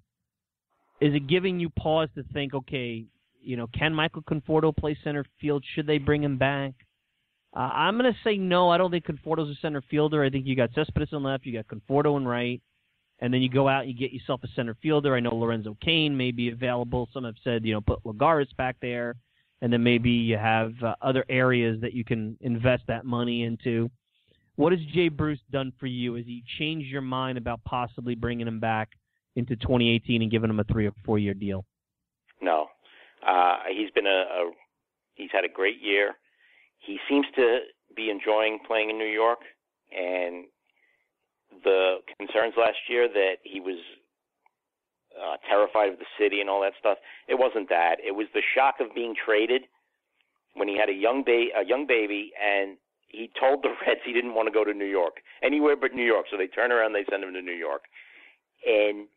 Is 1.01 1.13
it 1.13 1.27
giving 1.27 1.59
you 1.59 1.69
pause 1.69 2.09
to 2.15 2.23
think, 2.33 2.53
okay, 2.53 3.05
you 3.41 3.57
know, 3.57 3.67
can 3.67 3.93
Michael 3.93 4.23
Conforto 4.23 4.75
play 4.75 4.97
center 5.03 5.25
field? 5.39 5.63
Should 5.75 5.87
they 5.87 5.97
bring 5.97 6.23
him 6.23 6.37
back? 6.37 6.73
Uh, 7.55 7.59
I'm 7.59 7.97
going 7.97 8.11
to 8.11 8.19
say 8.23 8.37
no. 8.37 8.69
I 8.69 8.77
don't 8.77 8.91
think 8.91 9.05
Conforto's 9.05 9.49
a 9.49 9.59
center 9.61 9.81
fielder. 9.89 10.23
I 10.23 10.29
think 10.29 10.45
you 10.45 10.55
got 10.55 10.71
Cespedes 10.73 11.09
in 11.11 11.23
left, 11.23 11.45
you 11.45 11.53
got 11.53 11.67
Conforto 11.67 12.17
in 12.17 12.27
right, 12.27 12.61
and 13.19 13.33
then 13.33 13.41
you 13.41 13.49
go 13.49 13.67
out 13.67 13.83
and 13.83 13.91
you 13.91 13.97
get 13.97 14.13
yourself 14.13 14.41
a 14.43 14.47
center 14.55 14.75
fielder. 14.81 15.15
I 15.15 15.19
know 15.19 15.35
Lorenzo 15.35 15.77
Cain 15.81 16.15
may 16.15 16.31
be 16.31 16.49
available. 16.49 17.07
Some 17.13 17.23
have 17.23 17.35
said, 17.43 17.65
you 17.65 17.73
know, 17.73 17.81
put 17.81 18.03
Lagares 18.03 18.55
back 18.57 18.75
there 18.81 19.15
and 19.61 19.71
then 19.71 19.83
maybe 19.83 20.11
you 20.11 20.37
have 20.37 20.73
uh, 20.83 20.95
other 21.01 21.25
areas 21.29 21.79
that 21.81 21.93
you 21.93 22.03
can 22.03 22.37
invest 22.41 22.83
that 22.87 23.05
money 23.05 23.43
into. 23.43 23.89
What 24.57 24.71
has 24.71 24.81
Jay 24.93 25.09
Bruce 25.09 25.39
done 25.51 25.73
for 25.79 25.87
you? 25.87 26.15
Has 26.15 26.25
he 26.25 26.43
changed 26.59 26.87
your 26.87 27.01
mind 27.01 27.37
about 27.37 27.63
possibly 27.63 28.15
bringing 28.15 28.47
him 28.47 28.59
back 28.59 28.89
into 29.35 29.55
2018 29.55 30.21
and 30.21 30.31
giving 30.31 30.49
him 30.49 30.59
a 30.59 30.63
three 30.65 30.87
or 30.87 30.93
four 31.03 31.19
year 31.19 31.33
deal? 31.33 31.65
No, 32.41 32.67
uh, 33.27 33.57
he's 33.69 33.91
been 33.91 34.07
a, 34.07 34.09
a 34.09 34.51
he's 35.15 35.31
had 35.31 35.45
a 35.45 35.49
great 35.49 35.81
year. 35.81 36.13
He 36.79 36.99
seems 37.09 37.25
to 37.35 37.59
be 37.95 38.09
enjoying 38.09 38.59
playing 38.67 38.91
in 38.91 38.97
New 38.97 39.05
York, 39.05 39.39
and 39.91 40.45
the 41.63 41.97
concerns 42.17 42.53
last 42.57 42.77
year 42.89 43.07
that 43.07 43.37
he 43.43 43.59
was 43.59 43.77
uh, 45.15 45.37
terrified 45.47 45.89
of 45.93 45.99
the 45.99 46.09
city 46.19 46.41
and 46.41 46.49
all 46.49 46.61
that 46.61 46.73
stuff. 46.79 46.97
It 47.27 47.39
wasn't 47.39 47.69
that. 47.69 47.97
It 48.05 48.11
was 48.11 48.27
the 48.33 48.43
shock 48.55 48.75
of 48.79 48.93
being 48.93 49.15
traded 49.15 49.63
when 50.55 50.67
he 50.67 50.77
had 50.77 50.89
a 50.89 50.93
young 50.93 51.23
ba- 51.23 51.55
a 51.55 51.65
young 51.65 51.85
baby, 51.87 52.31
and 52.35 52.77
he 53.07 53.29
told 53.39 53.63
the 53.63 53.69
Reds 53.87 54.01
he 54.05 54.13
didn't 54.13 54.33
want 54.33 54.47
to 54.47 54.53
go 54.53 54.63
to 54.63 54.73
New 54.73 54.89
York 54.89 55.23
anywhere 55.43 55.75
but 55.75 55.93
New 55.93 56.05
York. 56.05 56.25
So 56.29 56.37
they 56.37 56.47
turn 56.47 56.71
around, 56.71 56.93
they 56.93 57.05
send 57.09 57.23
him 57.23 57.33
to 57.33 57.41
New 57.41 57.55
York, 57.55 57.83
and 58.65 59.07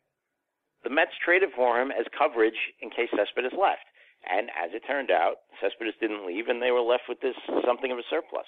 the 0.83 0.89
Mets 0.89 1.11
traded 1.23 1.49
for 1.55 1.81
him 1.81 1.91
as 1.91 2.05
coverage 2.17 2.59
in 2.81 2.89
case 2.89 3.09
Cespedes 3.11 3.51
left. 3.51 3.83
And 4.29 4.49
as 4.51 4.71
it 4.73 4.83
turned 4.85 5.11
out, 5.11 5.47
Cespedes 5.61 5.95
didn't 5.99 6.27
leave, 6.27 6.47
and 6.47 6.61
they 6.61 6.71
were 6.71 6.83
left 6.83 7.03
with 7.07 7.21
this 7.21 7.35
something 7.65 7.91
of 7.91 7.97
a 7.97 8.07
surplus. 8.09 8.47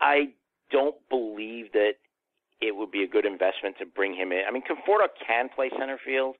I 0.00 0.30
don't 0.70 0.96
believe 1.10 1.72
that 1.72 1.98
it 2.60 2.74
would 2.74 2.90
be 2.90 3.02
a 3.02 3.08
good 3.08 3.24
investment 3.24 3.76
to 3.78 3.86
bring 3.86 4.14
him 4.14 4.32
in. 4.32 4.42
I 4.46 4.50
mean, 4.50 4.62
Conforto 4.62 5.06
can 5.26 5.48
play 5.54 5.70
center 5.78 5.98
field, 6.04 6.36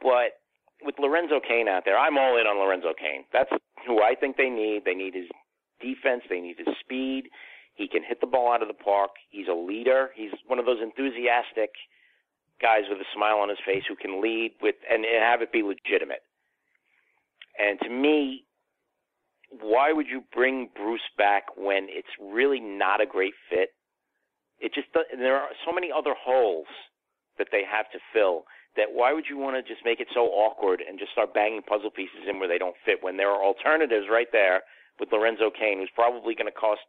but 0.00 0.38
with 0.82 0.94
Lorenzo 0.98 1.40
Cain 1.40 1.68
out 1.68 1.84
there, 1.84 1.98
I'm 1.98 2.18
all 2.18 2.38
in 2.38 2.46
on 2.46 2.58
Lorenzo 2.58 2.92
Cain. 2.98 3.24
That's 3.32 3.50
who 3.86 4.02
I 4.02 4.14
think 4.14 4.36
they 4.36 4.50
need. 4.50 4.82
They 4.84 4.94
need 4.94 5.14
his 5.14 5.28
defense. 5.80 6.22
They 6.28 6.40
need 6.40 6.56
his 6.58 6.74
speed. 6.80 7.28
He 7.74 7.88
can 7.88 8.02
hit 8.02 8.20
the 8.20 8.26
ball 8.26 8.52
out 8.52 8.62
of 8.62 8.68
the 8.68 8.74
park. 8.74 9.10
He's 9.30 9.48
a 9.48 9.54
leader. 9.54 10.10
He's 10.14 10.32
one 10.46 10.58
of 10.58 10.66
those 10.66 10.80
enthusiastic 10.82 11.70
guys 12.60 12.82
with 12.88 12.98
a 12.98 13.08
smile 13.14 13.38
on 13.38 13.48
his 13.48 13.58
face 13.66 13.84
who 13.88 13.96
can 13.96 14.22
lead 14.22 14.52
with 14.62 14.76
and 14.90 15.04
have 15.04 15.42
it 15.42 15.52
be 15.52 15.62
legitimate. 15.62 16.22
And 17.58 17.78
to 17.80 17.88
me, 17.90 18.44
why 19.50 19.92
would 19.92 20.06
you 20.06 20.22
bring 20.32 20.70
Bruce 20.74 21.08
back 21.16 21.44
when 21.56 21.86
it's 21.88 22.08
really 22.20 22.60
not 22.60 23.00
a 23.00 23.06
great 23.06 23.34
fit? 23.50 23.70
It 24.58 24.72
just 24.74 24.88
there 24.94 25.36
are 25.36 25.48
so 25.66 25.72
many 25.72 25.90
other 25.92 26.14
holes 26.18 26.66
that 27.38 27.48
they 27.52 27.62
have 27.70 27.90
to 27.92 27.98
fill 28.12 28.44
that 28.76 28.92
why 28.92 29.12
would 29.12 29.24
you 29.28 29.36
want 29.36 29.56
to 29.56 29.62
just 29.62 29.84
make 29.84 30.00
it 30.00 30.08
so 30.12 30.24
awkward 30.32 30.82
and 30.86 30.98
just 30.98 31.12
start 31.12 31.34
banging 31.34 31.62
puzzle 31.62 31.90
pieces 31.90 32.28
in 32.28 32.38
where 32.38 32.48
they 32.48 32.58
don't 32.58 32.76
fit 32.84 33.02
when 33.02 33.16
there 33.16 33.30
are 33.30 33.42
alternatives 33.42 34.06
right 34.10 34.28
there 34.32 34.62
with 35.00 35.12
Lorenzo 35.12 35.50
Cain 35.50 35.78
who's 35.78 35.90
probably 35.94 36.34
going 36.34 36.48
to 36.48 36.58
cost 36.58 36.80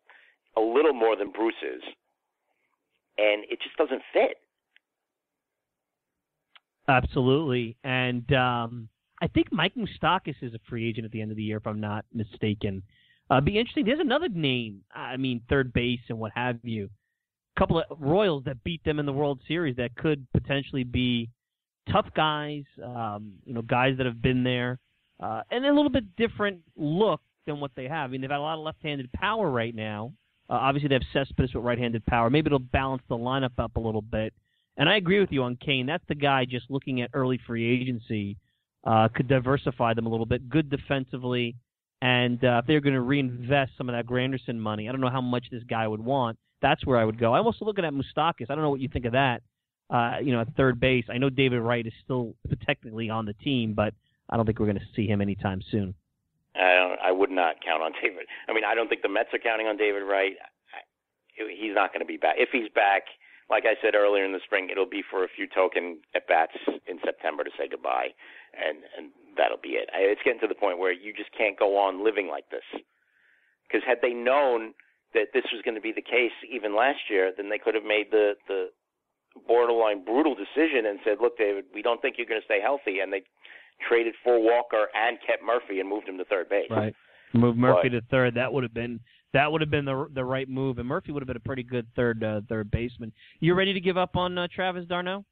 a 0.55 0.61
little 0.61 0.93
more 0.93 1.15
than 1.15 1.31
Bruce's 1.31 1.83
and 3.17 3.43
it 3.49 3.59
just 3.61 3.75
doesn't 3.77 4.01
fit. 4.13 4.37
Absolutely. 6.87 7.75
And 7.83 8.31
um, 8.33 8.89
I 9.21 9.27
think 9.27 9.51
Mike 9.51 9.73
Moustakas 9.75 10.35
is 10.41 10.53
a 10.53 10.59
free 10.69 10.87
agent 10.87 11.05
at 11.05 11.11
the 11.11 11.21
end 11.21 11.31
of 11.31 11.37
the 11.37 11.43
year, 11.43 11.57
if 11.57 11.67
I'm 11.67 11.81
not 11.81 12.05
mistaken. 12.13 12.83
Uh, 13.29 13.41
be 13.41 13.57
interesting. 13.57 13.85
There's 13.85 13.99
another 13.99 14.29
name. 14.29 14.81
I 14.95 15.17
mean, 15.17 15.41
third 15.49 15.73
base 15.73 15.99
and 16.09 16.17
what 16.17 16.31
have 16.35 16.59
you. 16.63 16.89
Couple 17.57 17.79
of 17.79 17.85
Royals 17.99 18.43
that 18.45 18.63
beat 18.63 18.83
them 18.83 18.99
in 18.99 19.05
the 19.05 19.13
World 19.13 19.39
Series 19.47 19.75
that 19.77 19.95
could 19.95 20.25
potentially 20.33 20.83
be 20.83 21.29
tough 21.91 22.07
guys. 22.15 22.63
Um, 22.83 23.33
you 23.45 23.53
know, 23.53 23.61
guys 23.61 23.97
that 23.97 24.05
have 24.05 24.21
been 24.21 24.43
there, 24.43 24.79
uh, 25.21 25.41
and 25.49 25.65
a 25.65 25.73
little 25.73 25.89
bit 25.89 26.15
different 26.15 26.59
look 26.75 27.21
than 27.45 27.59
what 27.59 27.71
they 27.75 27.85
have. 27.85 28.09
I 28.09 28.11
mean, 28.11 28.21
they've 28.21 28.29
got 28.29 28.39
a 28.39 28.41
lot 28.41 28.57
of 28.57 28.63
left-handed 28.63 29.11
power 29.13 29.49
right 29.49 29.73
now. 29.73 30.13
Uh, 30.49 30.53
obviously, 30.53 30.89
they 30.89 30.95
have 30.95 31.03
Cespedes 31.13 31.53
with 31.53 31.63
right-handed 31.63 32.05
power. 32.05 32.29
Maybe 32.29 32.47
it'll 32.47 32.59
balance 32.59 33.01
the 33.09 33.15
lineup 33.15 33.57
up 33.57 33.75
a 33.75 33.79
little 33.79 34.01
bit. 34.01 34.33
And 34.77 34.87
I 34.87 34.97
agree 34.97 35.19
with 35.19 35.31
you 35.31 35.43
on 35.43 35.55
Cain. 35.55 35.87
That's 35.87 36.03
the 36.07 36.15
guy 36.15 36.45
just 36.45 36.69
looking 36.69 37.01
at 37.01 37.09
early 37.13 37.39
free 37.47 37.65
agency 37.81 38.37
uh, 38.85 39.07
could 39.13 39.27
diversify 39.27 39.93
them 39.93 40.05
a 40.05 40.09
little 40.09 40.25
bit. 40.25 40.49
Good 40.49 40.69
defensively, 40.69 41.55
and 42.01 42.43
uh, 42.43 42.59
if 42.61 42.67
they're 42.67 42.79
going 42.79 42.93
to 42.93 43.01
reinvest 43.01 43.71
some 43.77 43.89
of 43.89 43.95
that 43.95 44.05
Granderson 44.05 44.57
money, 44.57 44.87
I 44.87 44.91
don't 44.91 45.01
know 45.01 45.09
how 45.09 45.21
much 45.21 45.45
this 45.51 45.63
guy 45.63 45.87
would 45.87 45.99
want. 45.99 46.37
That's 46.61 46.85
where 46.85 46.97
I 46.97 47.05
would 47.05 47.19
go. 47.19 47.33
I'm 47.33 47.45
also 47.45 47.65
looking 47.65 47.85
at 47.85 47.93
Moustakas. 47.93 48.49
I 48.49 48.55
don't 48.55 48.61
know 48.61 48.69
what 48.69 48.79
you 48.79 48.89
think 48.89 49.05
of 49.05 49.11
that. 49.13 49.41
Uh, 49.89 50.17
you 50.21 50.33
know, 50.33 50.41
at 50.41 50.53
third 50.55 50.79
base, 50.79 51.05
I 51.09 51.17
know 51.17 51.29
David 51.29 51.61
Wright 51.61 51.85
is 51.85 51.93
still 52.03 52.33
technically 52.65 53.09
on 53.09 53.25
the 53.25 53.33
team, 53.33 53.73
but 53.73 53.93
I 54.29 54.35
don't 54.35 54.45
think 54.45 54.59
we're 54.59 54.65
going 54.65 54.79
to 54.79 54.85
see 54.95 55.07
him 55.07 55.21
anytime 55.21 55.61
soon. 55.71 55.93
I 56.55 57.09
I 57.09 57.11
would 57.11 57.31
not 57.31 57.55
count 57.63 57.83
on 57.83 57.93
David. 58.01 58.25
I 58.49 58.53
mean, 58.53 58.63
I 58.65 58.75
don't 58.75 58.89
think 58.89 59.01
the 59.01 59.09
Mets 59.09 59.29
are 59.33 59.39
counting 59.39 59.67
on 59.67 59.77
David 59.77 60.03
Wright. 60.03 60.33
I- 60.41 60.83
He's 61.37 61.75
not 61.75 61.93
going 61.93 62.01
to 62.01 62.05
be 62.05 62.17
back. 62.17 62.35
If 62.39 62.49
he's 62.51 62.67
back, 62.73 63.03
like 63.47 63.63
I 63.65 63.75
said 63.81 63.93
earlier 63.93 64.25
in 64.25 64.33
the 64.33 64.39
spring, 64.43 64.69
it'll 64.71 64.89
be 64.89 65.03
for 65.09 65.23
a 65.23 65.27
few 65.29 65.45
token 65.47 65.99
at 66.15 66.27
bats 66.27 66.57
in 66.87 66.97
September 67.05 67.43
to 67.43 67.51
say 67.57 67.67
goodbye, 67.69 68.09
and 68.57 68.79
and 68.97 69.11
that'll 69.37 69.61
be 69.61 69.77
it. 69.77 69.87
It's 69.93 70.21
getting 70.25 70.41
to 70.41 70.47
the 70.47 70.55
point 70.55 70.79
where 70.79 70.91
you 70.91 71.13
just 71.13 71.29
can't 71.37 71.57
go 71.57 71.77
on 71.77 72.03
living 72.03 72.27
like 72.27 72.49
this. 72.49 72.65
Because 73.67 73.85
had 73.85 73.99
they 74.01 74.13
known 74.13 74.73
that 75.13 75.27
this 75.33 75.43
was 75.53 75.61
going 75.63 75.75
to 75.75 75.81
be 75.81 75.91
the 75.91 76.01
case 76.01 76.35
even 76.49 76.75
last 76.75 76.99
year, 77.09 77.31
then 77.35 77.49
they 77.49 77.57
could 77.57 77.75
have 77.75 77.83
made 77.85 78.07
the 78.11 78.33
the 78.47 78.67
borderline 79.47 80.03
brutal 80.03 80.35
decision 80.35 80.87
and 80.87 80.99
said, 81.03 81.17
"Look, 81.21 81.37
David, 81.37 81.65
we 81.73 81.81
don't 81.81 82.01
think 82.01 82.15
you're 82.17 82.27
going 82.27 82.41
to 82.41 82.45
stay 82.45 82.61
healthy," 82.61 82.99
and 82.99 83.11
they 83.11 83.21
traded 83.87 84.15
for 84.23 84.39
Walker 84.39 84.87
and 84.93 85.17
kept 85.25 85.43
Murphy 85.43 85.79
and 85.79 85.87
moved 85.87 86.07
him 86.07 86.17
to 86.17 86.25
third 86.25 86.49
base. 86.49 86.69
Right. 86.69 86.93
Move 87.33 87.57
Murphy 87.57 87.89
But- 87.89 87.99
to 87.99 88.01
third. 88.09 88.35
That 88.35 88.51
would 88.51 88.63
have 88.63 88.73
been 88.73 88.99
that 89.33 89.51
would 89.51 89.61
have 89.61 89.69
been 89.69 89.85
the 89.85 90.07
the 90.13 90.23
right 90.23 90.47
move, 90.47 90.79
and 90.79 90.87
Murphy 90.87 91.11
would 91.11 91.21
have 91.21 91.27
been 91.27 91.37
a 91.37 91.41
pretty 91.41 91.63
good 91.63 91.87
third 91.95 92.23
uh, 92.23 92.41
third 92.47 92.71
baseman. 92.71 93.11
You 93.39 93.53
ready 93.53 93.73
to 93.73 93.81
give 93.81 93.97
up 93.97 94.15
on 94.15 94.37
uh, 94.37 94.47
Travis 94.53 94.85
d'Arnaud? 94.85 95.25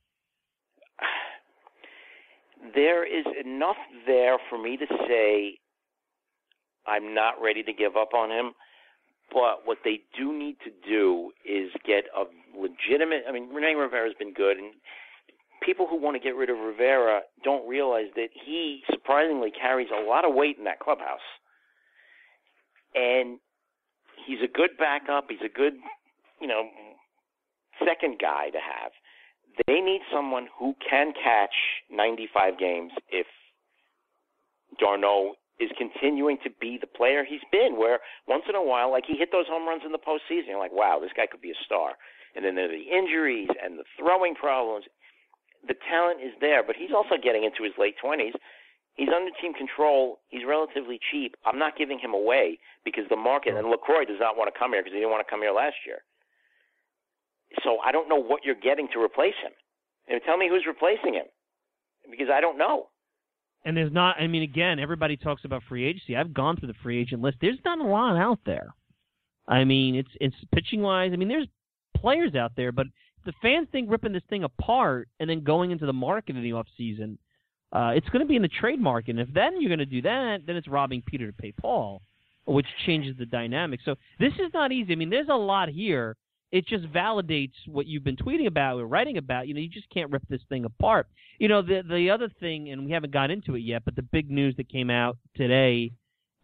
there 2.75 3.05
is 3.05 3.25
enough 3.43 3.77
there 4.05 4.37
for 4.49 4.61
me 4.61 4.77
to 4.77 4.85
say 5.07 5.57
I'm 6.85 7.13
not 7.13 7.41
ready 7.41 7.63
to 7.63 7.73
give 7.73 7.95
up 7.95 8.13
on 8.13 8.29
him. 8.29 8.51
But 9.31 9.65
what 9.65 9.79
they 9.83 10.01
do 10.17 10.31
need 10.37 10.57
to 10.63 10.71
do 10.87 11.31
is 11.43 11.71
get 11.85 12.05
a 12.15 12.23
legitimate. 12.57 13.23
I 13.27 13.31
mean, 13.31 13.49
Rene 13.53 13.75
Rivera's 13.75 14.13
been 14.17 14.33
good, 14.33 14.57
and 14.57 14.73
people 15.61 15.87
who 15.89 15.99
want 15.99 16.15
to 16.15 16.19
get 16.19 16.35
rid 16.35 16.49
of 16.49 16.57
Rivera 16.57 17.21
don't 17.43 17.67
realize 17.67 18.07
that 18.15 18.29
he 18.33 18.81
surprisingly 18.89 19.51
carries 19.51 19.89
a 19.91 20.07
lot 20.07 20.25
of 20.25 20.33
weight 20.33 20.57
in 20.57 20.63
that 20.65 20.79
clubhouse. 20.79 21.25
And 22.93 23.39
he's 24.25 24.39
a 24.43 24.47
good 24.47 24.71
backup. 24.77 25.25
He's 25.29 25.39
a 25.43 25.49
good, 25.49 25.73
you 26.39 26.47
know, 26.47 26.69
second 27.85 28.19
guy 28.21 28.49
to 28.51 28.59
have. 28.59 28.91
They 29.67 29.81
need 29.81 30.01
someone 30.13 30.47
who 30.57 30.75
can 30.87 31.13
catch 31.13 31.53
95 31.91 32.59
games 32.59 32.91
if 33.09 33.25
d'Arnaud 34.79 35.35
is 35.59 35.71
continuing 35.77 36.37
to 36.43 36.49
be 36.59 36.77
the 36.79 36.87
player 36.87 37.23
he's 37.23 37.43
been, 37.51 37.77
where 37.77 37.99
once 38.27 38.43
in 38.49 38.55
a 38.55 38.63
while, 38.63 38.91
like 38.91 39.05
he 39.07 39.17
hit 39.17 39.31
those 39.31 39.47
home 39.47 39.67
runs 39.67 39.83
in 39.85 39.91
the 39.91 40.01
postseason, 40.01 40.51
you're 40.51 40.59
like, 40.59 40.73
wow, 40.73 40.99
this 40.99 41.15
guy 41.15 41.27
could 41.27 41.41
be 41.41 41.51
a 41.51 41.63
star. 41.65 41.95
And 42.35 42.43
then 42.43 42.55
there 42.55 42.65
are 42.65 42.75
the 42.75 42.91
injuries 42.91 43.47
and 43.63 43.79
the 43.79 43.87
throwing 43.97 44.35
problems. 44.35 44.85
the 45.67 45.75
talent 45.89 46.19
is 46.21 46.33
there, 46.41 46.61
but 46.61 46.75
he's 46.75 46.91
also 46.93 47.15
getting 47.15 47.43
into 47.43 47.63
his 47.63 47.73
late 47.79 47.95
20s. 48.03 48.35
He's 48.95 49.09
under 49.09 49.31
team 49.41 49.53
control. 49.53 50.19
He's 50.27 50.45
relatively 50.47 50.99
cheap. 51.11 51.35
I'm 51.45 51.59
not 51.59 51.77
giving 51.77 51.99
him 51.99 52.13
away 52.13 52.59
because 52.83 53.03
the 53.09 53.15
market 53.15 53.55
and 53.55 53.67
Lucroy 53.67 54.07
does 54.07 54.19
not 54.19 54.37
want 54.37 54.53
to 54.53 54.57
come 54.57 54.71
here 54.71 54.83
because 54.83 54.93
he 54.93 54.99
didn't 54.99 55.11
want 55.11 55.25
to 55.25 55.31
come 55.31 55.41
here 55.41 55.51
last 55.51 55.75
year. 55.85 55.99
So 57.63 57.79
I 57.83 57.91
don't 57.91 58.07
know 58.07 58.21
what 58.21 58.43
you're 58.43 58.55
getting 58.55 58.87
to 58.93 59.03
replace 59.03 59.35
him. 59.43 59.51
And 60.07 60.21
tell 60.25 60.37
me 60.37 60.47
who's 60.47 60.65
replacing 60.67 61.15
him 61.15 61.25
because 62.09 62.27
I 62.31 62.39
don't 62.39 62.57
know. 62.57 62.87
And 63.65 63.75
there's 63.75 63.91
not. 63.91 64.17
I 64.19 64.27
mean, 64.27 64.43
again, 64.43 64.79
everybody 64.79 65.17
talks 65.17 65.43
about 65.43 65.63
free 65.67 65.85
agency. 65.85 66.15
I've 66.15 66.33
gone 66.33 66.55
through 66.55 66.67
the 66.67 66.75
free 66.83 67.01
agent 67.01 67.21
list. 67.21 67.37
There's 67.41 67.57
not 67.65 67.79
a 67.79 67.83
lot 67.83 68.15
out 68.15 68.39
there. 68.45 68.73
I 69.47 69.63
mean, 69.63 69.95
it's 69.95 70.09
it's 70.21 70.35
pitching 70.53 70.81
wise. 70.81 71.11
I 71.13 71.15
mean, 71.15 71.27
there's 71.27 71.47
players 71.97 72.35
out 72.35 72.51
there, 72.55 72.71
but 72.71 72.87
the 73.25 73.33
fans 73.41 73.67
think 73.71 73.89
ripping 73.89 74.13
this 74.13 74.23
thing 74.29 74.43
apart 74.43 75.07
and 75.19 75.29
then 75.29 75.43
going 75.43 75.71
into 75.71 75.85
the 75.85 75.93
market 75.93 76.35
in 76.35 76.43
the 76.43 76.53
off 76.53 76.67
season, 76.77 77.17
uh, 77.71 77.91
it's 77.95 78.07
going 78.09 78.21
to 78.21 78.27
be 78.27 78.35
in 78.35 78.41
the 78.41 78.47
trade 78.47 78.79
market. 78.79 79.11
And 79.11 79.19
if 79.19 79.33
then 79.33 79.59
you're 79.59 79.69
going 79.69 79.79
to 79.79 79.85
do 79.85 80.01
that, 80.03 80.41
then 80.45 80.55
it's 80.55 80.67
robbing 80.67 81.01
Peter 81.05 81.27
to 81.27 81.33
pay 81.33 81.51
Paul, 81.51 82.01
which 82.45 82.67
changes 82.85 83.17
the 83.17 83.25
dynamic. 83.25 83.79
So 83.83 83.95
this 84.19 84.33
is 84.33 84.51
not 84.53 84.71
easy. 84.71 84.93
I 84.93 84.95
mean, 84.95 85.09
there's 85.09 85.29
a 85.29 85.35
lot 85.35 85.69
here. 85.69 86.15
It 86.51 86.67
just 86.67 86.85
validates 86.85 87.53
what 87.67 87.85
you've 87.85 88.03
been 88.03 88.15
tweeting 88.15 88.47
about 88.47 88.79
or 88.79 88.87
writing 88.87 89.17
about. 89.17 89.47
You 89.47 89.53
know, 89.53 89.59
you 89.59 89.69
just 89.69 89.89
can't 89.89 90.11
rip 90.11 90.23
this 90.29 90.41
thing 90.47 90.65
apart. 90.65 91.07
You 91.39 91.47
know, 91.47 91.61
the 91.61 91.81
the 91.87 92.09
other 92.09 92.29
thing, 92.39 92.69
and 92.69 92.85
we 92.85 92.91
haven't 92.91 93.11
got 93.11 93.31
into 93.31 93.55
it 93.55 93.59
yet, 93.59 93.83
but 93.83 93.95
the 93.95 94.01
big 94.03 94.29
news 94.29 94.55
that 94.57 94.69
came 94.69 94.89
out 94.89 95.17
today 95.35 95.91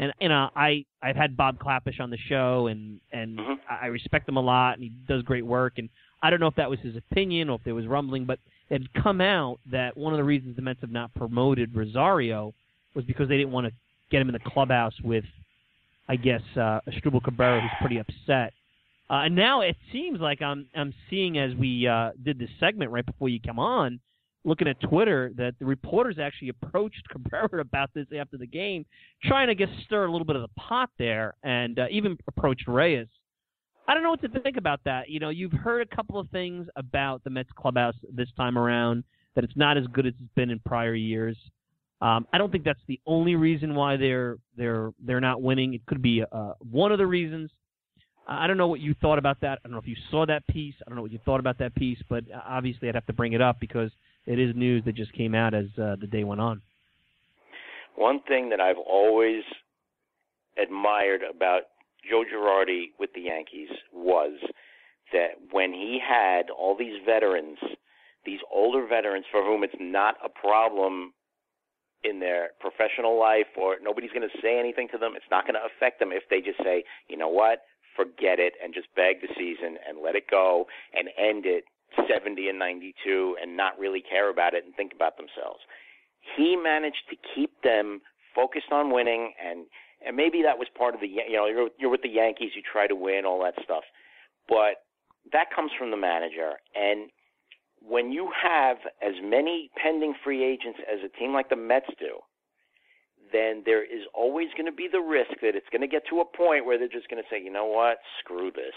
and 0.02 0.12
you 0.20 0.28
know 0.28 0.49
I 0.54 0.84
I've 1.02 1.16
had 1.16 1.38
Bob 1.38 1.60
Klapisch 1.60 2.02
on 2.02 2.10
the 2.10 2.18
show 2.28 2.68
and 2.68 2.99
and 3.14 3.38
mm-hmm. 3.39 3.54
I 3.70 3.86
respect 3.88 4.28
him 4.28 4.36
a 4.36 4.41
lot 4.41 4.74
and 4.74 4.84
he 4.84 4.91
does 5.08 5.22
great 5.24 5.45
work 5.45 5.74
and 5.78 5.88
I 6.22 6.30
don't 6.30 6.41
know 6.41 6.47
if 6.47 6.56
that 6.56 6.70
was 6.70 6.80
his 6.80 6.97
opinion 6.97 7.49
or 7.49 7.56
if 7.56 7.64
there 7.64 7.76
was 7.76 7.88
rumbling 7.88 8.26
but 8.26 8.39
it 8.70 8.82
had 8.82 9.04
come 9.04 9.22
out 9.22 9.60
that 9.72 9.95
one 9.95 10.12
of 10.12 10.18
the 10.18 10.24
reasons 10.24 10.56
the 10.56 10.62
Mets 10.62 10.82
have 10.82 10.91
not 10.91 11.14
promoted 11.14 11.76
Rosario 11.76 12.54
was 12.95 13.06
because 13.06 13.30
they 13.30 13.38
didn't 13.38 13.52
want 13.52 13.68
to 13.68 13.74
get 14.10 14.22
him 14.22 14.28
in 14.28 14.34
the 14.34 14.49
clubhouse 14.52 14.95
with 15.04 15.26
I 16.10 16.16
guess 16.16 16.41
uh 16.56 16.80
Asdrubal 16.89 17.24
Cabrera 17.24 17.62
who's 17.62 17.72
pretty 17.80 17.99
upset. 17.99 18.54
Uh, 19.12 19.26
and 19.26 19.36
now 19.36 19.59
it 19.59 19.76
seems 19.91 20.22
like 20.22 20.41
I'm 20.41 20.68
I'm 20.74 20.93
seeing 21.09 21.38
as 21.38 21.53
we 21.55 21.86
uh, 21.86 22.12
did 22.24 22.39
this 22.39 22.49
segment 22.59 22.91
right 22.91 23.05
before 23.05 23.28
you 23.28 23.41
come 23.41 23.59
on 23.59 23.99
looking 24.43 24.68
at 24.68 24.80
Twitter 24.82 25.32
that 25.36 25.53
the 25.59 25.66
reporters 25.66 26.18
actually 26.20 26.49
approached 26.49 27.07
Cabrera 27.09 27.62
about 27.62 27.89
this 27.93 28.07
after 28.18 28.38
the 28.38 28.47
game, 28.47 28.86
trying 29.24 29.47
to 29.47 29.55
get 29.55 29.70
stir 29.86 30.05
a 30.05 30.12
little 30.12 30.26
bit 30.26 30.36
of 30.36 30.41
the 30.41 30.49
pot 30.57 30.89
there, 30.97 31.36
and 31.43 31.78
uh, 31.78 31.86
even 31.91 32.18
approached 32.28 32.68
Reyes. 32.68 33.07
I 33.88 33.93
don't 33.93 34.03
know 34.03 34.12
what 34.12 34.22
to 34.22 34.41
think 34.41 34.57
about 34.57 34.80
that. 34.86 35.09
You 35.09 35.20
know, 35.20 35.30
you've 35.30 35.51
heard 35.51 35.82
a 35.82 35.95
couple 35.95 36.18
of 36.18 36.30
things 36.30 36.68
about 36.76 37.24
the 37.24 37.30
Mets 37.30 37.49
clubhouse 37.55 37.95
this 38.14 38.30
time 38.38 38.57
around 38.57 39.03
that 39.36 39.43
it's 39.43 39.57
not 39.57 39.78
as 39.78 39.86
good 39.88 40.05
as 40.05 40.14
it's 40.22 40.34
been 40.36 40.49
in 40.49 40.59
prior 40.59 40.93
years. 40.93 41.38
Um, 42.01 42.26
I 42.34 42.38
don't 42.38 42.51
think 42.51 42.64
that's 42.64 42.80
the 42.88 42.99
only 43.05 43.36
reason 43.36 43.76
why 43.76 43.97
they're 43.97 44.38
they're 44.57 44.91
they're 45.03 45.20
not 45.20 45.41
winning. 45.41 45.74
It 45.74 45.86
could 45.86 46.01
be 46.01 46.24
uh, 46.32 46.53
one 46.59 46.91
of 46.91 46.97
the 46.97 47.05
reasons. 47.05 47.51
I 48.28 48.48
don't 48.48 48.58
know 48.58 48.68
what 48.68 48.80
you 48.80 48.96
thought 49.02 49.18
about 49.18 49.42
that. 49.42 49.60
I 49.64 49.68
don't 49.68 49.74
know 49.74 49.80
if 49.80 49.88
you 49.88 49.96
saw 50.10 50.26
that 50.26 50.46
piece. 50.48 50.76
I 50.86 50.90
don't 50.90 50.96
know 50.96 51.02
what 51.02 51.12
you 51.12 51.20
thought 51.26 51.40
about 51.40 51.58
that 51.60 51.76
piece, 51.76 51.98
but 52.08 52.24
uh, 52.34 52.40
obviously 52.48 52.88
I'd 52.88 52.96
have 52.96 53.06
to 53.08 53.14
bring 53.14 53.34
it 53.34 53.42
up 53.42 53.60
because 53.60 53.92
it 54.26 54.40
is 54.40 54.56
news 54.56 54.84
that 54.86 54.96
just 54.96 55.14
came 55.14 55.36
out 55.36 55.54
as 55.54 55.66
uh, 55.82 55.96
the 56.00 56.08
day 56.08 56.24
went 56.24 56.42
on. 56.42 56.62
One 57.96 58.22
thing 58.28 58.50
that 58.50 58.62
I've 58.62 58.78
always 58.78 59.44
admired 60.62 61.22
about 61.24 61.64
Joe 62.10 62.24
Girardi 62.24 62.92
with 63.00 63.10
the 63.14 63.22
Yankees 63.22 63.70
was 63.94 64.34
that 65.12 65.32
when 65.52 65.74
he 65.74 66.00
had 66.02 66.50
all 66.50 66.76
these 66.78 67.02
veterans, 67.06 67.58
these 68.26 68.40
older 68.54 68.86
veterans 68.88 69.26
for 69.32 69.44
whom 69.44 69.64
it's 69.64 69.76
not 69.80 70.16
a 70.24 70.30
problem 70.30 71.14
in 72.04 72.20
their 72.20 72.50
professional 72.60 73.20
life 73.20 73.46
or 73.60 73.76
nobody's 73.82 74.12
going 74.12 74.28
to 74.28 74.42
say 74.42 74.58
anything 74.60 74.88
to 74.92 74.98
them, 74.98 75.14
it's 75.16 75.26
not 75.30 75.46
going 75.46 75.54
to 75.54 75.62
affect 75.76 76.00
them 76.00 76.12
if 76.12 76.24
they 76.30 76.40
just 76.40 76.58
say, 76.64 76.84
you 77.08 77.18
know 77.18 77.30
what, 77.30 77.60
forget 77.96 78.39
it 78.39 78.54
and 78.64 78.74
just 78.74 78.88
bag 78.96 79.22
the 79.22 79.28
season 79.38 79.78
and 79.88 80.00
let 80.04 80.16
it 80.16 80.30
go 80.30 80.66
and 80.94 81.10
end 81.18 81.46
it 81.46 81.66
70 82.08 82.48
and 82.48 82.60
92 82.60 83.38
and 83.42 83.58
not 83.58 83.78
really 83.78 84.02
care 84.02 84.30
about 84.30 84.54
it 84.54 84.66
and 84.66 84.76
think 84.76 84.94
about 84.94 85.18
themselves. 85.18 85.60
He 86.38 86.56
managed 86.56 87.04
to 87.10 87.16
keep 87.36 87.52
them 87.64 88.02
focused 88.36 88.72
on 88.72 88.94
winning 88.94 89.34
and 89.44 89.66
and 90.04 90.18
maybe 90.18 90.42
that 90.42 90.58
was 90.58 90.68
part 90.76 90.96
of 90.96 91.02
the 91.02 91.08
you 91.08 91.34
know 91.34 91.48
you're 91.48 91.70
you're 91.78 91.92
with 91.92 92.02
the 92.02 92.10
Yankees 92.10 92.52
you 92.56 92.62
try 92.62 92.88
to 92.88 92.96
win 92.96 93.26
all 93.26 93.44
that 93.44 93.56
stuff. 93.64 93.84
But 94.48 94.84
that 95.32 95.54
comes 95.54 95.72
from 95.78 95.92
the 95.92 95.98
manager 95.98 96.54
and 96.76 97.10
when 97.82 98.12
you 98.12 98.30
have 98.42 98.78
as 99.02 99.14
many 99.24 99.70
pending 99.76 100.14
free 100.24 100.44
agents 100.44 100.80
as 100.92 101.00
a 101.04 101.10
team 101.18 101.34
like 101.34 101.50
the 101.50 101.56
Mets 101.56 101.89
do, 102.00 102.20
then 103.32 103.64
there 103.66 103.84
is 103.84 104.04
always 104.14 104.50
going 104.56 104.66
to 104.66 104.76
be 104.76 104.88
the 104.92 105.00
risk 105.00 105.32
that 105.42 105.56
it's 105.56 105.70
going 105.72 105.82
to 105.82 105.88
get 105.88 106.04
to 106.10 106.22
a 106.22 106.26
point 106.26 106.66
where 106.66 106.78
they're 106.78 106.92
just 106.92 107.10
going 107.10 107.22
to 107.22 107.30
say, 107.30 107.42
you 107.42 107.52
know 107.52 107.66
what, 107.66 107.98
screw 108.20 108.52
this. 108.52 108.76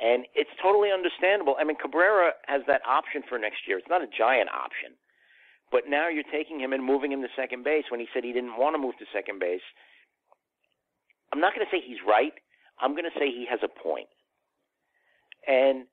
And 0.00 0.24
it's 0.34 0.50
totally 0.62 0.88
understandable. 0.90 1.56
I 1.60 1.64
mean, 1.64 1.76
Cabrera 1.76 2.32
has 2.46 2.62
that 2.66 2.80
option 2.88 3.22
for 3.28 3.38
next 3.38 3.68
year. 3.68 3.76
It's 3.76 3.90
not 3.90 4.02
a 4.02 4.08
giant 4.08 4.48
option. 4.48 4.96
But 5.70 5.84
now 5.86 6.08
you're 6.08 6.26
taking 6.32 6.58
him 6.58 6.72
and 6.72 6.82
moving 6.82 7.12
him 7.12 7.22
to 7.22 7.28
second 7.36 7.64
base 7.64 7.84
when 7.90 8.00
he 8.00 8.08
said 8.12 8.24
he 8.24 8.32
didn't 8.32 8.56
want 8.56 8.74
to 8.74 8.80
move 8.80 8.96
to 8.98 9.06
second 9.12 9.38
base. 9.38 9.64
I'm 11.32 11.40
not 11.40 11.54
going 11.54 11.66
to 11.66 11.70
say 11.70 11.82
he's 11.84 12.02
right. 12.06 12.32
I'm 12.80 12.92
going 12.92 13.06
to 13.06 13.18
say 13.18 13.30
he 13.30 13.46
has 13.48 13.60
a 13.62 13.68
point. 13.68 14.08
And 15.46 15.86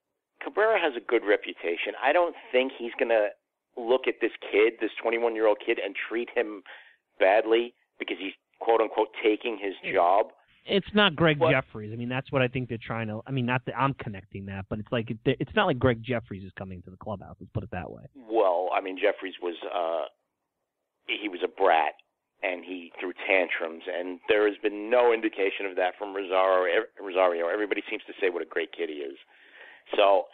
Cabrera 0.43 0.80
has 0.80 0.93
a 0.95 1.03
good 1.03 1.24
reputation. 1.28 1.93
I 2.01 2.13
don't 2.13 2.36
think 2.51 2.72
he's 2.78 2.95
going 2.97 3.13
to 3.13 3.30
look 3.78 4.07
at 4.07 4.15
this 4.22 4.34
kid, 4.41 4.74
this 4.82 4.91
21 5.01 5.36
year 5.36 5.47
old 5.47 5.59
kid, 5.63 5.80
and 5.84 5.95
treat 5.95 6.30
him 6.34 6.63
badly 7.20 7.74
because 7.99 8.18
he's 8.20 8.34
quote 8.59 8.82
unquote 8.82 9.09
taking 9.24 9.57
his 9.61 9.74
job. 9.93 10.28
It's 10.70 10.88
not 10.93 11.15
Gregg 11.15 11.39
Jefferies. 11.39 11.91
I 11.93 11.95
mean, 11.95 12.09
that's 12.09 12.30
what 12.32 12.41
I 12.41 12.49
think 12.49 12.68
they're 12.68 12.78
trying 12.78 13.07
to. 13.07 13.22
I 13.26 13.32
mean, 13.32 13.45
not 13.45 13.61
that 13.65 13.78
I'm 13.78 13.93
connecting 13.93 14.45
that, 14.47 14.65
but 14.70 14.80
it's 14.80 14.91
like 14.91 15.09
it's 15.26 15.55
not 15.55 15.65
like 15.65 15.80
Gregg 15.80 16.03
Jefferies 16.03 16.43
is 16.43 16.51
coming 16.57 16.82
to 16.84 16.91
the 16.91 16.97
clubhouse. 16.97 17.38
Let's 17.39 17.51
put 17.53 17.63
it 17.63 17.72
that 17.72 17.89
way. 17.89 18.03
Well, 18.15 18.70
I 18.76 18.82
mean, 18.82 18.97
Jefferies 19.01 19.36
was 19.41 19.55
uh 19.63 20.11
he 21.07 21.30
was 21.30 21.39
a 21.43 21.47
brat 21.47 21.93
and 22.43 22.63
he 22.63 22.91
threw 22.99 23.13
tantrums, 23.26 23.84
and 23.88 24.20
there 24.28 24.45
has 24.45 24.57
been 24.61 24.91
no 24.91 25.13
indication 25.13 25.65
of 25.65 25.76
that 25.78 25.93
from 25.97 26.13
Rosario. 26.13 26.84
Rosario. 27.01 27.47
Everybody 27.47 27.82
seems 27.89 28.03
to 28.05 28.13
say 28.22 28.30
what 28.30 28.41
a 28.41 28.45
great 28.45 28.70
kid 28.76 28.89
he 28.89 29.01
is. 29.01 29.18
So 29.95 30.26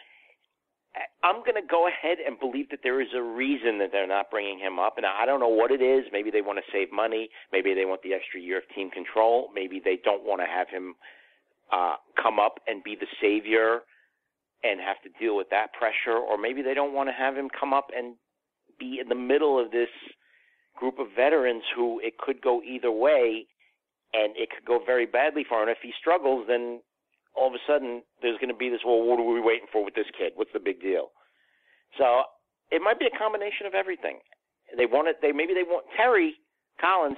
I'm 1.23 1.39
going 1.39 1.55
to 1.55 1.67
go 1.67 1.87
ahead 1.87 2.17
and 2.25 2.39
believe 2.39 2.69
that 2.69 2.79
there 2.83 3.01
is 3.01 3.07
a 3.15 3.21
reason 3.21 3.79
that 3.79 3.89
they're 3.91 4.07
not 4.07 4.29
bringing 4.29 4.59
him 4.59 4.77
up, 4.77 4.97
and 4.97 5.05
I 5.05 5.25
don't 5.25 5.39
know 5.39 5.47
what 5.47 5.71
it 5.71 5.81
is. 5.81 6.05
Maybe 6.11 6.29
they 6.29 6.41
want 6.41 6.59
to 6.59 6.71
save 6.71 6.91
money. 6.91 7.29
Maybe 7.51 7.73
they 7.73 7.85
want 7.85 8.01
the 8.03 8.13
extra 8.13 8.39
year 8.39 8.57
of 8.57 8.63
team 8.75 8.91
control. 8.91 9.49
Maybe 9.55 9.81
they 9.83 9.97
don't 10.03 10.23
want 10.23 10.41
to 10.41 10.47
have 10.47 10.69
him 10.69 10.95
uh, 11.71 11.95
come 12.21 12.39
up 12.39 12.59
and 12.67 12.83
be 12.83 12.95
the 12.99 13.07
savior 13.21 13.79
and 14.63 14.79
have 14.79 15.01
to 15.03 15.09
deal 15.19 15.35
with 15.35 15.49
that 15.49 15.73
pressure, 15.73 16.17
or 16.17 16.37
maybe 16.37 16.61
they 16.61 16.73
don't 16.73 16.93
want 16.93 17.09
to 17.09 17.13
have 17.13 17.35
him 17.35 17.49
come 17.49 17.73
up 17.73 17.87
and 17.95 18.15
be 18.79 18.99
in 19.01 19.09
the 19.09 19.15
middle 19.15 19.59
of 19.59 19.71
this 19.71 19.89
group 20.75 20.99
of 20.99 21.07
veterans 21.15 21.63
who 21.75 21.99
it 22.01 22.17
could 22.17 22.41
go 22.41 22.61
either 22.61 22.91
way, 22.91 23.45
and 24.13 24.35
it 24.37 24.49
could 24.49 24.65
go 24.65 24.79
very 24.85 25.05
badly 25.05 25.43
for 25.47 25.63
him. 25.63 25.69
If 25.69 25.79
he 25.81 25.91
struggles, 25.99 26.45
then 26.47 26.81
all 27.35 27.47
of 27.47 27.53
a 27.53 27.63
sudden 27.65 28.03
there's 28.21 28.37
going 28.37 28.53
to 28.53 28.57
be 28.57 28.69
this. 28.69 28.81
Well, 28.85 29.01
what 29.01 29.19
are 29.19 29.25
we 29.25 29.41
waiting 29.41 29.67
for 29.71 29.83
with 29.83 29.95
this 29.95 30.09
kid? 30.17 30.33
What's 30.35 30.53
the 30.53 30.59
big 30.59 30.81
deal? 30.81 31.11
So 31.97 32.23
it 32.71 32.81
might 32.81 32.99
be 32.99 33.05
a 33.05 33.17
combination 33.17 33.65
of 33.65 33.73
everything. 33.73 34.19
They 34.77 34.85
want 34.85 35.07
it. 35.07 35.17
They 35.21 35.31
maybe 35.31 35.53
they 35.53 35.63
want 35.63 35.85
Terry 35.95 36.35
Collins. 36.81 37.17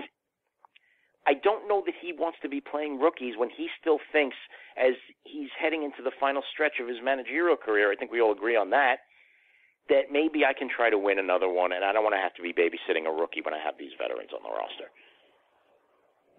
I 1.26 1.34
don't 1.34 1.68
know 1.68 1.82
that 1.86 1.96
he 1.98 2.14
wants 2.14 2.38
to 2.44 2.50
be 2.50 2.62
playing 2.62 3.00
rookies 3.00 3.34
when 3.36 3.50
he 3.50 3.68
still 3.82 3.98
thinks, 4.12 4.38
as 4.78 4.94
he's 5.24 5.50
heading 5.58 5.82
into 5.82 6.04
the 6.04 6.14
final 6.20 6.44
stretch 6.54 6.78
of 6.80 6.88
his 6.88 7.02
managerial 7.02 7.58
career. 7.58 7.92
I 7.92 7.96
think 7.96 8.12
we 8.12 8.22
all 8.22 8.32
agree 8.32 8.56
on 8.56 8.70
that. 8.72 9.10
That 9.90 10.10
maybe 10.12 10.46
I 10.46 10.54
can 10.54 10.70
try 10.70 10.90
to 10.90 10.98
win 10.98 11.18
another 11.18 11.50
one, 11.50 11.72
and 11.72 11.86
I 11.86 11.94
don't 11.94 12.04
want 12.04 12.14
to 12.14 12.22
have 12.22 12.34
to 12.36 12.46
be 12.46 12.54
babysitting 12.54 13.06
a 13.06 13.14
rookie 13.14 13.42
when 13.42 13.54
I 13.54 13.62
have 13.62 13.78
these 13.78 13.94
veterans 13.98 14.34
on 14.34 14.42
the 14.42 14.54
roster. 14.54 14.90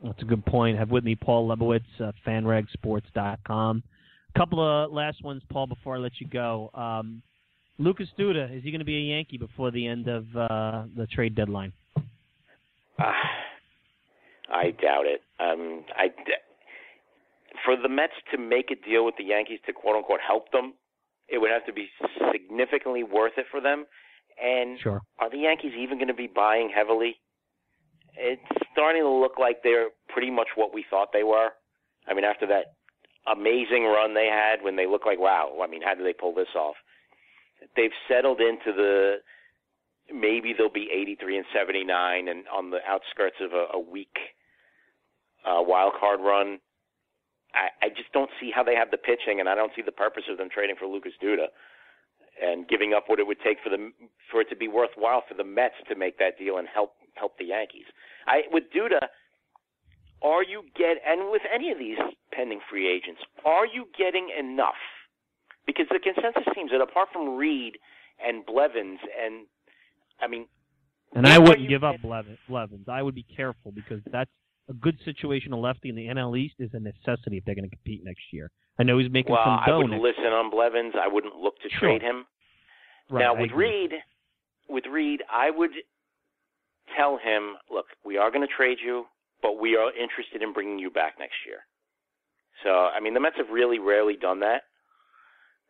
That's 0.03 0.21
a 0.23 0.25
good 0.25 0.45
point. 0.45 0.79
Have 0.79 0.91
with 0.91 1.05
me 1.05 1.15
Paul 1.15 1.49
Lebowitz, 1.49 1.85
uh, 2.01 2.13
FanRagSports.com. 2.27 3.83
A 4.35 4.39
couple 4.39 4.61
of 4.61 4.93
last 4.93 5.23
ones, 5.25 5.43
Paul, 5.51 5.67
before 5.67 5.97
I 5.97 5.99
let 5.99 6.13
you 6.21 6.29
go. 6.29 6.71
Um, 6.75 7.23
Lucas 7.79 8.09
Duda, 8.19 8.57
is 8.57 8.63
he 8.63 8.71
going 8.71 8.81
to 8.81 8.85
be 8.87 8.97
a 8.97 9.15
Yankee 9.15 9.39
before 9.39 9.71
the 9.71 9.87
end 9.87 10.09
of 10.09 10.25
uh, 10.37 10.85
the 10.97 11.07
trade 11.11 11.35
deadline? 11.35 11.73
Uh, 12.99 13.13
I 14.51 14.71
doubt 14.71 15.07
it. 15.07 15.23
Um, 15.39 15.85
I 15.95 16.09
for 17.65 17.77
the 17.77 17.89
Mets 17.89 18.13
to 18.33 18.39
make 18.39 18.71
a 18.71 18.89
deal 18.89 19.05
with 19.05 19.17
the 19.19 19.25
Yankees 19.25 19.59
to 19.67 19.73
quote 19.73 19.97
unquote 19.97 20.21
help 20.27 20.53
them, 20.53 20.75
it 21.29 21.39
would 21.39 21.51
have 21.51 21.67
to 21.67 21.73
be 21.73 21.89
significantly 22.33 23.03
worth 23.03 23.33
it 23.37 23.47
for 23.51 23.61
them. 23.61 23.85
And 24.43 24.79
sure. 24.81 25.03
are 25.19 25.31
the 25.31 25.39
Yankees 25.39 25.73
even 25.79 25.99
going 25.99 26.09
to 26.09 26.15
be 26.15 26.29
buying 26.29 26.71
heavily? 26.75 27.17
It's 28.17 28.43
starting 28.73 29.03
to 29.03 29.11
look 29.11 29.39
like 29.39 29.63
they're 29.63 29.89
pretty 30.09 30.31
much 30.31 30.49
what 30.55 30.75
we 30.75 30.85
thought 30.89 31.13
they 31.13 31.25
were. 31.25 31.51
I 32.09 32.15
mean, 32.15 32.25
after 32.25 32.47
that 32.47 32.75
amazing 33.27 33.85
run 33.85 34.15
they 34.15 34.27
had 34.27 34.63
when 34.63 34.77
they 34.77 34.87
looked 34.87 35.07
like, 35.07 35.19
wow, 35.19 35.59
I 35.63 35.67
mean, 35.67 35.83
how 35.83 35.95
did 35.95 36.07
they 36.07 36.13
pull 36.13 36.35
this 36.35 36.55
off? 36.55 36.77
They've 37.75 37.95
settled 38.09 38.41
into 38.41 38.73
the 38.73 39.17
maybe 40.13 40.55
they'll 40.57 40.71
be 40.71 40.89
83 40.93 41.39
and 41.39 41.47
79 41.55 42.29
and 42.29 42.45
on 42.49 42.71
the 42.71 42.79
outskirts 42.87 43.37
of 43.41 43.53
a, 43.53 43.67
a 43.75 43.81
weak 43.81 44.17
uh, 45.45 45.63
wild 45.63 45.95
card 45.99 46.21
run. 46.21 46.59
I, 47.55 47.87
I 47.87 47.89
just 47.89 48.13
don't 48.13 48.31
see 48.41 48.51
how 48.55 48.63
they 48.63 48.75
have 48.75 48.91
the 48.91 48.99
pitching, 48.99 49.41
and 49.41 49.49
I 49.49 49.55
don't 49.55 49.73
see 49.75 49.83
the 49.83 49.93
purpose 49.93 50.25
of 50.31 50.39
them 50.39 50.49
trading 50.53 50.77
for 50.79 50.87
Lucas 50.87 51.13
Duda 51.23 51.47
and 52.43 52.69
giving 52.69 52.93
up 52.93 53.05
what 53.07 53.19
it 53.19 53.27
would 53.27 53.41
take 53.43 53.59
for 53.65 53.71
them 53.71 53.95
for 54.31 54.43
it 54.43 54.49
to 54.51 54.57
be 54.57 54.69
worthwhile 54.69 55.23
for 55.27 55.35
the 55.35 55.45
Mets 55.45 55.75
to 55.89 55.97
make 55.97 56.19
that 56.19 56.39
deal 56.39 56.59
and 56.59 56.69
help 56.69 56.93
help 57.17 57.39
the 57.39 57.47
Yankees. 57.47 57.85
I 58.27 58.43
with 58.51 58.65
Duda, 58.75 59.01
are 60.23 60.43
you 60.43 60.63
get 60.77 60.99
and 61.07 61.31
with 61.31 61.43
any 61.53 61.71
of 61.71 61.79
these 61.79 61.99
pending 62.33 62.61
free 62.71 62.89
agents, 62.89 63.21
are 63.45 63.67
you 63.67 63.87
getting 63.97 64.31
enough? 64.39 64.81
Because 65.67 65.87
the 65.91 65.99
consensus 65.99 66.45
seems 66.55 66.71
that 66.71 66.81
apart 66.81 67.09
from 67.13 67.37
Reed 67.37 67.79
and 68.25 68.45
Blevins 68.47 69.01
and 69.23 69.47
I 70.21 70.29
mean 70.29 70.47
and 71.15 71.27
I 71.27 71.39
wouldn't 71.39 71.69
give 71.69 71.85
up 71.85 71.97
Blevins. 72.03 72.89
I 72.89 73.03
would 73.03 73.15
be 73.15 73.25
careful 73.35 73.73
because 73.73 74.01
that's 74.13 74.31
a 74.69 74.75
good 74.75 74.99
situation, 75.05 75.53
a 75.53 75.59
lefty 75.59 75.89
in 75.89 75.97
the 75.97 76.07
NL 76.07 76.39
East 76.39 76.57
is 76.59 76.71
a 76.75 76.81
necessity 76.81 77.39
if 77.39 77.45
they're 77.45 77.55
going 77.55 77.69
to 77.69 77.75
compete 77.75 78.03
next 78.05 78.23
year. 78.33 78.51
I 78.79 78.83
know 78.83 78.99
he's 78.99 79.11
making 79.11 79.33
well, 79.33 79.43
some 79.45 79.61
dough. 79.67 79.75
I 79.75 79.83
wouldn't 79.83 80.03
listen 80.03 80.25
on 80.25 80.51
Blevins. 80.51 80.95
I 81.01 81.09
wouldn't 81.09 81.37
look 81.37 81.57
to 81.61 81.69
sure. 81.71 81.89
trade 81.89 82.03
him. 82.03 82.27
Right, 83.09 83.21
now 83.23 83.41
with. 83.41 83.53
Reed, 83.53 83.93
with 84.69 84.85
Reed, 84.91 85.23
I 85.33 85.51
would 85.51 85.71
tell 86.95 87.19
him, 87.19 87.57
look, 87.71 87.87
we 88.05 88.17
are 88.17 88.31
going 88.31 88.47
to 88.47 88.55
trade 88.55 88.79
you, 88.85 89.07
but 89.43 89.59
we 89.59 89.77
are 89.77 89.91
interested 89.93 90.43
in 90.43 90.53
bringing 90.53 90.79
you 90.79 90.91
back 90.91 91.15
next 91.19 91.43
year. 91.47 91.65
So, 92.65 92.71
I 92.71 93.01
mean, 93.01 93.15
the 93.15 93.21
Mets 93.21 93.37
have 93.37 93.51
really 93.51 93.79
rarely 93.79 94.17
done 94.17 94.41
that. 94.41 94.63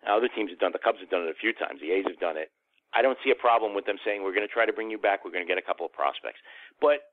Other 0.06 0.28
teams 0.28 0.50
have 0.50 0.60
done. 0.60 0.70
The 0.72 0.82
Cubs 0.82 1.00
have 1.00 1.10
done 1.10 1.26
it 1.26 1.34
a 1.34 1.42
few 1.42 1.52
times. 1.52 1.80
The 1.80 1.90
A's 1.90 2.06
have 2.06 2.20
done 2.20 2.36
it. 2.36 2.52
I 2.94 3.02
don't 3.02 3.18
see 3.24 3.34
a 3.34 3.36
problem 3.36 3.74
with 3.74 3.84
them 3.84 3.98
saying 4.04 4.22
we're 4.22 4.36
going 4.36 4.46
to 4.46 4.52
try 4.52 4.64
to 4.64 4.72
bring 4.72 4.90
you 4.90 4.98
back. 4.98 5.24
We're 5.24 5.34
going 5.34 5.44
to 5.44 5.50
get 5.50 5.58
a 5.58 5.66
couple 5.66 5.84
of 5.84 5.92
prospects, 5.92 6.38
but 6.80 7.12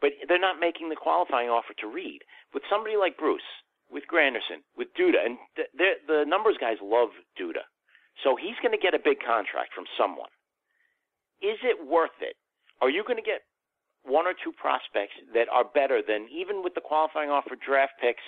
but 0.00 0.14
they're 0.28 0.38
not 0.38 0.60
making 0.62 0.90
the 0.90 1.00
qualifying 1.00 1.48
offer 1.48 1.74
to 1.82 1.90
Reed 1.90 2.22
with 2.54 2.62
somebody 2.70 2.94
like 2.94 3.18
Bruce, 3.18 3.42
with 3.90 4.04
Granderson, 4.06 4.62
with 4.76 4.94
Duda, 4.94 5.18
and 5.26 5.38
the, 5.56 5.98
the 6.06 6.22
numbers 6.22 6.54
guys 6.60 6.78
love 6.80 7.10
Duda, 7.34 7.66
so 8.22 8.36
he's 8.38 8.54
going 8.62 8.70
to 8.70 8.78
get 8.78 8.94
a 8.94 9.02
big 9.02 9.18
contract 9.18 9.74
from 9.74 9.90
someone. 9.98 10.30
Is 11.42 11.58
it 11.66 11.82
worth 11.82 12.14
it? 12.22 12.36
Are 12.80 12.90
you 12.90 13.02
going 13.02 13.18
to 13.18 13.26
get 13.26 13.42
one 14.04 14.26
or 14.26 14.32
two 14.32 14.52
prospects 14.52 15.14
that 15.34 15.48
are 15.50 15.64
better 15.64 16.00
than 16.06 16.28
even 16.30 16.62
with 16.62 16.74
the 16.74 16.80
qualifying 16.80 17.30
offer 17.30 17.56
draft 17.58 17.92
picks 18.00 18.22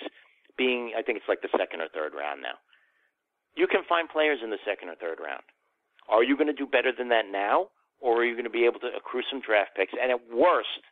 being, 0.57 0.93
I 0.97 1.01
think 1.01 1.17
it's 1.17 1.29
like 1.29 1.41
the 1.41 1.53
second 1.57 1.81
or 1.81 1.87
third 1.93 2.13
round 2.13 2.41
now. 2.41 2.59
You 3.55 3.67
can 3.67 3.83
find 3.87 4.07
players 4.07 4.39
in 4.43 4.49
the 4.49 4.61
second 4.67 4.89
or 4.89 4.95
third 4.95 5.19
round. 5.19 5.43
Are 6.09 6.23
you 6.23 6.35
going 6.35 6.51
to 6.51 6.53
do 6.53 6.67
better 6.67 6.91
than 6.91 7.09
that 7.09 7.31
now, 7.31 7.71
or 7.99 8.21
are 8.21 8.25
you 8.25 8.33
going 8.33 8.49
to 8.49 8.53
be 8.53 8.65
able 8.65 8.79
to 8.79 8.91
accrue 8.95 9.23
some 9.29 9.41
draft 9.41 9.71
picks 9.75 9.93
and 9.95 10.11
at 10.11 10.19
worst 10.31 10.83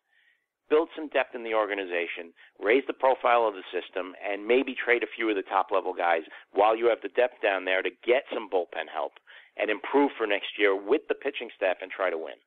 build 0.69 0.87
some 0.95 1.09
depth 1.09 1.33
in 1.33 1.43
the 1.43 1.53
organization, 1.53 2.31
raise 2.61 2.83
the 2.85 2.93
profile 2.93 3.47
of 3.47 3.57
the 3.57 3.65
system, 3.73 4.13
and 4.21 4.45
maybe 4.45 4.77
trade 4.77 5.01
a 5.01 5.13
few 5.17 5.27
of 5.27 5.35
the 5.35 5.49
top 5.49 5.73
level 5.73 5.93
guys 5.93 6.21
while 6.53 6.77
you 6.77 6.87
have 6.87 7.01
the 7.01 7.13
depth 7.17 7.41
down 7.41 7.65
there 7.65 7.81
to 7.81 7.89
get 8.05 8.23
some 8.31 8.49
bullpen 8.49 8.85
help 8.85 9.13
and 9.57 9.69
improve 9.69 10.11
for 10.15 10.27
next 10.27 10.57
year 10.57 10.77
with 10.77 11.01
the 11.09 11.15
pitching 11.17 11.49
staff 11.57 11.77
and 11.81 11.89
try 11.89 12.09
to 12.09 12.17
win? 12.17 12.37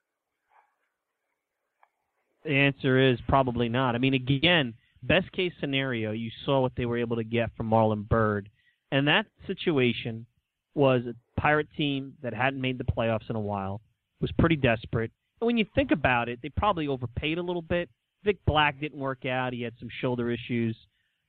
The 2.45 2.51
answer 2.51 2.99
is 2.99 3.19
probably 3.29 3.69
not. 3.69 3.95
I 3.95 3.99
mean, 3.99 4.15
again, 4.15 4.75
best 5.03 5.31
case 5.33 5.53
scenario, 5.61 6.13
you 6.13 6.31
saw 6.45 6.61
what 6.61 6.73
they 6.77 6.87
were 6.87 6.99
able 6.99 7.17
to 7.17 7.25
get 7.25 7.55
from 7.57 7.71
Marlon 7.71 8.09
Byrd, 8.09 8.49
and 8.91 9.07
that 9.09 9.27
situation 9.47 10.27
was 10.75 11.03
a 11.07 11.15
Pirate 11.41 11.69
team 11.77 12.15
that 12.23 12.35
hadn't 12.35 12.61
made 12.61 12.79
the 12.79 12.85
playoffs 12.85 13.29
in 13.29 13.37
a 13.37 13.41
while, 13.41 13.81
was 14.21 14.31
pretty 14.39 14.57
desperate. 14.57 15.11
And 15.41 15.47
when 15.47 15.59
you 15.59 15.67
think 15.75 15.91
about 15.91 16.29
it, 16.29 16.39
they 16.43 16.51
probably 16.51 16.87
overpaid 16.89 17.39
a 17.39 17.43
little 17.43 17.63
bit. 17.63 17.89
Vic 18.25 18.39
Black 18.47 18.81
didn't 18.81 18.99
work 18.99 19.27
out; 19.27 19.53
he 19.53 19.63
had 19.63 19.75
some 19.79 19.89
shoulder 20.01 20.31
issues. 20.31 20.77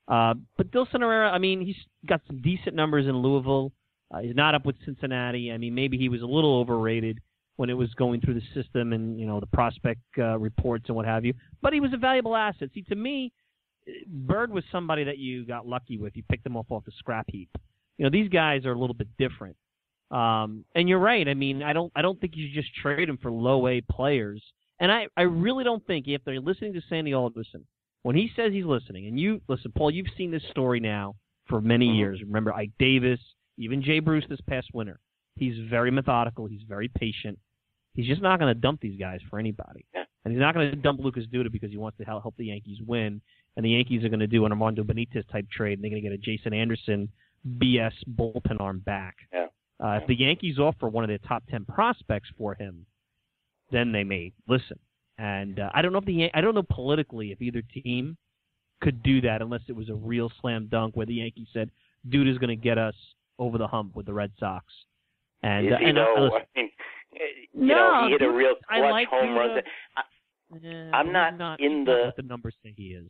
Uh, 0.07 0.35
but 0.57 0.71
Dilson 0.71 1.01
Herrera, 1.01 1.31
I 1.31 1.39
mean, 1.39 1.61
he's 1.61 1.77
got 2.07 2.21
some 2.27 2.41
decent 2.41 2.75
numbers 2.75 3.07
in 3.07 3.17
Louisville. 3.17 3.71
Uh, 4.13 4.19
he's 4.19 4.35
not 4.35 4.53
up 4.53 4.65
with 4.65 4.75
Cincinnati. 4.85 5.51
I 5.51 5.57
mean, 5.57 5.73
maybe 5.73 5.97
he 5.97 6.09
was 6.09 6.21
a 6.21 6.25
little 6.25 6.59
overrated 6.59 7.19
when 7.57 7.69
it 7.69 7.73
was 7.73 7.93
going 7.93 8.19
through 8.21 8.33
the 8.33 8.61
system 8.61 8.93
and 8.93 9.19
you 9.19 9.25
know 9.25 9.39
the 9.39 9.47
prospect 9.47 10.01
uh, 10.17 10.37
reports 10.37 10.85
and 10.87 10.95
what 10.95 11.05
have 11.05 11.25
you. 11.25 11.33
But 11.61 11.73
he 11.73 11.79
was 11.79 11.93
a 11.93 11.97
valuable 11.97 12.35
asset. 12.35 12.69
See, 12.73 12.81
to 12.83 12.95
me, 12.95 13.31
Byrd 14.07 14.51
was 14.51 14.63
somebody 14.71 15.03
that 15.03 15.17
you 15.17 15.45
got 15.45 15.67
lucky 15.67 15.97
with. 15.97 16.15
You 16.15 16.23
picked 16.29 16.45
him 16.45 16.57
up 16.57 16.71
off 16.71 16.85
the 16.85 16.91
scrap 16.97 17.25
heap. 17.29 17.49
You 17.97 18.05
know, 18.05 18.09
these 18.09 18.29
guys 18.29 18.65
are 18.65 18.71
a 18.71 18.79
little 18.79 18.95
bit 18.95 19.07
different. 19.17 19.55
Um, 20.11 20.65
and 20.75 20.87
you're 20.87 20.99
right. 20.99 21.27
I 21.27 21.33
mean, 21.33 21.63
I 21.63 21.73
don't, 21.73 21.91
I 21.95 22.01
don't 22.01 22.19
think 22.19 22.35
you 22.35 22.47
should 22.47 22.63
just 22.63 22.75
trade 22.75 23.09
him 23.09 23.17
for 23.17 23.31
low 23.31 23.67
A 23.67 23.81
players. 23.81 24.43
And 24.79 24.91
I, 24.91 25.07
I 25.17 25.23
really 25.23 25.63
don't 25.63 25.85
think 25.85 26.07
if 26.07 26.23
they're 26.23 26.39
listening 26.39 26.73
to 26.73 26.81
Sandy 26.87 27.13
Alderson 27.13 27.65
when 28.03 28.15
he 28.15 28.29
says 28.35 28.51
he's 28.51 28.65
listening, 28.65 29.07
and 29.07 29.19
you 29.19 29.41
listen, 29.47 29.71
Paul, 29.75 29.91
you've 29.91 30.07
seen 30.17 30.29
this 30.29 30.43
story 30.51 30.79
now 30.79 31.15
for 31.47 31.61
many 31.61 31.87
years. 31.87 32.21
Remember 32.21 32.53
Ike 32.53 32.71
Davis, 32.77 33.19
even 33.57 33.81
Jay 33.81 33.99
Bruce 33.99 34.25
this 34.29 34.41
past 34.41 34.67
winter. 34.73 34.99
He's 35.35 35.55
very 35.69 35.91
methodical. 35.91 36.45
He's 36.45 36.61
very 36.67 36.89
patient. 36.89 37.39
He's 37.95 38.07
just 38.07 38.21
not 38.21 38.39
going 38.39 38.53
to 38.53 38.59
dump 38.59 38.81
these 38.81 38.99
guys 38.99 39.19
for 39.29 39.39
anybody. 39.39 39.85
And 40.25 40.33
he's 40.33 40.39
not 40.39 40.53
going 40.53 40.69
to 40.69 40.75
dump 40.75 40.99
Lucas 41.01 41.25
Duda 41.31 41.51
because 41.51 41.69
he 41.71 41.77
wants 41.77 41.97
to 41.97 42.05
help 42.05 42.35
the 42.37 42.45
Yankees 42.45 42.79
win. 42.85 43.21
And 43.55 43.65
the 43.65 43.71
Yankees 43.71 44.03
are 44.03 44.09
going 44.09 44.19
to 44.19 44.27
do 44.27 44.45
an 44.45 44.51
Armando 44.51 44.83
Benitez 44.83 45.29
type 45.31 45.45
trade, 45.51 45.73
and 45.73 45.83
they're 45.83 45.91
going 45.91 46.01
to 46.01 46.09
get 46.09 46.13
a 46.13 46.17
Jason 46.17 46.53
Anderson 46.53 47.09
BS 47.47 47.93
bullpen 48.15 48.59
arm 48.59 48.79
back. 48.79 49.15
Yeah. 49.31 49.45
Uh, 49.83 49.99
if 50.01 50.07
the 50.07 50.15
Yankees 50.15 50.59
offer 50.59 50.87
one 50.87 51.03
of 51.03 51.09
their 51.09 51.19
top 51.19 51.43
ten 51.49 51.65
prospects 51.65 52.29
for 52.37 52.55
him, 52.55 52.85
then 53.71 53.91
they 53.91 54.03
may 54.03 54.31
listen. 54.47 54.79
And 55.17 55.59
uh, 55.59 55.69
I 55.73 55.81
don't 55.81 55.91
know 55.91 55.99
if 55.99 56.05
the 56.05 56.13
Yan- 56.13 56.31
I 56.33 56.41
don't 56.41 56.55
know 56.55 56.63
politically 56.63 57.31
if 57.31 57.41
either 57.41 57.61
team 57.61 58.17
could 58.81 59.03
do 59.03 59.21
that 59.21 59.41
unless 59.41 59.61
it 59.67 59.75
was 59.75 59.89
a 59.89 59.95
real 59.95 60.31
slam 60.41 60.67
dunk 60.71 60.95
where 60.95 61.05
the 61.05 61.15
Yankees 61.15 61.47
said, 61.53 61.69
"Dude 62.07 62.27
is 62.27 62.37
going 62.37 62.49
to 62.49 62.55
get 62.55 62.77
us 62.77 62.95
over 63.37 63.57
the 63.57 63.67
hump 63.67 63.95
with 63.95 64.05
the 64.05 64.13
Red 64.13 64.31
Sox." 64.39 64.65
And 65.43 65.67
Is 65.67 65.73
uh, 65.73 65.75
and, 65.75 65.97
uh, 65.97 66.05
though? 66.15 66.23
listen, 66.23 66.41
I 66.55 66.59
mean, 66.59 66.69
you 67.53 67.65
No, 67.67 67.75
know, 67.75 68.05
he 68.07 68.11
hit 68.13 68.21
a 68.21 68.31
real 68.31 68.55
I 68.69 68.77
clutch 68.79 68.91
like 68.91 69.07
home 69.09 69.35
run. 69.35 69.49
Duda. 69.49 69.63
I- 69.97 70.03
I'm 70.97 71.11
not 71.11 71.37
not 71.37 71.59
in 71.59 71.83
the- 71.83 72.05
what 72.05 72.15
the 72.15 72.21
numbers 72.23 72.55
say 72.63 72.73
he 72.75 72.93
is. 72.93 73.09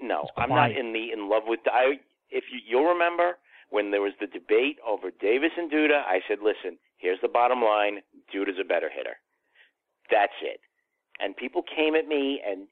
No, 0.00 0.28
I'm 0.36 0.48
not 0.50 0.72
in 0.72 0.92
the 0.92 1.12
in 1.12 1.28
love 1.28 1.44
with. 1.46 1.60
I 1.70 2.00
if 2.30 2.44
you 2.52 2.60
you'll 2.66 2.90
remember 2.92 3.38
when 3.70 3.90
there 3.90 4.00
was 4.02 4.12
the 4.20 4.26
debate 4.26 4.78
over 4.86 5.10
Davis 5.10 5.52
and 5.56 5.70
Duda, 5.70 6.04
I 6.06 6.20
said, 6.26 6.38
listen, 6.42 6.78
here's 6.98 7.20
the 7.20 7.28
bottom 7.28 7.62
line: 7.62 8.02
Duda's 8.32 8.58
a 8.58 8.64
better 8.64 8.88
hitter. 8.90 9.16
That's 10.10 10.32
it. 10.42 10.60
And 11.20 11.36
people 11.36 11.62
came 11.62 11.94
at 11.94 12.08
me, 12.08 12.40
and 12.44 12.66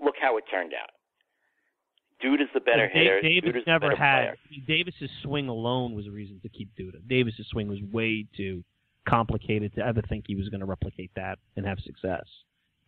look 0.00 0.14
how 0.20 0.36
it 0.36 0.44
turned 0.50 0.74
out. 0.74 0.90
Duda's 2.22 2.48
the 2.54 2.60
better 2.60 2.86
Dave- 2.88 2.94
hitter. 2.94 3.20
Davis 3.22 3.50
Duda's 3.52 3.66
never 3.66 3.94
had 3.94 4.34
player. 4.34 4.36
Davis's 4.66 5.10
swing 5.22 5.48
alone 5.48 5.94
was 5.94 6.06
a 6.06 6.10
reason 6.10 6.40
to 6.42 6.48
keep 6.48 6.68
Duda. 6.78 7.06
Davis's 7.08 7.46
swing 7.48 7.68
was 7.68 7.78
way 7.92 8.26
too 8.36 8.64
complicated 9.08 9.74
to 9.74 9.80
ever 9.84 10.02
think 10.02 10.24
he 10.26 10.34
was 10.34 10.48
going 10.48 10.60
to 10.60 10.66
replicate 10.66 11.10
that 11.16 11.38
and 11.56 11.64
have 11.66 11.78
success. 11.80 12.24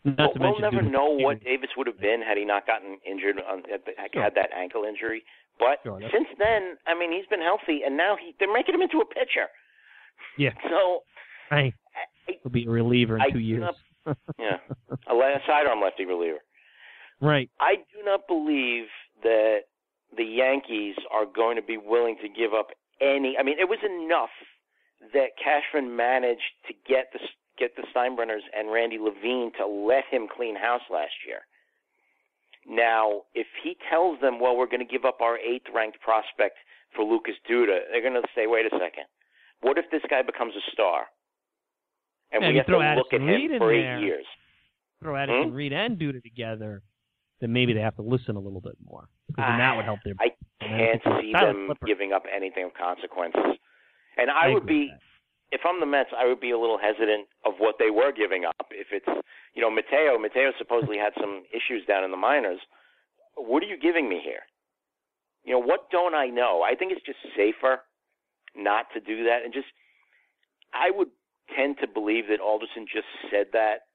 Not 0.04 0.16
Well, 0.18 0.32
to 0.32 0.38
we'll 0.40 0.60
never 0.60 0.82
Duda- 0.82 0.90
know 0.90 1.10
what 1.10 1.42
Davis 1.44 1.70
would 1.76 1.86
have 1.86 1.98
been 2.00 2.22
had 2.22 2.36
he 2.38 2.44
not 2.44 2.66
gotten 2.66 2.98
injured, 3.06 3.36
on, 3.40 3.62
had 3.70 3.82
Sure. 4.12 4.30
that 4.34 4.50
ankle 4.52 4.84
injury. 4.84 5.22
But 5.58 5.80
Sure, 5.82 6.00
since 6.10 6.28
then, 6.38 6.78
I 6.86 6.94
mean, 6.94 7.12
he's 7.12 7.26
been 7.26 7.42
healthy, 7.42 7.82
and 7.84 7.96
now 7.96 8.16
he, 8.16 8.34
they're 8.38 8.52
making 8.52 8.74
him 8.74 8.80
into 8.82 8.98
a 9.00 9.04
pitcher. 9.06 9.46
Yeah, 10.38 10.52
So, 10.68 11.02
hey, 11.50 11.74
he'll 12.26 12.50
be 12.52 12.64
a 12.66 12.70
reliever 12.70 13.16
in 13.16 13.22
I 13.22 13.28
two 13.30 13.38
years. 13.40 13.60
not- 14.06 14.16
yeah, 14.38 14.56
a 15.06 15.14
sidearm 15.46 15.80
lefty 15.82 16.06
reliever. 16.06 16.38
right. 17.20 17.50
I 17.60 17.76
do 17.76 18.02
not 18.04 18.26
believe 18.26 18.86
that 19.22 19.60
the 20.16 20.24
Yankees 20.24 20.96
are 21.12 21.26
going 21.26 21.56
to 21.56 21.62
be 21.62 21.76
willing 21.76 22.16
to 22.22 22.28
give 22.28 22.52
up 22.54 22.68
any. 23.00 23.36
I 23.38 23.42
mean, 23.42 23.58
it 23.58 23.68
was 23.68 23.78
enough 23.84 24.30
that 25.14 25.36
Cashman 25.42 25.94
managed 25.96 26.52
to 26.68 26.74
get 26.88 27.06
the 27.12 27.20
get 27.58 27.76
the 27.76 27.84
Steinbrenners 27.94 28.42
and 28.56 28.72
Randy 28.72 28.98
Levine 28.98 29.52
to 29.58 29.66
let 29.66 30.04
him 30.10 30.26
clean 30.34 30.56
house 30.56 30.82
last 30.90 31.12
year. 31.26 31.40
Now, 32.66 33.22
if 33.34 33.46
he 33.62 33.76
tells 33.90 34.20
them, 34.20 34.38
"Well, 34.40 34.56
we're 34.56 34.66
going 34.66 34.86
to 34.86 34.90
give 34.90 35.04
up 35.04 35.20
our 35.20 35.38
eighth-ranked 35.38 36.00
prospect 36.00 36.56
for 36.94 37.04
Lucas 37.04 37.34
Duda," 37.48 37.80
they're 37.90 38.02
going 38.02 38.20
to 38.20 38.28
say, 38.34 38.46
"Wait 38.46 38.66
a 38.66 38.70
second. 38.70 39.04
What 39.62 39.78
if 39.78 39.84
this 39.90 40.02
guy 40.10 40.22
becomes 40.22 40.54
a 40.56 40.70
star?" 40.72 41.06
And 42.32 42.46
we 42.46 42.56
have 42.56 42.66
to 42.66 42.72
look 42.78 42.82
at 42.82 43.20
Addison 43.20 43.26
Reed 43.26 43.50
him 43.50 43.52
in 43.54 43.58
for 43.58 43.72
eight 43.72 43.82
there. 43.82 43.98
years. 44.00 44.26
Throw 45.02 45.16
Addison 45.16 45.50
Hmm? 45.50 45.54
Reed 45.54 45.72
and 45.72 45.98
Duda 45.98 46.22
together, 46.22 46.82
then 47.40 47.52
maybe 47.52 47.72
they 47.72 47.80
have 47.80 47.96
to 47.96 48.02
listen 48.02 48.36
a 48.36 48.40
little 48.40 48.60
bit 48.60 48.76
more 48.84 49.08
because 49.28 49.44
then 49.48 49.58
that 49.58 49.76
would 49.76 49.84
help 49.84 50.00
their. 50.04 50.14
I 50.20 50.30
can't 50.60 51.02
see 51.20 51.32
them 51.32 51.66
Flipper. 51.66 51.86
giving 51.86 52.12
up 52.12 52.24
anything 52.34 52.64
of 52.64 52.74
consequence. 52.74 53.34
And 54.16 54.30
I, 54.30 54.46
I 54.46 54.48
would 54.48 54.66
be, 54.66 54.92
if 55.50 55.62
I'm 55.64 55.80
the 55.80 55.86
Mets, 55.86 56.10
I 56.16 56.26
would 56.26 56.40
be 56.40 56.50
a 56.50 56.58
little 56.58 56.78
hesitant 56.78 57.28
of 57.46 57.54
what 57.58 57.76
they 57.78 57.90
were 57.90 58.12
giving 58.12 58.44
up. 58.44 58.66
If 58.70 58.88
it's, 58.92 59.08
you 59.54 59.62
know, 59.62 59.70
Mateo, 59.70 60.18
Mateo 60.18 60.52
supposedly 60.58 60.98
had 60.98 61.12
some 61.18 61.42
issues 61.50 61.86
down 61.86 62.04
in 62.04 62.10
the 62.10 62.16
minors. 62.16 62.60
What 63.36 63.62
are 63.62 63.66
you 63.66 63.78
giving 63.78 64.08
me 64.08 64.20
here? 64.22 64.44
You 65.44 65.54
know, 65.54 65.60
what 65.60 65.90
don't 65.90 66.14
I 66.14 66.26
know? 66.26 66.62
I 66.62 66.74
think 66.74 66.92
it's 66.92 67.04
just 67.06 67.18
safer 67.34 67.80
not 68.54 68.86
to 68.92 69.00
do 69.00 69.24
that 69.24 69.40
and 69.44 69.54
just, 69.54 69.68
I 70.74 70.90
would 70.90 71.08
tend 71.56 71.76
to 71.80 71.88
believe 71.88 72.28
that 72.28 72.40
Alderson 72.40 72.84
just 72.92 73.08
said 73.30 73.46
that 73.52 73.88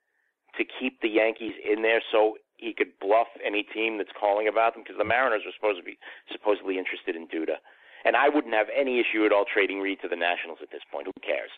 to 0.57 0.63
keep 0.79 1.01
the 1.01 1.09
Yankees 1.09 1.53
in 1.63 1.81
there 1.83 2.01
so 2.11 2.35
he 2.57 2.73
could 2.73 2.97
bluff 2.99 3.27
any 3.45 3.63
team 3.63 3.97
that's 3.97 4.13
calling 4.19 4.47
about 4.47 4.73
them 4.73 4.83
because 4.83 4.97
the 4.97 5.05
Mariners 5.05 5.43
are 5.45 5.53
supposed 5.55 5.79
to 5.79 5.83
be 5.83 5.97
supposedly 6.31 6.77
interested 6.77 7.15
in 7.15 7.27
Duda. 7.27 7.59
And 8.05 8.15
I 8.15 8.29
wouldn't 8.29 8.53
have 8.53 8.67
any 8.69 8.99
issue 8.99 9.25
at 9.25 9.31
all 9.31 9.45
trading 9.51 9.79
Reed 9.79 9.99
to 10.01 10.07
the 10.07 10.15
Nationals 10.15 10.59
at 10.61 10.69
this 10.71 10.81
point. 10.91 11.07
Who 11.07 11.13
cares? 11.21 11.49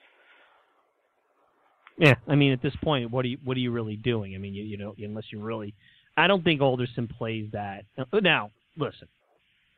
Yeah, 1.97 2.15
I 2.27 2.35
mean, 2.35 2.53
at 2.53 2.61
this 2.61 2.75
point, 2.83 3.11
what 3.11 3.25
are 3.25 3.27
you 3.27 3.37
what 3.43 3.57
are 3.57 3.59
you 3.59 3.71
really 3.71 3.95
doing? 3.95 4.35
I 4.35 4.37
mean, 4.37 4.53
you 4.53 4.63
you 4.63 4.77
know, 4.77 4.93
unless 4.99 5.25
you 5.31 5.41
really, 5.41 5.73
I 6.15 6.27
don't 6.27 6.43
think 6.43 6.61
Alderson 6.61 7.07
plays 7.07 7.49
that. 7.53 7.85
Now, 8.13 8.51
listen, 8.77 9.07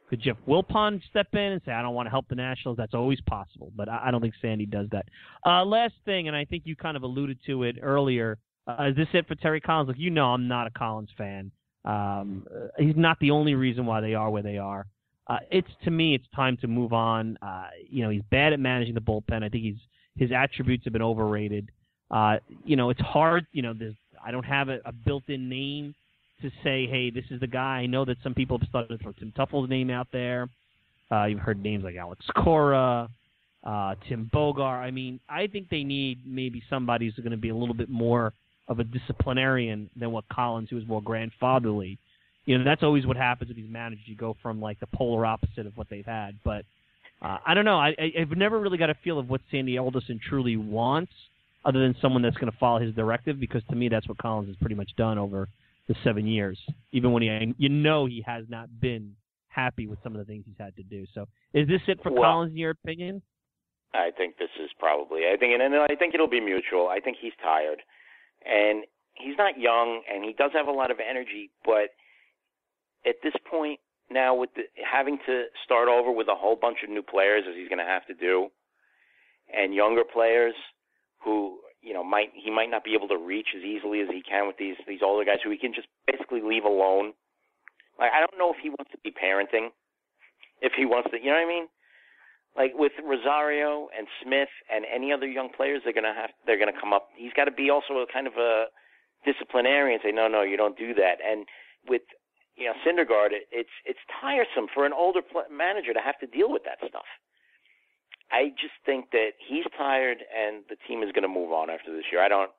could 0.09 0.21
Jeff 0.21 0.37
Wilpon 0.47 1.01
step 1.09 1.27
in 1.33 1.39
and 1.39 1.61
say, 1.65 1.71
I 1.71 1.81
don't 1.81 1.93
want 1.93 2.07
to 2.07 2.11
help 2.11 2.27
the 2.27 2.35
Nationals? 2.35 2.77
That's 2.77 2.93
always 2.93 3.21
possible, 3.21 3.71
but 3.75 3.87
I, 3.87 4.07
I 4.07 4.11
don't 4.11 4.21
think 4.21 4.33
Sandy 4.41 4.65
does 4.65 4.87
that. 4.91 5.05
Uh, 5.45 5.63
last 5.63 5.93
thing, 6.03 6.27
and 6.27 6.35
I 6.35 6.45
think 6.45 6.63
you 6.65 6.75
kind 6.75 6.97
of 6.97 7.03
alluded 7.03 7.37
to 7.45 7.63
it 7.63 7.77
earlier. 7.81 8.37
Uh, 8.77 8.89
is 8.89 8.95
this 8.95 9.07
it 9.13 9.27
for 9.27 9.35
Terry 9.35 9.59
Collins? 9.61 9.87
Look, 9.87 9.97
you 9.97 10.11
know 10.11 10.27
I'm 10.27 10.47
not 10.47 10.67
a 10.67 10.69
Collins 10.69 11.09
fan. 11.17 11.51
Um, 11.85 12.45
uh, 12.53 12.67
he's 12.77 12.95
not 12.95 13.17
the 13.19 13.31
only 13.31 13.55
reason 13.55 13.85
why 13.85 14.01
they 14.01 14.13
are 14.13 14.29
where 14.29 14.43
they 14.43 14.57
are. 14.57 14.85
Uh, 15.27 15.37
it's 15.51 15.69
to 15.83 15.91
me, 15.91 16.13
it's 16.15 16.25
time 16.35 16.57
to 16.57 16.67
move 16.67 16.93
on. 16.93 17.37
Uh, 17.41 17.67
you 17.89 18.03
know, 18.03 18.09
he's 18.09 18.21
bad 18.31 18.53
at 18.53 18.59
managing 18.59 18.93
the 18.93 19.01
bullpen. 19.01 19.43
I 19.43 19.49
think 19.49 19.63
he's 19.63 19.77
his 20.17 20.31
attributes 20.31 20.83
have 20.83 20.93
been 20.93 21.01
overrated. 21.01 21.69
Uh, 22.11 22.37
you 22.65 22.75
know, 22.75 22.89
it's 22.89 22.99
hard. 23.01 23.45
You 23.53 23.61
know, 23.61 23.73
I 24.23 24.31
don't 24.31 24.43
have 24.43 24.69
a, 24.69 24.79
a 24.85 24.91
built-in 24.91 25.47
name 25.47 25.95
to 26.41 26.49
say, 26.63 26.87
hey, 26.87 27.09
this 27.09 27.25
is 27.29 27.39
the 27.39 27.47
guy. 27.47 27.77
I 27.77 27.85
know 27.85 28.05
that 28.05 28.17
some 28.23 28.33
people 28.33 28.57
have 28.57 28.67
started 28.67 28.97
to 28.97 29.03
throw 29.03 29.11
Tim 29.13 29.33
Teufel's 29.37 29.69
name 29.69 29.89
out 29.89 30.07
there. 30.11 30.49
Uh, 31.11 31.25
you've 31.25 31.39
heard 31.39 31.61
names 31.61 31.83
like 31.83 31.95
Alex 31.95 32.25
Cora, 32.35 33.09
uh, 33.63 33.95
Tim 34.07 34.29
Bogar. 34.33 34.79
I 34.79 34.91
mean, 34.91 35.19
I 35.29 35.47
think 35.47 35.69
they 35.69 35.83
need 35.83 36.19
maybe 36.25 36.61
somebody 36.69 37.05
who's 37.05 37.15
going 37.15 37.31
to 37.31 37.37
be 37.37 37.49
a 37.49 37.55
little 37.55 37.75
bit 37.75 37.89
more 37.89 38.33
of 38.69 38.79
a 38.79 38.83
disciplinarian 38.83 39.89
than 39.95 40.11
what 40.11 40.25
Collins, 40.29 40.69
who 40.69 40.77
is 40.77 40.87
more 40.87 41.01
grandfatherly. 41.01 41.97
You 42.45 42.57
know, 42.57 42.63
that's 42.63 42.83
always 42.83 43.05
what 43.05 43.17
happens 43.17 43.49
with 43.49 43.57
these 43.57 43.69
managers. 43.69 44.05
You 44.05 44.15
go 44.15 44.37
from 44.41 44.61
like 44.61 44.79
the 44.79 44.87
polar 44.87 45.25
opposite 45.25 45.65
of 45.65 45.75
what 45.75 45.87
they've 45.89 46.05
had. 46.05 46.39
But 46.43 46.65
uh, 47.21 47.37
I 47.45 47.53
don't 47.53 47.65
know. 47.65 47.77
I, 47.77 47.95
I've 48.19 48.31
never 48.31 48.59
really 48.59 48.77
got 48.77 48.89
a 48.89 48.95
feel 49.03 49.19
of 49.19 49.29
what 49.29 49.41
Sandy 49.51 49.77
Alderson 49.77 50.19
truly 50.29 50.55
wants, 50.55 51.11
other 51.65 51.79
than 51.79 51.95
someone 52.01 52.21
that's 52.21 52.37
going 52.37 52.51
to 52.51 52.57
follow 52.57 52.79
his 52.79 52.95
directive. 52.95 53.39
Because 53.39 53.63
to 53.69 53.75
me, 53.75 53.89
that's 53.89 54.07
what 54.07 54.17
Collins 54.19 54.47
has 54.47 54.55
pretty 54.57 54.75
much 54.75 54.91
done 54.97 55.17
over 55.17 55.49
the 55.87 55.95
seven 56.03 56.27
years. 56.27 56.57
Even 56.91 57.11
when 57.11 57.23
he, 57.23 57.53
you 57.57 57.69
know, 57.69 58.05
he 58.05 58.23
has 58.25 58.45
not 58.47 58.69
been 58.79 59.15
happy 59.49 59.87
with 59.87 59.99
some 60.03 60.15
of 60.15 60.19
the 60.19 60.25
things 60.25 60.43
he's 60.45 60.55
had 60.59 60.75
to 60.77 60.83
do. 60.83 61.05
So, 61.13 61.27
is 61.53 61.67
this 61.67 61.81
it 61.87 62.01
for 62.03 62.11
well, 62.11 62.21
Collins, 62.21 62.51
in 62.51 62.57
your 62.57 62.71
opinion? 62.71 63.21
I 63.93 64.11
think 64.15 64.37
this 64.37 64.49
is 64.63 64.69
probably. 64.79 65.21
I 65.33 65.35
think, 65.37 65.59
and 65.59 65.75
I 65.75 65.95
think 65.95 66.13
it'll 66.13 66.29
be 66.29 66.39
mutual. 66.39 66.87
I 66.87 66.99
think 66.99 67.17
he's 67.19 67.33
tired, 67.41 67.81
and 68.45 68.83
he's 69.15 69.37
not 69.37 69.59
young, 69.59 70.01
and 70.11 70.23
he 70.23 70.33
does 70.33 70.51
have 70.53 70.67
a 70.67 70.71
lot 70.71 70.91
of 70.91 70.97
energy. 70.99 71.51
But 71.65 71.91
at 73.05 73.15
this 73.23 73.33
point 73.49 73.79
now, 74.11 74.35
with 74.35 74.49
the, 74.55 74.63
having 74.83 75.19
to 75.25 75.45
start 75.63 75.87
over 75.87 76.11
with 76.11 76.27
a 76.27 76.35
whole 76.35 76.55
bunch 76.55 76.79
of 76.83 76.89
new 76.89 77.03
players, 77.03 77.43
as 77.47 77.55
he's 77.55 77.69
going 77.69 77.83
to 77.83 77.85
have 77.85 78.05
to 78.07 78.13
do, 78.13 78.49
and 79.53 79.73
younger 79.73 80.03
players 80.03 80.55
who 81.23 81.59
you 81.81 81.93
know 81.93 82.03
might 82.03 82.29
he 82.33 82.51
might 82.51 82.69
not 82.69 82.83
be 82.83 82.93
able 82.93 83.07
to 83.07 83.17
reach 83.17 83.47
as 83.55 83.63
easily 83.63 84.01
as 84.01 84.07
he 84.09 84.21
can 84.21 84.47
with 84.47 84.57
these 84.57 84.75
these 84.87 85.01
older 85.03 85.25
guys 85.25 85.39
who 85.43 85.51
he 85.51 85.57
can 85.57 85.73
just 85.73 85.87
basically 86.07 86.41
leave 86.41 86.65
alone. 86.65 87.13
Like 87.97 88.11
I 88.13 88.19
don't 88.19 88.37
know 88.37 88.51
if 88.51 88.57
he 88.61 88.69
wants 88.69 88.91
to 88.91 88.97
be 89.03 89.11
parenting, 89.11 89.69
if 90.61 90.73
he 90.77 90.85
wants 90.85 91.09
to, 91.11 91.17
you 91.17 91.25
know 91.25 91.37
what 91.37 91.45
I 91.45 91.47
mean? 91.47 91.67
Like 92.57 92.71
with 92.75 92.91
Rosario 93.03 93.87
and 93.97 94.07
Smith 94.23 94.49
and 94.73 94.85
any 94.93 95.13
other 95.13 95.27
young 95.27 95.49
players, 95.49 95.81
they're 95.83 95.93
gonna 95.93 96.13
have 96.13 96.31
they're 96.45 96.59
gonna 96.59 96.77
come 96.77 96.93
up. 96.93 97.09
He's 97.15 97.33
got 97.33 97.45
to 97.45 97.51
be 97.51 97.69
also 97.69 97.99
a 97.99 98.05
kind 98.11 98.27
of 98.27 98.33
a 98.33 98.65
disciplinarian. 99.25 99.99
And 100.01 100.03
say 100.03 100.15
no, 100.15 100.27
no, 100.27 100.41
you 100.41 100.57
don't 100.57 100.77
do 100.77 100.93
that. 100.95 101.23
And 101.23 101.45
with 101.87 102.01
you 102.57 102.65
know 102.65 102.73
Syndergaard, 102.85 103.31
it, 103.31 103.47
it's 103.51 103.73
it's 103.85 103.99
tiresome 104.19 104.67
for 104.73 104.85
an 104.85 104.93
older 104.93 105.21
pl- 105.21 105.47
manager 105.51 105.93
to 105.93 106.01
have 106.01 106.19
to 106.19 106.27
deal 106.27 106.51
with 106.51 106.63
that 106.65 106.79
stuff. 106.87 107.07
I 108.31 108.49
just 108.61 108.77
think 108.85 109.09
that 109.11 109.33
he's 109.41 109.65
tired 109.77 110.21
and 110.29 110.63
the 110.69 110.77
team 110.87 111.01
is 111.01 111.11
going 111.11 111.25
to 111.25 111.31
move 111.31 111.51
on 111.51 111.69
after 111.69 111.89
this 111.95 112.05
year. 112.11 112.21
I 112.21 112.29
don't 112.29 112.51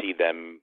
see 0.00 0.12
them 0.16 0.60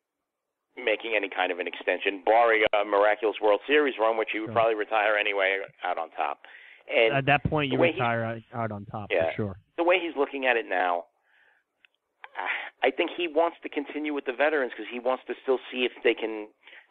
making 0.74 1.14
any 1.16 1.30
kind 1.30 1.52
of 1.52 1.60
an 1.60 1.68
extension, 1.68 2.24
barring 2.26 2.66
a 2.74 2.86
miraculous 2.86 3.38
World 3.42 3.62
Series 3.68 3.96
run, 4.00 4.18
which 4.18 4.30
he 4.34 4.40
would 4.40 4.54
probably 4.54 4.76
retire 4.76 5.18
anyway 5.18 5.60
out 5.84 5.98
on 5.98 6.10
top. 6.12 6.40
And 6.90 7.14
at 7.14 7.26
that 7.28 7.44
point, 7.46 7.72
you 7.72 7.80
retire 7.80 8.42
out 8.54 8.72
on 8.72 8.86
top 8.86 9.10
yeah, 9.12 9.30
for 9.30 9.36
sure. 9.36 9.60
The 9.78 9.84
way 9.84 10.00
he's 10.02 10.18
looking 10.18 10.46
at 10.46 10.58
it 10.58 10.66
now, 10.68 11.06
I 12.84 12.90
think 12.90 13.12
he 13.16 13.28
wants 13.28 13.58
to 13.64 13.70
continue 13.70 14.14
with 14.14 14.26
the 14.26 14.34
veterans 14.34 14.72
because 14.76 14.90
he 14.92 15.00
wants 15.00 15.24
to 15.28 15.34
still 15.44 15.60
see 15.72 15.86
if 15.86 15.92
they 16.04 16.14
can 16.14 16.48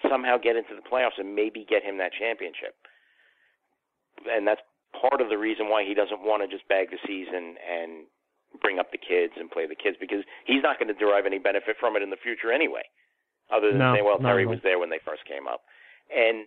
somehow 0.09 0.39
get 0.39 0.55
into 0.55 0.77
the 0.77 0.85
playoffs 0.87 1.19
and 1.19 1.35
maybe 1.35 1.67
get 1.69 1.83
him 1.83 1.99
that 1.99 2.13
championship. 2.15 2.77
And 4.31 4.47
that's 4.47 4.61
part 4.95 5.21
of 5.21 5.29
the 5.29 5.39
reason 5.39 5.69
why 5.69 5.85
he 5.85 5.95
doesn't 5.95 6.23
want 6.23 6.43
to 6.43 6.49
just 6.49 6.69
bag 6.69 6.91
the 6.91 7.01
season 7.07 7.57
and 7.59 8.07
bring 8.63 8.79
up 8.79 8.93
the 8.93 8.99
kids 8.99 9.35
and 9.37 9.51
play 9.51 9.67
the 9.67 9.77
kids 9.77 9.97
because 10.01 10.25
he's 10.47 10.63
not 10.63 10.79
going 10.79 10.89
to 10.89 10.97
derive 10.97 11.27
any 11.27 11.39
benefit 11.39 11.77
from 11.79 11.97
it 11.97 12.03
in 12.03 12.11
the 12.11 12.21
future 12.23 12.53
anyway, 12.53 12.83
other 13.51 13.71
than 13.71 13.79
no, 13.79 13.95
saying, 13.95 14.05
"Well, 14.05 14.19
Terry 14.19 14.45
no. 14.45 14.51
was 14.51 14.61
there 14.63 14.79
when 14.79 14.91
they 14.91 15.01
first 15.05 15.25
came 15.27 15.47
up," 15.47 15.63
and 16.09 16.47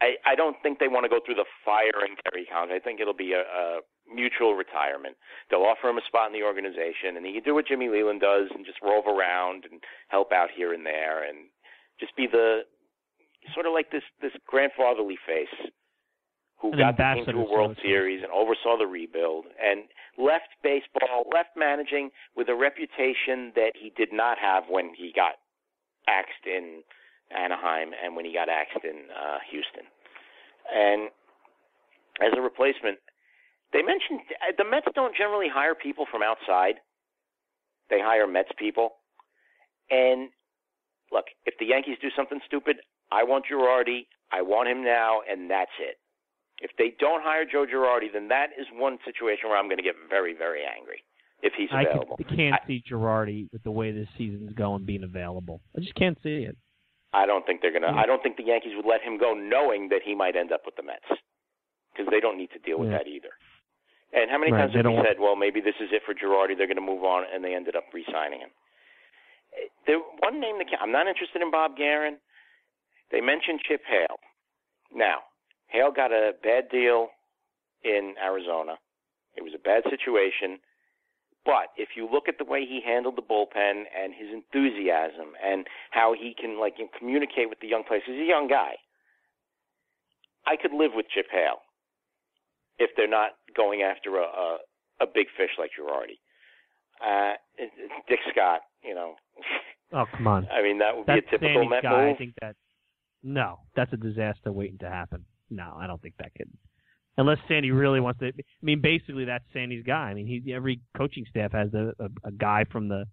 I 0.00 0.16
I 0.26 0.34
don't 0.34 0.56
think 0.62 0.78
they 0.78 0.88
want 0.88 1.04
to 1.04 1.08
go 1.08 1.20
through 1.24 1.36
the 1.36 1.48
firing 1.64 2.16
Terry 2.24 2.46
Collins. 2.50 2.72
I 2.74 2.80
think 2.80 3.00
it'll 3.00 3.14
be 3.14 3.32
a, 3.32 3.42
a 3.42 3.80
mutual 4.12 4.54
retirement. 4.54 5.16
They'll 5.50 5.68
offer 5.68 5.88
him 5.88 5.98
a 5.98 6.06
spot 6.06 6.28
in 6.28 6.32
the 6.32 6.44
organization, 6.44 7.16
and 7.16 7.24
he 7.24 7.34
can 7.34 7.42
do 7.44 7.54
what 7.54 7.66
Jimmy 7.66 7.88
Leyland 7.88 8.20
does 8.20 8.48
and 8.54 8.64
just 8.64 8.78
rove 8.82 9.06
around 9.06 9.64
and 9.70 9.80
help 10.08 10.32
out 10.32 10.48
here 10.54 10.72
and 10.72 10.84
there, 10.84 11.28
and 11.28 11.48
just 11.98 12.16
be 12.16 12.26
the 12.26 12.62
sort 13.54 13.66
of 13.66 13.72
like 13.72 13.90
this 13.90 14.04
this 14.20 14.32
grandfatherly 14.46 15.18
face 15.26 15.72
who 16.60 16.72
An 16.72 16.78
got 16.78 16.96
the 16.96 17.14
team 17.14 17.24
to 17.24 17.40
a 17.40 17.50
World 17.50 17.76
so 17.76 17.82
Series 17.82 18.22
and 18.22 18.30
oversaw 18.32 18.76
the 18.76 18.86
rebuild 18.86 19.46
and 19.56 19.84
left 20.18 20.52
baseball, 20.62 21.24
left 21.32 21.56
managing 21.56 22.10
with 22.36 22.48
a 22.48 22.54
reputation 22.54 23.52
that 23.56 23.72
he 23.80 23.92
did 23.96 24.12
not 24.12 24.38
have 24.38 24.64
when 24.68 24.92
he 24.96 25.12
got 25.14 25.40
axed 26.06 26.44
in 26.46 26.82
Anaheim 27.30 27.90
and 28.02 28.16
when 28.16 28.24
he 28.24 28.32
got 28.32 28.48
axed 28.48 28.84
in 28.84 29.08
uh, 29.10 29.38
Houston. 29.50 29.86
And 30.74 31.10
as 32.20 32.36
a 32.36 32.40
replacement, 32.40 32.98
they 33.72 33.82
mentioned 33.82 34.20
uh, 34.42 34.52
the 34.58 34.64
Mets 34.64 34.86
don't 34.94 35.16
generally 35.16 35.48
hire 35.52 35.74
people 35.74 36.06
from 36.10 36.22
outside. 36.22 36.76
They 37.88 38.00
hire 38.00 38.26
Mets 38.26 38.50
people. 38.58 38.98
And 39.90 40.30
look, 41.12 41.26
if 41.46 41.54
the 41.58 41.66
Yankees 41.66 41.96
do 42.00 42.08
something 42.14 42.40
stupid, 42.46 42.76
I 43.10 43.24
want 43.24 43.44
Girardi. 43.50 44.06
I 44.32 44.42
want 44.42 44.68
him 44.68 44.84
now, 44.84 45.20
and 45.28 45.50
that's 45.50 45.74
it. 45.80 45.98
If 46.60 46.70
they 46.78 46.94
don't 47.00 47.22
hire 47.22 47.44
Joe 47.50 47.66
Girardi, 47.66 48.12
then 48.12 48.28
that 48.28 48.50
is 48.58 48.66
one 48.74 48.98
situation 49.04 49.48
where 49.48 49.58
I'm 49.58 49.66
going 49.66 49.78
to 49.78 49.82
get 49.82 49.94
very, 50.08 50.34
very 50.36 50.60
angry 50.62 51.02
if 51.42 51.52
he's 51.56 51.70
I 51.72 51.82
available. 51.82 52.16
can, 52.16 52.36
can't 52.36 52.54
I, 52.62 52.66
see 52.66 52.82
Girardi 52.88 53.48
with 53.52 53.62
the 53.62 53.70
way 53.70 53.92
this 53.92 54.08
season's 54.18 54.52
going 54.52 54.84
being 54.84 55.02
available. 55.02 55.60
I 55.76 55.80
just 55.80 55.94
can't 55.94 56.18
see 56.22 56.46
it. 56.48 56.56
I 57.12 57.26
don't 57.26 57.44
think 57.46 57.60
they're 57.60 57.72
to. 57.72 57.80
Yeah. 57.80 57.92
Hmm. 57.92 57.98
I 57.98 58.06
don't 58.06 58.22
think 58.22 58.36
the 58.36 58.44
Yankees 58.44 58.72
would 58.76 58.86
let 58.86 59.02
him 59.02 59.18
go, 59.18 59.34
knowing 59.34 59.88
that 59.90 60.02
he 60.04 60.14
might 60.14 60.36
end 60.36 60.52
up 60.52 60.62
with 60.64 60.76
the 60.76 60.82
Mets, 60.82 61.08
because 61.92 62.08
they 62.10 62.20
don't 62.20 62.38
need 62.38 62.50
to 62.52 62.58
deal 62.58 62.78
with 62.78 62.90
Yeah. 62.90 62.98
that 62.98 63.08
either. 63.08 63.30
And 64.12 64.30
how 64.30 64.38
many 64.38 64.52
Right, 64.52 64.66
times 64.66 64.72
they 64.72 64.82
have 64.82 64.90
we 64.90 65.02
said, 65.02 65.20
"Well, 65.20 65.36
maybe 65.36 65.60
this 65.60 65.76
is 65.80 65.92
it 65.92 66.02
for 66.02 66.14
Girardi. 66.14 66.56
They're 66.56 66.66
going 66.66 66.76
to 66.76 66.82
move 66.82 67.04
on," 67.04 67.24
and 67.24 67.44
they 67.44 67.54
ended 67.54 67.76
up 67.76 67.92
re-signing 67.92 68.40
him. 68.40 68.50
There, 69.86 69.98
one 69.98 70.40
name 70.40 70.58
that 70.58 70.66
I'm 70.80 70.92
not 70.92 71.06
interested 71.06 71.42
in 71.42 71.50
Bob 71.50 71.76
Geren. 71.76 72.18
They 73.10 73.20
mentioned 73.20 73.60
Chip 73.62 73.84
Hale. 73.84 74.18
Now, 74.92 75.24
Hale 75.68 75.90
got 75.90 76.12
a 76.12 76.34
bad 76.42 76.68
deal 76.70 77.10
in 77.82 78.14
Arizona. 78.18 78.78
It 79.36 79.42
was 79.42 79.54
a 79.54 79.58
bad 79.58 79.84
situation. 79.88 80.60
But 81.44 81.72
if 81.76 81.90
you 81.96 82.08
look 82.10 82.28
at 82.28 82.36
the 82.38 82.44
way 82.44 82.60
he 82.66 82.80
handled 82.84 83.16
the 83.16 83.22
bullpen 83.22 83.84
and 83.96 84.12
his 84.12 84.28
enthusiasm 84.32 85.32
and 85.42 85.66
how 85.90 86.12
he 86.12 86.34
can 86.38 86.60
like 86.60 86.74
communicate 86.98 87.48
with 87.48 87.60
the 87.60 87.68
young 87.68 87.82
players, 87.84 88.02
he's 88.06 88.20
a 88.20 88.24
young 88.24 88.46
guy. 88.46 88.74
I 90.46 90.56
could 90.60 90.72
live 90.72 90.92
with 90.94 91.06
Chip 91.14 91.26
Hale 91.32 91.60
if 92.78 92.90
they're 92.96 93.08
not 93.08 93.30
going 93.56 93.82
after 93.82 94.16
a 94.16 94.24
a, 94.24 94.58
a 95.00 95.06
big 95.06 95.26
fish 95.36 95.50
like 95.58 95.70
Girardi. 95.78 96.18
Uh, 97.00 97.34
Dick 98.08 98.20
Scott, 98.30 98.60
you 98.82 98.94
know. 98.94 99.14
Oh 99.92 100.04
come 100.16 100.28
on, 100.28 100.46
I 100.52 100.62
mean, 100.62 100.78
that 100.78 100.96
would 100.96 101.06
be 101.06 101.14
a 101.14 101.22
typical 101.22 101.68
Met 101.68 101.82
guy. 101.82 102.04
move. 102.06 102.14
I 102.14 102.16
think 102.16 102.34
that 102.40 102.54
no, 103.24 103.58
that's 103.74 103.92
a 103.92 103.96
disaster 103.96 104.52
waiting 104.52 104.78
to 104.78 104.88
happen. 104.88 105.24
No, 105.50 105.74
I 105.76 105.88
don't 105.88 106.00
think 106.00 106.14
that 106.18 106.32
could. 106.36 106.48
Unless 107.18 107.38
Sandy 107.48 107.70
really 107.70 108.00
wants 108.00 108.20
to. 108.20 108.28
I 108.28 108.32
mean, 108.62 108.80
basically 108.80 109.24
that's 109.24 109.44
Sandy's 109.52 109.84
guy. 109.84 110.10
I 110.10 110.14
mean, 110.14 110.26
he 110.26 110.52
every 110.54 110.80
coaching 110.96 111.26
staff 111.28 111.52
has 111.52 111.72
a, 111.74 111.92
a, 111.98 112.08
a 112.24 112.30
guy 112.32 112.64
from 112.70 112.88
the 112.88 113.04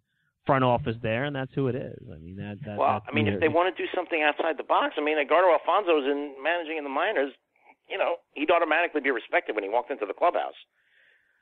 front 0.45 0.63
office 0.63 0.95
there, 1.01 1.25
and 1.25 1.35
that's 1.35 1.51
who 1.53 1.67
it 1.67 1.75
is. 1.75 1.97
I 2.13 2.17
mean, 2.19 2.37
that. 2.37 2.55
that 2.65 2.77
Well, 2.77 2.93
that's 3.01 3.05
I 3.09 3.13
mean, 3.13 3.25
who 3.27 3.33
if 3.33 3.39
they're- 3.41 3.51
want 3.51 3.75
to 3.75 3.83
do 3.83 3.89
something 3.93 4.21
outside 4.23 4.57
the 4.57 4.63
box, 4.63 4.95
I 4.97 5.01
mean, 5.01 5.17
Edgardo 5.17 5.51
Alfonzo's 5.51 6.05
in 6.05 6.35
managing 6.41 6.77
in 6.77 6.83
the 6.85 6.89
minors. 6.89 7.33
You 7.89 7.97
know, 7.97 8.15
he'd 8.33 8.51
automatically 8.51 9.01
be 9.01 9.11
respected 9.11 9.55
when 9.55 9.63
he 9.63 9.69
walked 9.69 9.91
into 9.91 10.05
the 10.05 10.13
clubhouse. 10.13 10.55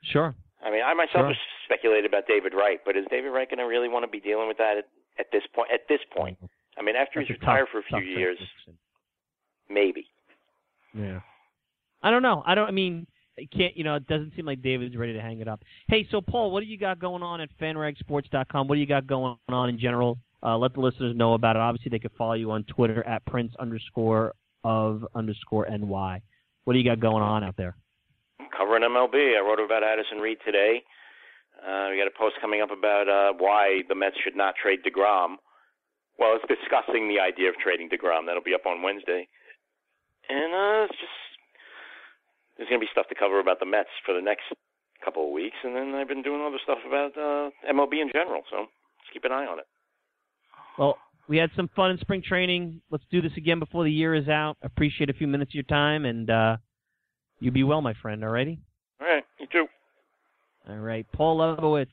Sure. 0.02 0.34
I 0.64 0.70
mean, 0.70 0.82
I 0.84 0.94
myself 0.94 1.12
Sure. 1.12 1.26
have 1.28 1.36
speculated 1.66 2.06
about 2.06 2.26
David 2.26 2.54
Wright, 2.54 2.80
but 2.84 2.96
is 2.96 3.04
David 3.10 3.30
Wright 3.30 3.48
going 3.50 3.58
to 3.58 3.64
really 3.66 3.88
want 3.88 4.04
to 4.04 4.10
be 4.10 4.20
dealing 4.20 4.48
with 4.48 4.56
that 4.58 4.78
at, 4.78 4.86
at 5.18 5.26
this 5.32 5.42
point? 5.54 5.70
At 5.72 5.86
this 5.88 6.00
point, 6.16 6.38
I 6.78 6.82
mean, 6.82 6.96
after 6.96 7.20
That's 7.20 7.28
he's 7.30 7.38
retired 7.38 7.66
tough- 7.72 7.84
for 7.88 7.96
a 7.96 8.00
few 8.00 8.08
years, 8.08 8.38
maybe. 9.68 10.06
Yeah. 10.94 11.20
I 12.06 12.10
don't 12.12 12.22
know. 12.22 12.40
I 12.46 12.54
don't. 12.54 12.68
I 12.68 12.70
mean, 12.70 13.04
it 13.36 13.50
can't. 13.50 13.76
You 13.76 13.82
know, 13.82 13.96
it 13.96 14.06
doesn't 14.06 14.32
seem 14.36 14.46
like 14.46 14.62
David's 14.62 14.96
ready 14.96 15.12
to 15.12 15.20
hang 15.20 15.40
it 15.40 15.48
up. 15.48 15.64
Hey, 15.88 16.06
so 16.08 16.20
Paul, 16.20 16.52
what 16.52 16.60
do 16.60 16.66
you 16.66 16.78
got 16.78 17.00
going 17.00 17.20
on 17.20 17.40
at 17.40 17.48
FanRagSports.com? 17.60 18.68
What 18.68 18.76
do 18.76 18.80
you 18.80 18.86
got 18.86 19.08
going 19.08 19.36
on 19.48 19.68
in 19.68 19.76
general? 19.76 20.16
Uh, 20.40 20.56
let 20.56 20.72
the 20.72 20.80
listeners 20.80 21.16
know 21.16 21.34
about 21.34 21.56
it. 21.56 21.58
Obviously, 21.58 21.90
they 21.90 21.98
could 21.98 22.12
follow 22.16 22.34
you 22.34 22.52
on 22.52 22.62
Twitter 22.62 23.04
at 23.08 23.26
Prince 23.26 23.54
underscore 23.58 24.34
of 24.62 25.04
underscore 25.16 25.66
ny. 25.68 26.22
What 26.62 26.74
do 26.74 26.78
you 26.78 26.84
got 26.84 27.00
going 27.00 27.24
on 27.24 27.42
out 27.42 27.56
there? 27.56 27.74
Covering 28.56 28.84
MLB, 28.84 29.36
I 29.36 29.40
wrote 29.40 29.58
about 29.58 29.82
Addison 29.82 30.18
Reed 30.18 30.38
today. 30.44 30.84
Uh, 31.58 31.88
we 31.90 31.98
got 31.98 32.06
a 32.06 32.16
post 32.16 32.36
coming 32.40 32.60
up 32.60 32.70
about 32.70 33.08
uh, 33.08 33.32
why 33.36 33.80
the 33.88 33.96
Mets 33.96 34.14
should 34.22 34.36
not 34.36 34.54
trade 34.54 34.78
Degrom. 34.86 35.42
Well, 36.20 36.38
it's 36.38 36.46
discussing 36.46 37.08
the 37.08 37.18
idea 37.18 37.48
of 37.48 37.56
trading 37.56 37.88
Degrom. 37.88 38.26
That'll 38.26 38.46
be 38.46 38.54
up 38.54 38.64
on 38.64 38.82
Wednesday, 38.82 39.26
and 40.28 40.54
uh, 40.54 40.86
it's 40.86 41.00
just 41.00 41.25
there's 42.56 42.68
going 42.68 42.80
to 42.80 42.84
be 42.84 42.90
stuff 42.92 43.06
to 43.08 43.14
cover 43.14 43.40
about 43.40 43.60
the 43.60 43.66
Mets 43.66 43.90
for 44.04 44.14
the 44.14 44.22
next 44.22 44.44
couple 45.04 45.26
of 45.26 45.32
weeks, 45.32 45.56
and 45.62 45.76
then 45.76 45.94
I've 45.94 46.08
been 46.08 46.22
doing 46.22 46.42
other 46.42 46.58
stuff 46.62 46.78
about 46.86 47.12
uh, 47.16 47.50
MLB 47.70 48.00
in 48.00 48.10
general. 48.12 48.42
So 48.50 48.60
let's 48.60 49.12
keep 49.12 49.24
an 49.24 49.32
eye 49.32 49.46
on 49.46 49.58
it. 49.58 49.66
Well, 50.78 50.96
we 51.28 51.38
had 51.38 51.50
some 51.56 51.68
fun 51.74 51.90
in 51.90 51.98
spring 51.98 52.22
training. 52.26 52.80
Let's 52.90 53.04
do 53.10 53.20
this 53.20 53.32
again 53.36 53.58
before 53.58 53.82
the 53.84 53.90
year 53.90 54.14
is 54.14 54.28
out. 54.28 54.56
Appreciate 54.62 55.10
a 55.10 55.14
few 55.14 55.26
minutes 55.26 55.50
of 55.50 55.54
your 55.54 55.64
time, 55.64 56.04
and 56.04 56.30
uh, 56.30 56.56
you 57.40 57.50
be 57.50 57.64
well, 57.64 57.82
my 57.82 57.94
friend. 58.00 58.22
Alrighty. 58.22 58.58
All 59.00 59.06
right, 59.06 59.24
you 59.38 59.46
too. 59.50 59.66
All 60.68 60.78
right, 60.78 61.06
Paul 61.12 61.38
Lebowitz, 61.38 61.86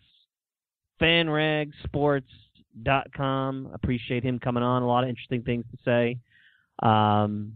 fanragsports.com. 1.01 3.69
Appreciate 3.73 4.23
him 4.23 4.39
coming 4.39 4.63
on. 4.63 4.81
A 4.81 4.87
lot 4.87 5.03
of 5.03 5.09
interesting 5.09 5.43
things 5.43 5.65
to 5.71 5.77
say. 5.85 6.17
Um, 6.81 7.53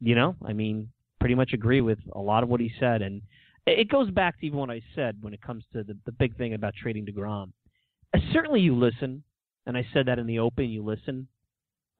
you 0.00 0.14
know, 0.14 0.36
I 0.46 0.52
mean, 0.52 0.90
pretty 1.20 1.34
much 1.34 1.52
agree 1.52 1.80
with 1.80 1.98
a 2.12 2.20
lot 2.20 2.42
of 2.42 2.48
what 2.48 2.60
he 2.60 2.72
said, 2.78 3.02
and 3.02 3.22
it 3.66 3.88
goes 3.88 4.10
back 4.10 4.38
to 4.40 4.46
even 4.46 4.58
what 4.58 4.70
I 4.70 4.82
said 4.94 5.16
when 5.20 5.34
it 5.34 5.42
comes 5.42 5.64
to 5.72 5.84
the 5.84 5.96
the 6.06 6.12
big 6.12 6.36
thing 6.36 6.54
about 6.54 6.74
trading 6.74 7.06
Degrom. 7.06 7.52
Uh, 8.14 8.18
certainly, 8.32 8.60
you 8.60 8.74
listen, 8.74 9.22
and 9.66 9.76
I 9.76 9.86
said 9.92 10.06
that 10.06 10.18
in 10.18 10.26
the 10.26 10.38
open. 10.38 10.70
You 10.70 10.84
listen. 10.84 11.28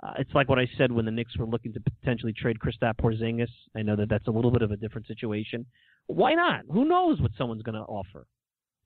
Uh, 0.01 0.13
it's 0.19 0.33
like 0.33 0.49
what 0.49 0.61
I 0.61 0.69
said 0.79 0.93
when 0.93 1.05
the 1.05 1.11
Knicks 1.11 1.37
were 1.37 1.47
looking 1.47 1.73
to 1.73 1.81
potentially 1.81 2.33
trade 2.33 2.59
Kristaps 2.61 2.99
Porzingis. 3.01 3.49
I 3.77 3.83
know 3.83 3.97
that 3.97 4.09
that's 4.09 4.29
a 4.29 4.31
little 4.31 4.53
bit 4.53 4.63
of 4.63 4.71
a 4.71 4.77
different 4.77 5.09
situation. 5.09 5.67
Why 6.07 6.35
not? 6.35 6.61
Who 6.71 6.85
knows 6.85 7.21
what 7.21 7.33
someone's 7.37 7.63
going 7.63 7.75
to 7.75 7.81
offer? 7.81 8.27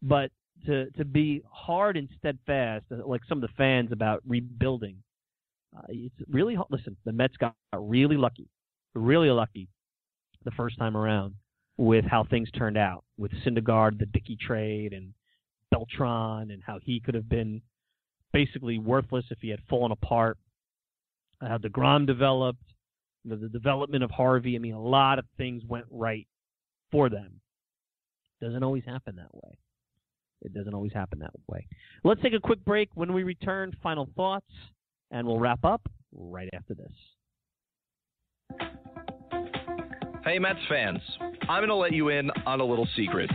But 0.01 0.31
to 0.67 0.91
to 0.93 1.05
be 1.05 1.43
hard 1.51 1.97
and 1.97 2.09
steadfast, 2.19 2.87
uh, 2.91 3.07
like 3.07 3.21
some 3.29 3.39
of 3.39 3.43
the 3.43 3.55
fans 3.57 3.93
about 3.93 4.23
rebuilding, 4.27 4.97
uh, 5.77 5.83
it's 5.89 6.15
really 6.29 6.57
listen. 6.71 6.97
The 7.05 7.13
Mets 7.13 7.37
got 7.37 7.55
really 7.77 8.17
lucky, 8.17 8.49
really 8.95 9.31
lucky, 9.31 9.69
the 10.45 10.51
first 10.53 10.79
time 10.79 10.97
around 10.97 11.35
with 11.77 12.05
how 12.05 12.25
things 12.25 12.51
turned 12.51 12.77
out 12.77 13.05
with 13.17 13.33
Syndergaard, 13.45 13.99
the 13.99 14.07
Dickey 14.07 14.37
trade, 14.41 14.93
and 14.93 15.15
Beltran, 15.71 16.51
and 16.51 16.63
how 16.65 16.79
he 16.83 17.01
could 17.01 17.15
have 17.15 17.29
been 17.29 17.63
basically 18.33 18.79
worthless 18.79 19.25
if 19.31 19.39
he 19.41 19.49
had 19.49 19.61
fallen 19.69 19.93
apart. 19.93 20.39
How 21.41 21.59
Degrom 21.59 22.07
developed, 22.07 22.63
you 23.25 23.31
know, 23.31 23.37
the 23.37 23.49
development 23.49 24.05
of 24.05 24.11
Harvey. 24.11 24.55
I 24.55 24.59
mean, 24.59 24.75
a 24.75 24.83
lot 24.83 25.19
of 25.19 25.25
things 25.37 25.63
went 25.67 25.87
right 25.91 26.27
for 26.91 27.09
them. 27.09 27.41
Doesn't 28.41 28.63
always 28.63 28.85
happen 28.85 29.17
that 29.17 29.35
way. 29.35 29.59
It 30.43 30.53
doesn't 30.55 30.75
always 30.75 30.93
happen 30.93 31.21
that 31.21 31.31
way. 31.49 31.67
Let's 32.05 32.21
take 32.23 32.35
a 32.35 32.41
quick 32.41 32.65
break. 32.65 32.91
When 32.95 33.13
we 33.13 33.23
return, 33.23 33.73
final 33.83 34.09
thoughts, 34.17 34.51
and 35.11 35.27
we'll 35.27 35.39
wrap 35.39 35.65
up 35.65 35.83
right 36.13 36.49
after 36.53 36.75
this. 36.75 36.93
Hey, 40.25 40.39
Mets 40.39 40.61
fans, 40.69 41.01
I'm 41.49 41.59
going 41.59 41.69
to 41.69 41.75
let 41.75 41.93
you 41.93 42.11
in 42.11 42.31
on 42.47 42.61
a 42.61 42.65
little 42.65 42.87
secret. 42.95 43.29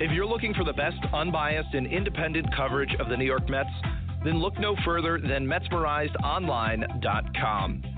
If 0.00 0.10
you're 0.12 0.24
looking 0.24 0.54
for 0.54 0.64
the 0.64 0.72
best 0.72 0.96
unbiased 1.12 1.74
and 1.74 1.86
independent 1.86 2.46
coverage 2.56 2.96
of 2.98 3.10
the 3.10 3.16
New 3.18 3.26
York 3.26 3.46
Mets, 3.50 3.68
then 4.24 4.40
look 4.40 4.58
no 4.58 4.74
further 4.86 5.20
than 5.20 5.46
MetsmerizedOnline.com. 5.46 7.97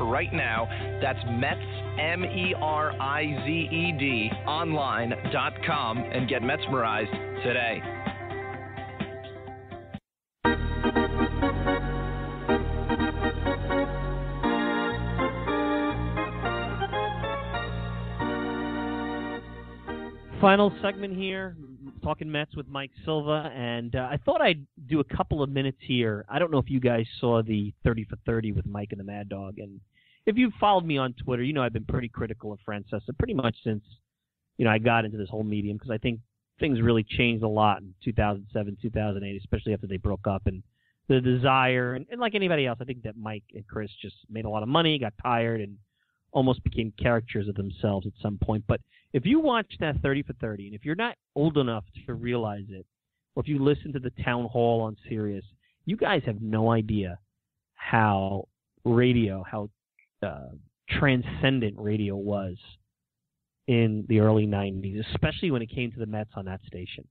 right 0.05 0.31
now. 0.33 0.67
That's 1.01 1.19
Mets, 1.27 1.59
M 1.99 2.23
E 2.23 2.53
R 2.59 2.91
I 2.99 3.23
Z 3.45 3.51
E 3.51 3.91
D, 3.97 4.31
online.com, 4.47 5.97
and 5.97 6.27
get 6.27 6.41
Metsmerized 6.41 7.43
today. 7.43 7.81
Final 20.41 20.73
segment 20.81 21.15
here, 21.15 21.55
talking 22.01 22.31
Mets 22.31 22.55
with 22.55 22.67
Mike 22.67 22.91
Silva, 23.05 23.51
and 23.55 23.95
uh, 23.95 24.07
I 24.11 24.17
thought 24.17 24.41
I'd 24.41 24.65
do 24.87 24.99
a 24.99 25.03
couple 25.03 25.41
of 25.41 25.49
minutes 25.49 25.77
here. 25.81 26.25
I 26.29 26.39
don't 26.39 26.51
know 26.51 26.57
if 26.57 26.69
you 26.69 26.79
guys 26.79 27.05
saw 27.19 27.41
the 27.41 27.73
30 27.83 28.05
for 28.05 28.17
30 28.25 28.51
with 28.51 28.65
Mike 28.65 28.89
and 28.91 28.99
the 28.99 29.03
Mad 29.03 29.29
Dog, 29.29 29.59
and 29.59 29.79
if 30.25 30.37
you've 30.37 30.53
followed 30.59 30.85
me 30.85 30.97
on 30.97 31.13
Twitter, 31.13 31.43
you 31.43 31.53
know 31.53 31.63
I've 31.63 31.73
been 31.73 31.85
pretty 31.85 32.09
critical 32.09 32.51
of 32.51 32.59
Francesa 32.67 33.17
pretty 33.17 33.33
much 33.33 33.55
since 33.63 33.83
you 34.57 34.65
know 34.65 34.71
I 34.71 34.77
got 34.77 35.05
into 35.05 35.17
this 35.17 35.29
whole 35.29 35.43
medium 35.43 35.77
because 35.77 35.91
I 35.91 35.97
think 35.97 36.19
things 36.59 36.81
really 36.81 37.03
changed 37.03 37.43
a 37.43 37.47
lot 37.47 37.81
in 37.81 37.93
2007, 38.03 38.77
2008, 38.81 39.37
especially 39.37 39.73
after 39.73 39.87
they 39.87 39.97
broke 39.97 40.27
up, 40.27 40.43
and 40.45 40.63
the 41.07 41.19
desire, 41.19 41.95
and, 41.95 42.05
and 42.11 42.21
like 42.21 42.35
anybody 42.35 42.65
else, 42.65 42.77
I 42.81 42.85
think 42.85 43.03
that 43.03 43.17
Mike 43.17 43.43
and 43.53 43.67
Chris 43.67 43.89
just 44.01 44.15
made 44.29 44.45
a 44.45 44.49
lot 44.49 44.63
of 44.63 44.69
money, 44.69 44.97
got 44.99 45.13
tired, 45.21 45.61
and 45.61 45.77
almost 46.31 46.63
became 46.63 46.93
caricatures 47.01 47.47
of 47.47 47.55
themselves 47.55 48.07
at 48.07 48.13
some 48.21 48.37
point. 48.37 48.63
But 48.67 48.81
if 49.13 49.25
you 49.25 49.39
watch 49.39 49.73
that 49.79 50.01
30 50.01 50.23
for 50.23 50.33
30, 50.33 50.67
and 50.67 50.75
if 50.75 50.85
you're 50.85 50.95
not 50.95 51.15
old 51.35 51.57
enough 51.57 51.83
to 52.05 52.13
realize 52.13 52.65
it, 52.69 52.85
or 53.35 53.43
if 53.43 53.47
you 53.47 53.63
listen 53.63 53.93
to 53.93 53.99
the 53.99 54.11
town 54.23 54.45
hall 54.45 54.81
on 54.81 54.97
Sirius, 55.07 55.45
you 55.85 55.97
guys 55.97 56.21
have 56.25 56.41
no 56.41 56.71
idea 56.71 57.19
how 57.75 58.47
radio, 58.83 59.43
how 59.49 59.69
uh, 60.23 60.49
transcendent 60.89 61.75
radio 61.77 62.15
was 62.15 62.55
in 63.67 64.05
the 64.09 64.19
early 64.19 64.45
90s, 64.45 65.05
especially 65.13 65.51
when 65.51 65.61
it 65.61 65.69
came 65.69 65.91
to 65.91 65.99
the 65.99 66.05
Mets 66.05 66.31
on 66.35 66.45
that 66.45 66.61
station. 66.65 67.07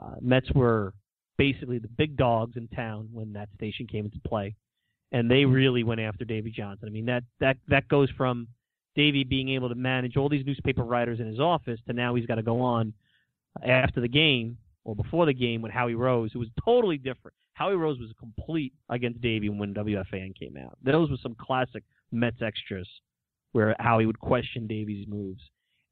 Uh, 0.00 0.14
Mets 0.20 0.50
were 0.54 0.92
basically 1.36 1.78
the 1.78 1.88
big 1.88 2.16
dogs 2.16 2.56
in 2.56 2.68
town 2.68 3.08
when 3.12 3.32
that 3.32 3.48
station 3.54 3.86
came 3.86 4.04
into 4.04 4.20
play, 4.26 4.54
and 5.14 5.30
they 5.30 5.42
mm-hmm. 5.42 5.52
really 5.52 5.84
went 5.84 6.00
after 6.00 6.24
Davey 6.24 6.50
Johnson. 6.50 6.88
I 6.88 6.90
mean 6.90 7.06
that 7.06 7.22
that 7.40 7.56
that 7.68 7.88
goes 7.88 8.10
from 8.16 8.48
Davey 8.96 9.24
being 9.24 9.48
able 9.50 9.68
to 9.70 9.74
manage 9.74 10.16
all 10.16 10.28
these 10.28 10.44
newspaper 10.44 10.82
writers 10.82 11.20
in 11.20 11.26
his 11.26 11.40
office 11.40 11.80
to 11.86 11.94
now 11.94 12.14
he's 12.14 12.26
got 12.26 12.34
to 12.34 12.42
go 12.42 12.60
on 12.60 12.92
after 13.64 14.00
the 14.00 14.08
game 14.08 14.58
or 14.84 14.94
before 14.94 15.24
the 15.24 15.32
game 15.32 15.62
with 15.62 15.72
Howie 15.72 15.94
Rose, 15.94 16.32
who 16.32 16.40
was 16.40 16.48
totally 16.62 16.98
different. 16.98 17.34
Howie 17.54 17.76
Rose 17.76 17.98
was 17.98 18.10
complete 18.18 18.72
against 18.90 19.20
Davey 19.20 19.48
when 19.48 19.72
WFAN 19.72 20.36
came 20.36 20.56
out. 20.56 20.76
Those 20.82 21.08
were 21.08 21.16
some 21.22 21.36
classic 21.40 21.84
Mets 22.12 22.42
extras 22.42 22.88
where 23.52 23.76
Howie 23.78 24.06
would 24.06 24.18
question 24.18 24.66
Davey's 24.66 25.06
moves. 25.08 25.40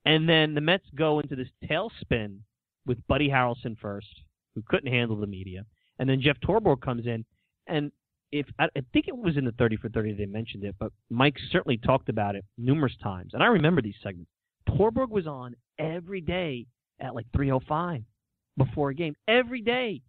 And 0.05 0.29
then 0.29 0.55
the 0.55 0.61
Mets 0.61 0.85
go 0.97 1.21
into 1.21 1.37
this 1.37 1.49
tailspin 1.65 2.39
with 2.87 2.99
Buddy 3.07 3.29
Harrelson 3.29 3.79
first, 3.81 4.23
who 4.57 4.63
couldn't 4.67 4.93
handle 4.93 5.17
the 5.17 5.29
media. 5.29 5.65
And 6.01 6.09
then 6.09 6.21
Jeff 6.21 6.37
Torborg 6.41 6.81
comes 6.81 7.07
in. 7.07 7.25
And 7.69 7.93
if 8.33 8.47
I, 8.59 8.65
I 8.77 8.83
think 8.93 9.07
it 9.09 9.17
was 9.17 9.37
in 9.37 9.45
the 9.45 9.53
30 9.53 9.77
for 9.77 9.89
30 9.89 10.15
they 10.15 10.27
mentioned 10.27 10.65
it, 10.65 10.75
but 10.81 10.93
Mike 11.11 11.37
certainly 11.51 11.77
talked 11.77 12.09
about 12.09 12.35
it 12.35 12.45
numerous 12.59 12.95
times. 13.03 13.35
And 13.35 13.43
I 13.43 13.47
remember 13.47 13.83
these 13.83 13.95
segments. 14.03 14.31
Torborg 14.69 15.11
was 15.11 15.27
on 15.27 15.55
every 15.79 16.21
day 16.21 16.67
at 17.01 17.15
like 17.15 17.27
305 17.35 18.03
before 18.57 18.91
a 18.91 18.95
game. 18.95 19.15
Every 19.29 19.61
day 19.61 20.03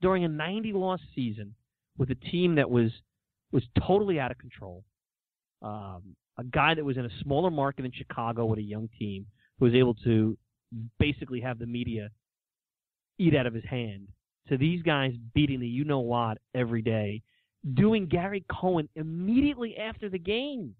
during 0.00 0.24
a 0.24 0.28
90 0.28 0.72
loss 0.72 1.00
season 1.14 1.54
with 1.96 2.10
a 2.10 2.14
team 2.14 2.56
that 2.56 2.70
was 2.70 2.90
was 3.52 3.64
totally 3.86 4.20
out 4.20 4.30
of 4.30 4.38
control. 4.38 4.84
Um, 5.62 6.14
a 6.38 6.44
guy 6.44 6.74
that 6.74 6.84
was 6.84 6.96
in 6.96 7.04
a 7.04 7.10
smaller 7.22 7.50
market 7.50 7.84
in 7.84 7.92
Chicago 7.92 8.44
with 8.46 8.58
a 8.58 8.62
young 8.62 8.88
team 8.98 9.26
who 9.58 9.64
was 9.64 9.74
able 9.74 9.94
to 10.04 10.38
basically 10.98 11.40
have 11.40 11.58
the 11.58 11.66
media 11.66 12.10
eat 13.18 13.34
out 13.34 13.46
of 13.46 13.54
his 13.54 13.64
hand 13.64 14.08
to 14.48 14.56
these 14.56 14.82
guys 14.82 15.12
beating 15.34 15.60
the 15.60 15.66
you 15.66 15.84
know 15.84 16.00
what 16.00 16.38
every 16.54 16.82
day, 16.82 17.22
doing 17.74 18.06
Gary 18.06 18.44
Cohen 18.50 18.88
immediately 18.94 19.76
after 19.76 20.08
the 20.08 20.18
game. 20.18 20.74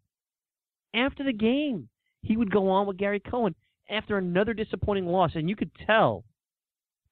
After 0.95 1.23
the 1.23 1.33
game, 1.33 1.89
he 2.23 2.37
would 2.37 2.51
go 2.51 2.69
on 2.69 2.87
with 2.87 2.97
Gary 2.97 3.21
Cohen 3.21 3.55
after 3.89 4.19
another 4.19 4.55
disappointing 4.55 5.07
loss, 5.07 5.33
and 5.35 5.49
you 5.49 5.57
could 5.57 5.71
tell. 5.87 6.25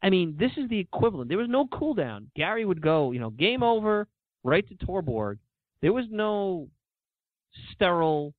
I 0.03 0.11
mean, 0.11 0.37
this 0.39 0.53
is 0.57 0.69
the 0.69 0.79
equivalent. 0.79 1.29
There 1.29 1.39
was 1.39 1.49
no 1.49 1.66
cool 1.66 1.95
down. 1.95 2.31
Gary 2.37 2.64
would 2.64 2.81
go, 2.81 3.12
you 3.12 3.21
know, 3.21 3.31
game 3.31 3.62
over, 3.62 4.07
right 4.45 4.66
to 4.69 4.87
Torborg. 4.87 5.39
There 5.83 5.93
was 5.93 6.07
no 6.11 6.69
sterile 7.73 8.35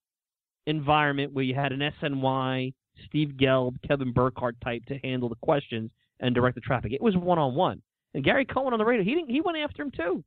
environment 0.68 1.34
where 1.34 1.44
you 1.44 1.56
had 1.56 1.72
an 1.72 1.92
SNY, 2.02 2.74
Steve 3.06 3.34
Gelb, 3.40 3.76
Kevin 3.88 4.14
Burkhardt 4.14 4.60
type 4.62 4.86
to 4.86 4.98
handle 5.00 5.30
the 5.30 5.36
questions 5.36 5.92
and 6.20 6.36
direct 6.36 6.56
the 6.56 6.62
traffic. 6.62 6.94
It 6.94 7.02
was 7.02 7.16
one 7.16 7.40
on 7.40 7.56
one. 7.56 7.82
And 8.14 8.24
Gary 8.24 8.46
Cohen 8.46 8.74
on 8.74 8.80
the 8.80 8.86
radio, 8.86 9.04
he 9.04 9.16
didn't, 9.16 9.30
he 9.30 9.42
went 9.42 9.58
after 9.58 9.84
him 9.84 9.92
too. 9.92 10.24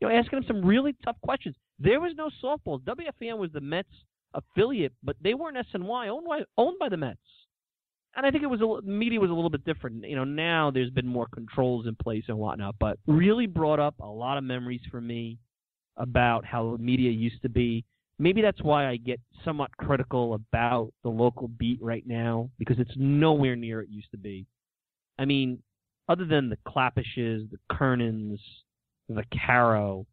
You 0.00 0.08
know, 0.08 0.14
asking 0.14 0.38
him 0.38 0.44
some 0.46 0.64
really 0.64 0.94
tough 1.04 1.16
questions. 1.22 1.56
There 1.78 2.00
was 2.00 2.12
no 2.16 2.30
softballs. 2.42 2.82
WFAN 2.82 3.38
was 3.38 3.50
the 3.52 3.60
Mets 3.60 3.88
affiliate, 4.34 4.92
but 5.02 5.16
they 5.22 5.34
weren't 5.34 5.56
SNY 5.56 6.08
owned 6.08 6.26
by 6.26 6.40
owned 6.56 6.78
by 6.78 6.88
the 6.88 6.96
Mets. 6.96 7.18
And 8.16 8.26
I 8.26 8.30
think 8.30 8.42
it 8.42 8.48
was 8.48 8.60
a 8.60 8.82
media 8.86 9.20
was 9.20 9.30
a 9.30 9.34
little 9.34 9.50
bit 9.50 9.64
different. 9.64 10.04
You 10.04 10.16
know, 10.16 10.24
now 10.24 10.70
there's 10.70 10.90
been 10.90 11.06
more 11.06 11.28
controls 11.32 11.86
in 11.86 11.94
place 11.96 12.24
and 12.28 12.38
whatnot, 12.38 12.76
but 12.80 12.98
really 13.06 13.46
brought 13.46 13.78
up 13.78 13.94
a 14.00 14.06
lot 14.06 14.38
of 14.38 14.44
memories 14.44 14.80
for 14.90 15.00
me 15.00 15.38
about 15.96 16.44
how 16.44 16.72
the 16.72 16.82
media 16.82 17.10
used 17.10 17.42
to 17.42 17.48
be. 17.48 17.84
Maybe 18.18 18.42
that's 18.42 18.62
why 18.62 18.88
I 18.88 18.96
get 18.96 19.20
somewhat 19.44 19.70
critical 19.76 20.34
about 20.34 20.92
the 21.04 21.10
local 21.10 21.46
beat 21.46 21.80
right 21.80 22.04
now 22.06 22.50
because 22.58 22.80
it's 22.80 22.90
nowhere 22.96 23.54
near 23.54 23.80
it 23.82 23.88
used 23.88 24.10
to 24.10 24.18
be. 24.18 24.46
I 25.18 25.24
mean, 25.24 25.62
other 26.08 26.24
than 26.24 26.48
the 26.48 26.58
Klapisches, 26.66 27.48
the 27.50 27.58
Kernans, 27.70 28.38
the 29.08 29.24
Caro, 29.46 30.06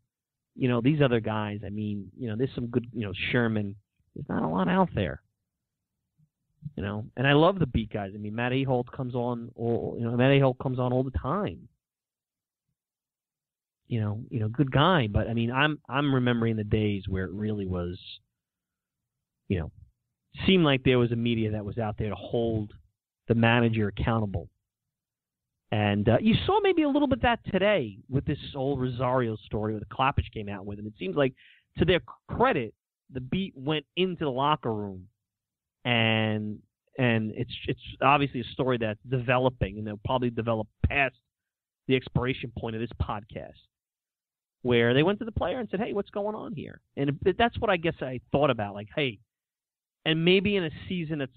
you 0.55 0.69
know, 0.69 0.81
these 0.81 1.01
other 1.01 1.19
guys, 1.19 1.59
I 1.65 1.69
mean, 1.69 2.11
you 2.17 2.29
know, 2.29 2.35
there's 2.35 2.53
some 2.55 2.67
good, 2.67 2.87
you 2.93 3.05
know, 3.05 3.13
Sherman. 3.31 3.75
There's 4.15 4.29
not 4.29 4.43
a 4.43 4.47
lot 4.47 4.69
out 4.69 4.89
there. 4.95 5.21
You 6.75 6.83
know, 6.83 7.05
and 7.15 7.27
I 7.27 7.33
love 7.33 7.59
the 7.59 7.67
beat 7.67 7.93
guys. 7.93 8.11
I 8.15 8.17
mean, 8.17 8.33
Matt 8.33 8.51
Ehalt 8.51 8.91
comes 8.91 9.13
on, 9.13 9.51
all, 9.55 9.95
you 9.99 10.05
know, 10.05 10.17
Matt 10.17 10.31
Ehalt 10.31 10.57
comes 10.57 10.79
on 10.79 10.91
all 10.91 11.03
the 11.03 11.11
time. 11.11 11.67
You 13.87 14.01
know, 14.01 14.19
you 14.31 14.39
know, 14.39 14.47
good 14.47 14.71
guy, 14.71 15.07
but 15.07 15.27
I 15.27 15.33
mean, 15.33 15.51
I'm 15.51 15.79
I'm 15.87 16.15
remembering 16.15 16.55
the 16.55 16.63
days 16.63 17.03
where 17.07 17.25
it 17.25 17.31
really 17.31 17.67
was, 17.67 17.99
you 19.47 19.59
know, 19.59 19.71
seemed 20.47 20.63
like 20.63 20.83
there 20.83 20.97
was 20.97 21.11
a 21.11 21.15
media 21.15 21.51
that 21.51 21.63
was 21.63 21.77
out 21.77 21.95
there 21.99 22.09
to 22.09 22.15
hold 22.15 22.73
the 23.27 23.35
manager 23.35 23.87
accountable. 23.87 24.49
And 25.71 26.07
uh, 26.07 26.17
you 26.21 26.35
saw 26.45 26.59
maybe 26.61 26.83
a 26.83 26.89
little 26.89 27.07
bit 27.07 27.21
that 27.23 27.39
today 27.51 27.97
with 28.09 28.25
this 28.25 28.37
whole 28.53 28.77
Rosario 28.77 29.35
story 29.45 29.73
where 29.73 29.79
the 29.79 29.85
Klapisch 29.87 30.31
came 30.31 30.47
out 30.47 30.65
with, 30.65 30.79
and 30.79 30.87
it 30.87 30.93
seems 30.99 31.15
like, 31.15 31.33
to 31.77 31.85
their 31.85 32.01
credit, 32.27 32.73
the 33.11 33.19
beat 33.19 33.53
went 33.55 33.85
into 33.97 34.23
the 34.25 34.31
locker 34.31 34.73
room, 34.73 35.07
and 35.83 36.59
and 36.97 37.31
it's 37.35 37.51
it's 37.67 37.81
obviously 38.01 38.41
a 38.41 38.53
story 38.53 38.77
that's 38.77 38.99
developing, 39.09 39.77
and 39.77 39.85
they'll 39.85 39.99
probably 40.05 40.29
develop 40.29 40.67
past 40.87 41.15
the 41.87 41.95
expiration 41.95 42.51
point 42.57 42.75
of 42.75 42.81
this 42.81 42.91
podcast, 43.01 43.59
where 44.61 44.93
they 44.93 45.03
went 45.03 45.19
to 45.19 45.25
the 45.25 45.31
player 45.31 45.59
and 45.59 45.67
said, 45.69 45.79
"Hey, 45.79 45.93
what's 45.93 46.09
going 46.09 46.35
on 46.35 46.53
here?" 46.53 46.79
And 46.95 47.19
that's 47.37 47.59
what 47.59 47.69
I 47.69 47.77
guess 47.77 47.95
I 48.01 48.21
thought 48.31 48.49
about, 48.49 48.73
like, 48.75 48.87
"Hey," 48.95 49.19
and 50.05 50.23
maybe 50.23 50.55
in 50.55 50.63
a 50.63 50.71
season 50.87 51.19
that's 51.19 51.31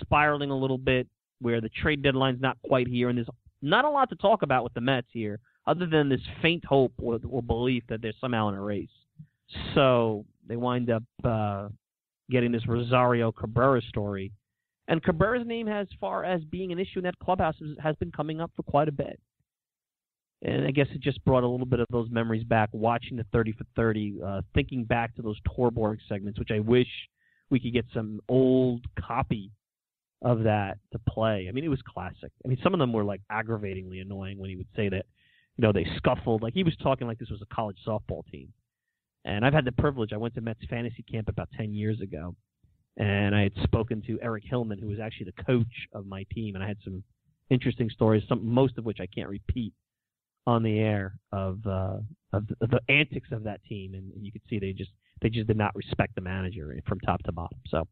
spiraling 0.00 0.50
a 0.50 0.58
little 0.58 0.78
bit, 0.78 1.06
where 1.40 1.60
the 1.60 1.68
trade 1.68 2.02
deadline's 2.02 2.40
not 2.40 2.58
quite 2.66 2.88
here, 2.88 3.08
and 3.08 3.18
there's 3.18 3.28
not 3.62 3.84
a 3.84 3.90
lot 3.90 4.08
to 4.10 4.16
talk 4.16 4.42
about 4.42 4.64
with 4.64 4.74
the 4.74 4.80
Mets 4.80 5.08
here, 5.12 5.38
other 5.66 5.86
than 5.86 6.08
this 6.08 6.20
faint 6.42 6.64
hope 6.64 6.92
or, 6.98 7.18
or 7.28 7.42
belief 7.42 7.82
that 7.88 8.02
they're 8.02 8.12
somehow 8.20 8.48
in 8.48 8.54
a 8.54 8.62
race. 8.62 8.88
So 9.74 10.24
they 10.46 10.56
wind 10.56 10.90
up 10.90 11.02
uh, 11.24 11.68
getting 12.30 12.52
this 12.52 12.66
Rosario 12.66 13.32
Cabrera 13.32 13.80
story. 13.82 14.32
And 14.88 15.02
Cabrera's 15.02 15.46
name, 15.46 15.68
as 15.68 15.88
far 16.00 16.24
as 16.24 16.42
being 16.44 16.70
an 16.70 16.78
issue 16.78 16.98
in 16.98 17.04
that 17.04 17.18
clubhouse, 17.18 17.56
has 17.82 17.96
been 17.96 18.12
coming 18.12 18.40
up 18.40 18.52
for 18.54 18.62
quite 18.62 18.88
a 18.88 18.92
bit. 18.92 19.18
And 20.42 20.66
I 20.66 20.70
guess 20.70 20.86
it 20.94 21.00
just 21.00 21.24
brought 21.24 21.42
a 21.42 21.48
little 21.48 21.66
bit 21.66 21.80
of 21.80 21.86
those 21.90 22.08
memories 22.10 22.44
back, 22.44 22.68
watching 22.72 23.16
the 23.16 23.26
30 23.32 23.52
for 23.52 23.64
30, 23.74 24.20
uh, 24.24 24.42
thinking 24.54 24.84
back 24.84 25.14
to 25.16 25.22
those 25.22 25.40
Torborg 25.48 25.98
segments, 26.08 26.38
which 26.38 26.50
I 26.52 26.60
wish 26.60 26.86
we 27.50 27.58
could 27.58 27.72
get 27.72 27.86
some 27.92 28.20
old 28.28 28.84
copy 28.98 29.50
of 30.22 30.44
that 30.44 30.78
to 30.92 30.98
play. 30.98 31.46
I 31.48 31.52
mean, 31.52 31.64
it 31.64 31.68
was 31.68 31.82
classic. 31.82 32.32
I 32.44 32.48
mean, 32.48 32.58
some 32.62 32.74
of 32.74 32.80
them 32.80 32.92
were 32.92 33.04
like 33.04 33.20
aggravatingly 33.30 34.00
annoying 34.00 34.38
when 34.38 34.50
he 34.50 34.56
would 34.56 34.68
say 34.74 34.88
that, 34.88 35.06
you 35.56 35.62
know, 35.62 35.72
they 35.72 35.86
scuffled. 35.96 36.42
Like 36.42 36.54
he 36.54 36.64
was 36.64 36.76
talking 36.82 37.06
like 37.06 37.18
this 37.18 37.30
was 37.30 37.42
a 37.42 37.54
college 37.54 37.78
softball 37.86 38.26
team. 38.30 38.52
And 39.24 39.44
I've 39.44 39.52
had 39.52 39.64
the 39.64 39.72
privilege. 39.72 40.12
I 40.12 40.18
went 40.18 40.34
to 40.34 40.40
Mets 40.40 40.60
fantasy 40.70 41.02
camp 41.02 41.28
about 41.28 41.48
10 41.56 41.74
years 41.74 42.00
ago, 42.00 42.36
and 42.96 43.34
I 43.34 43.42
had 43.42 43.52
spoken 43.64 44.00
to 44.06 44.18
Eric 44.22 44.44
Hillman, 44.48 44.78
who 44.78 44.86
was 44.86 45.00
actually 45.00 45.32
the 45.36 45.44
coach 45.44 45.88
of 45.92 46.06
my 46.06 46.24
team, 46.32 46.54
and 46.54 46.62
I 46.62 46.68
had 46.68 46.78
some 46.84 47.02
interesting 47.50 47.90
stories, 47.90 48.22
some 48.28 48.46
most 48.46 48.78
of 48.78 48.84
which 48.84 48.98
I 49.00 49.06
can't 49.06 49.28
repeat 49.28 49.72
on 50.46 50.62
the 50.62 50.78
air 50.78 51.18
of 51.32 51.58
uh, 51.66 51.98
of, 52.32 52.46
the, 52.46 52.56
of 52.60 52.70
the 52.70 52.80
antics 52.88 53.28
of 53.32 53.42
that 53.44 53.64
team, 53.64 53.94
and, 53.94 54.12
and 54.12 54.24
you 54.24 54.30
could 54.30 54.42
see 54.48 54.58
they 54.58 54.72
just 54.72 54.92
they 55.22 55.28
just 55.28 55.46
did 55.46 55.56
not 55.56 55.74
respect 55.74 56.14
the 56.14 56.20
manager 56.20 56.78
from 56.86 57.00
top 57.00 57.22
to 57.24 57.32
bottom. 57.32 57.58
So, 57.68 57.86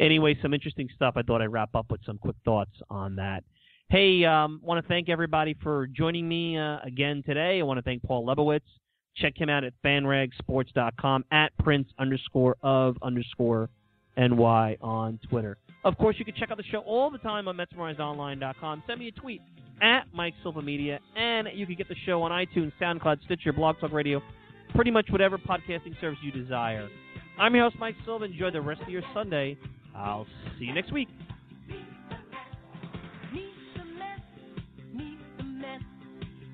anyway, 0.00 0.38
some 0.42 0.54
interesting 0.54 0.88
stuff. 0.94 1.14
I 1.16 1.22
thought 1.22 1.42
I'd 1.42 1.52
wrap 1.52 1.74
up 1.74 1.90
with 1.90 2.00
some 2.04 2.18
quick 2.18 2.36
thoughts 2.44 2.72
on 2.90 3.16
that. 3.16 3.44
Hey, 3.88 4.24
um, 4.24 4.60
want 4.64 4.82
to 4.82 4.88
thank 4.88 5.08
everybody 5.08 5.54
for 5.62 5.86
joining 5.86 6.28
me 6.28 6.58
uh, 6.58 6.78
again 6.84 7.22
today. 7.24 7.60
I 7.60 7.62
want 7.62 7.78
to 7.78 7.82
thank 7.82 8.02
Paul 8.02 8.26
Lebowitz. 8.26 8.60
Check 9.16 9.38
him 9.40 9.48
out 9.48 9.64
at 9.64 9.72
fanragsports.com 9.84 11.24
at 11.30 11.56
prince 11.58 11.88
underscore 11.98 12.56
of 12.62 12.96
underscore 13.02 13.70
NY 14.16 14.76
on 14.80 15.18
Twitter. 15.28 15.56
Of 15.84 15.96
course, 15.98 16.16
you 16.18 16.24
can 16.24 16.34
check 16.34 16.50
out 16.50 16.56
the 16.56 16.64
show 16.64 16.80
all 16.80 17.10
the 17.10 17.18
time 17.18 17.46
on 17.48 17.56
MetsMerizedOnline.com. 17.56 18.82
Send 18.86 18.98
me 18.98 19.08
a 19.08 19.12
tweet 19.12 19.40
at 19.80 20.04
Mike 20.12 20.34
Silva 20.42 20.62
Media, 20.62 20.98
and 21.16 21.48
you 21.54 21.64
can 21.66 21.76
get 21.76 21.88
the 21.88 21.94
show 22.04 22.22
on 22.22 22.32
iTunes, 22.32 22.72
SoundCloud, 22.80 23.22
Stitcher, 23.24 23.52
Blog 23.52 23.78
Talk 23.78 23.92
Radio, 23.92 24.20
pretty 24.76 24.90
much 24.90 25.06
whatever 25.10 25.38
podcasting 25.38 25.98
service 26.00 26.18
you 26.22 26.30
desire. 26.30 26.88
I'm 27.38 27.54
your 27.54 27.64
host, 27.64 27.76
Mike 27.80 27.96
Silva. 28.04 28.26
Enjoy 28.26 28.50
the 28.50 28.60
rest 28.60 28.82
of 28.82 28.90
your 28.90 29.02
Sunday. 29.14 29.56
I'll 29.96 30.26
see 30.58 30.66
you 30.66 30.74
next 30.74 30.92
week. 30.92 31.08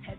At 0.09 0.19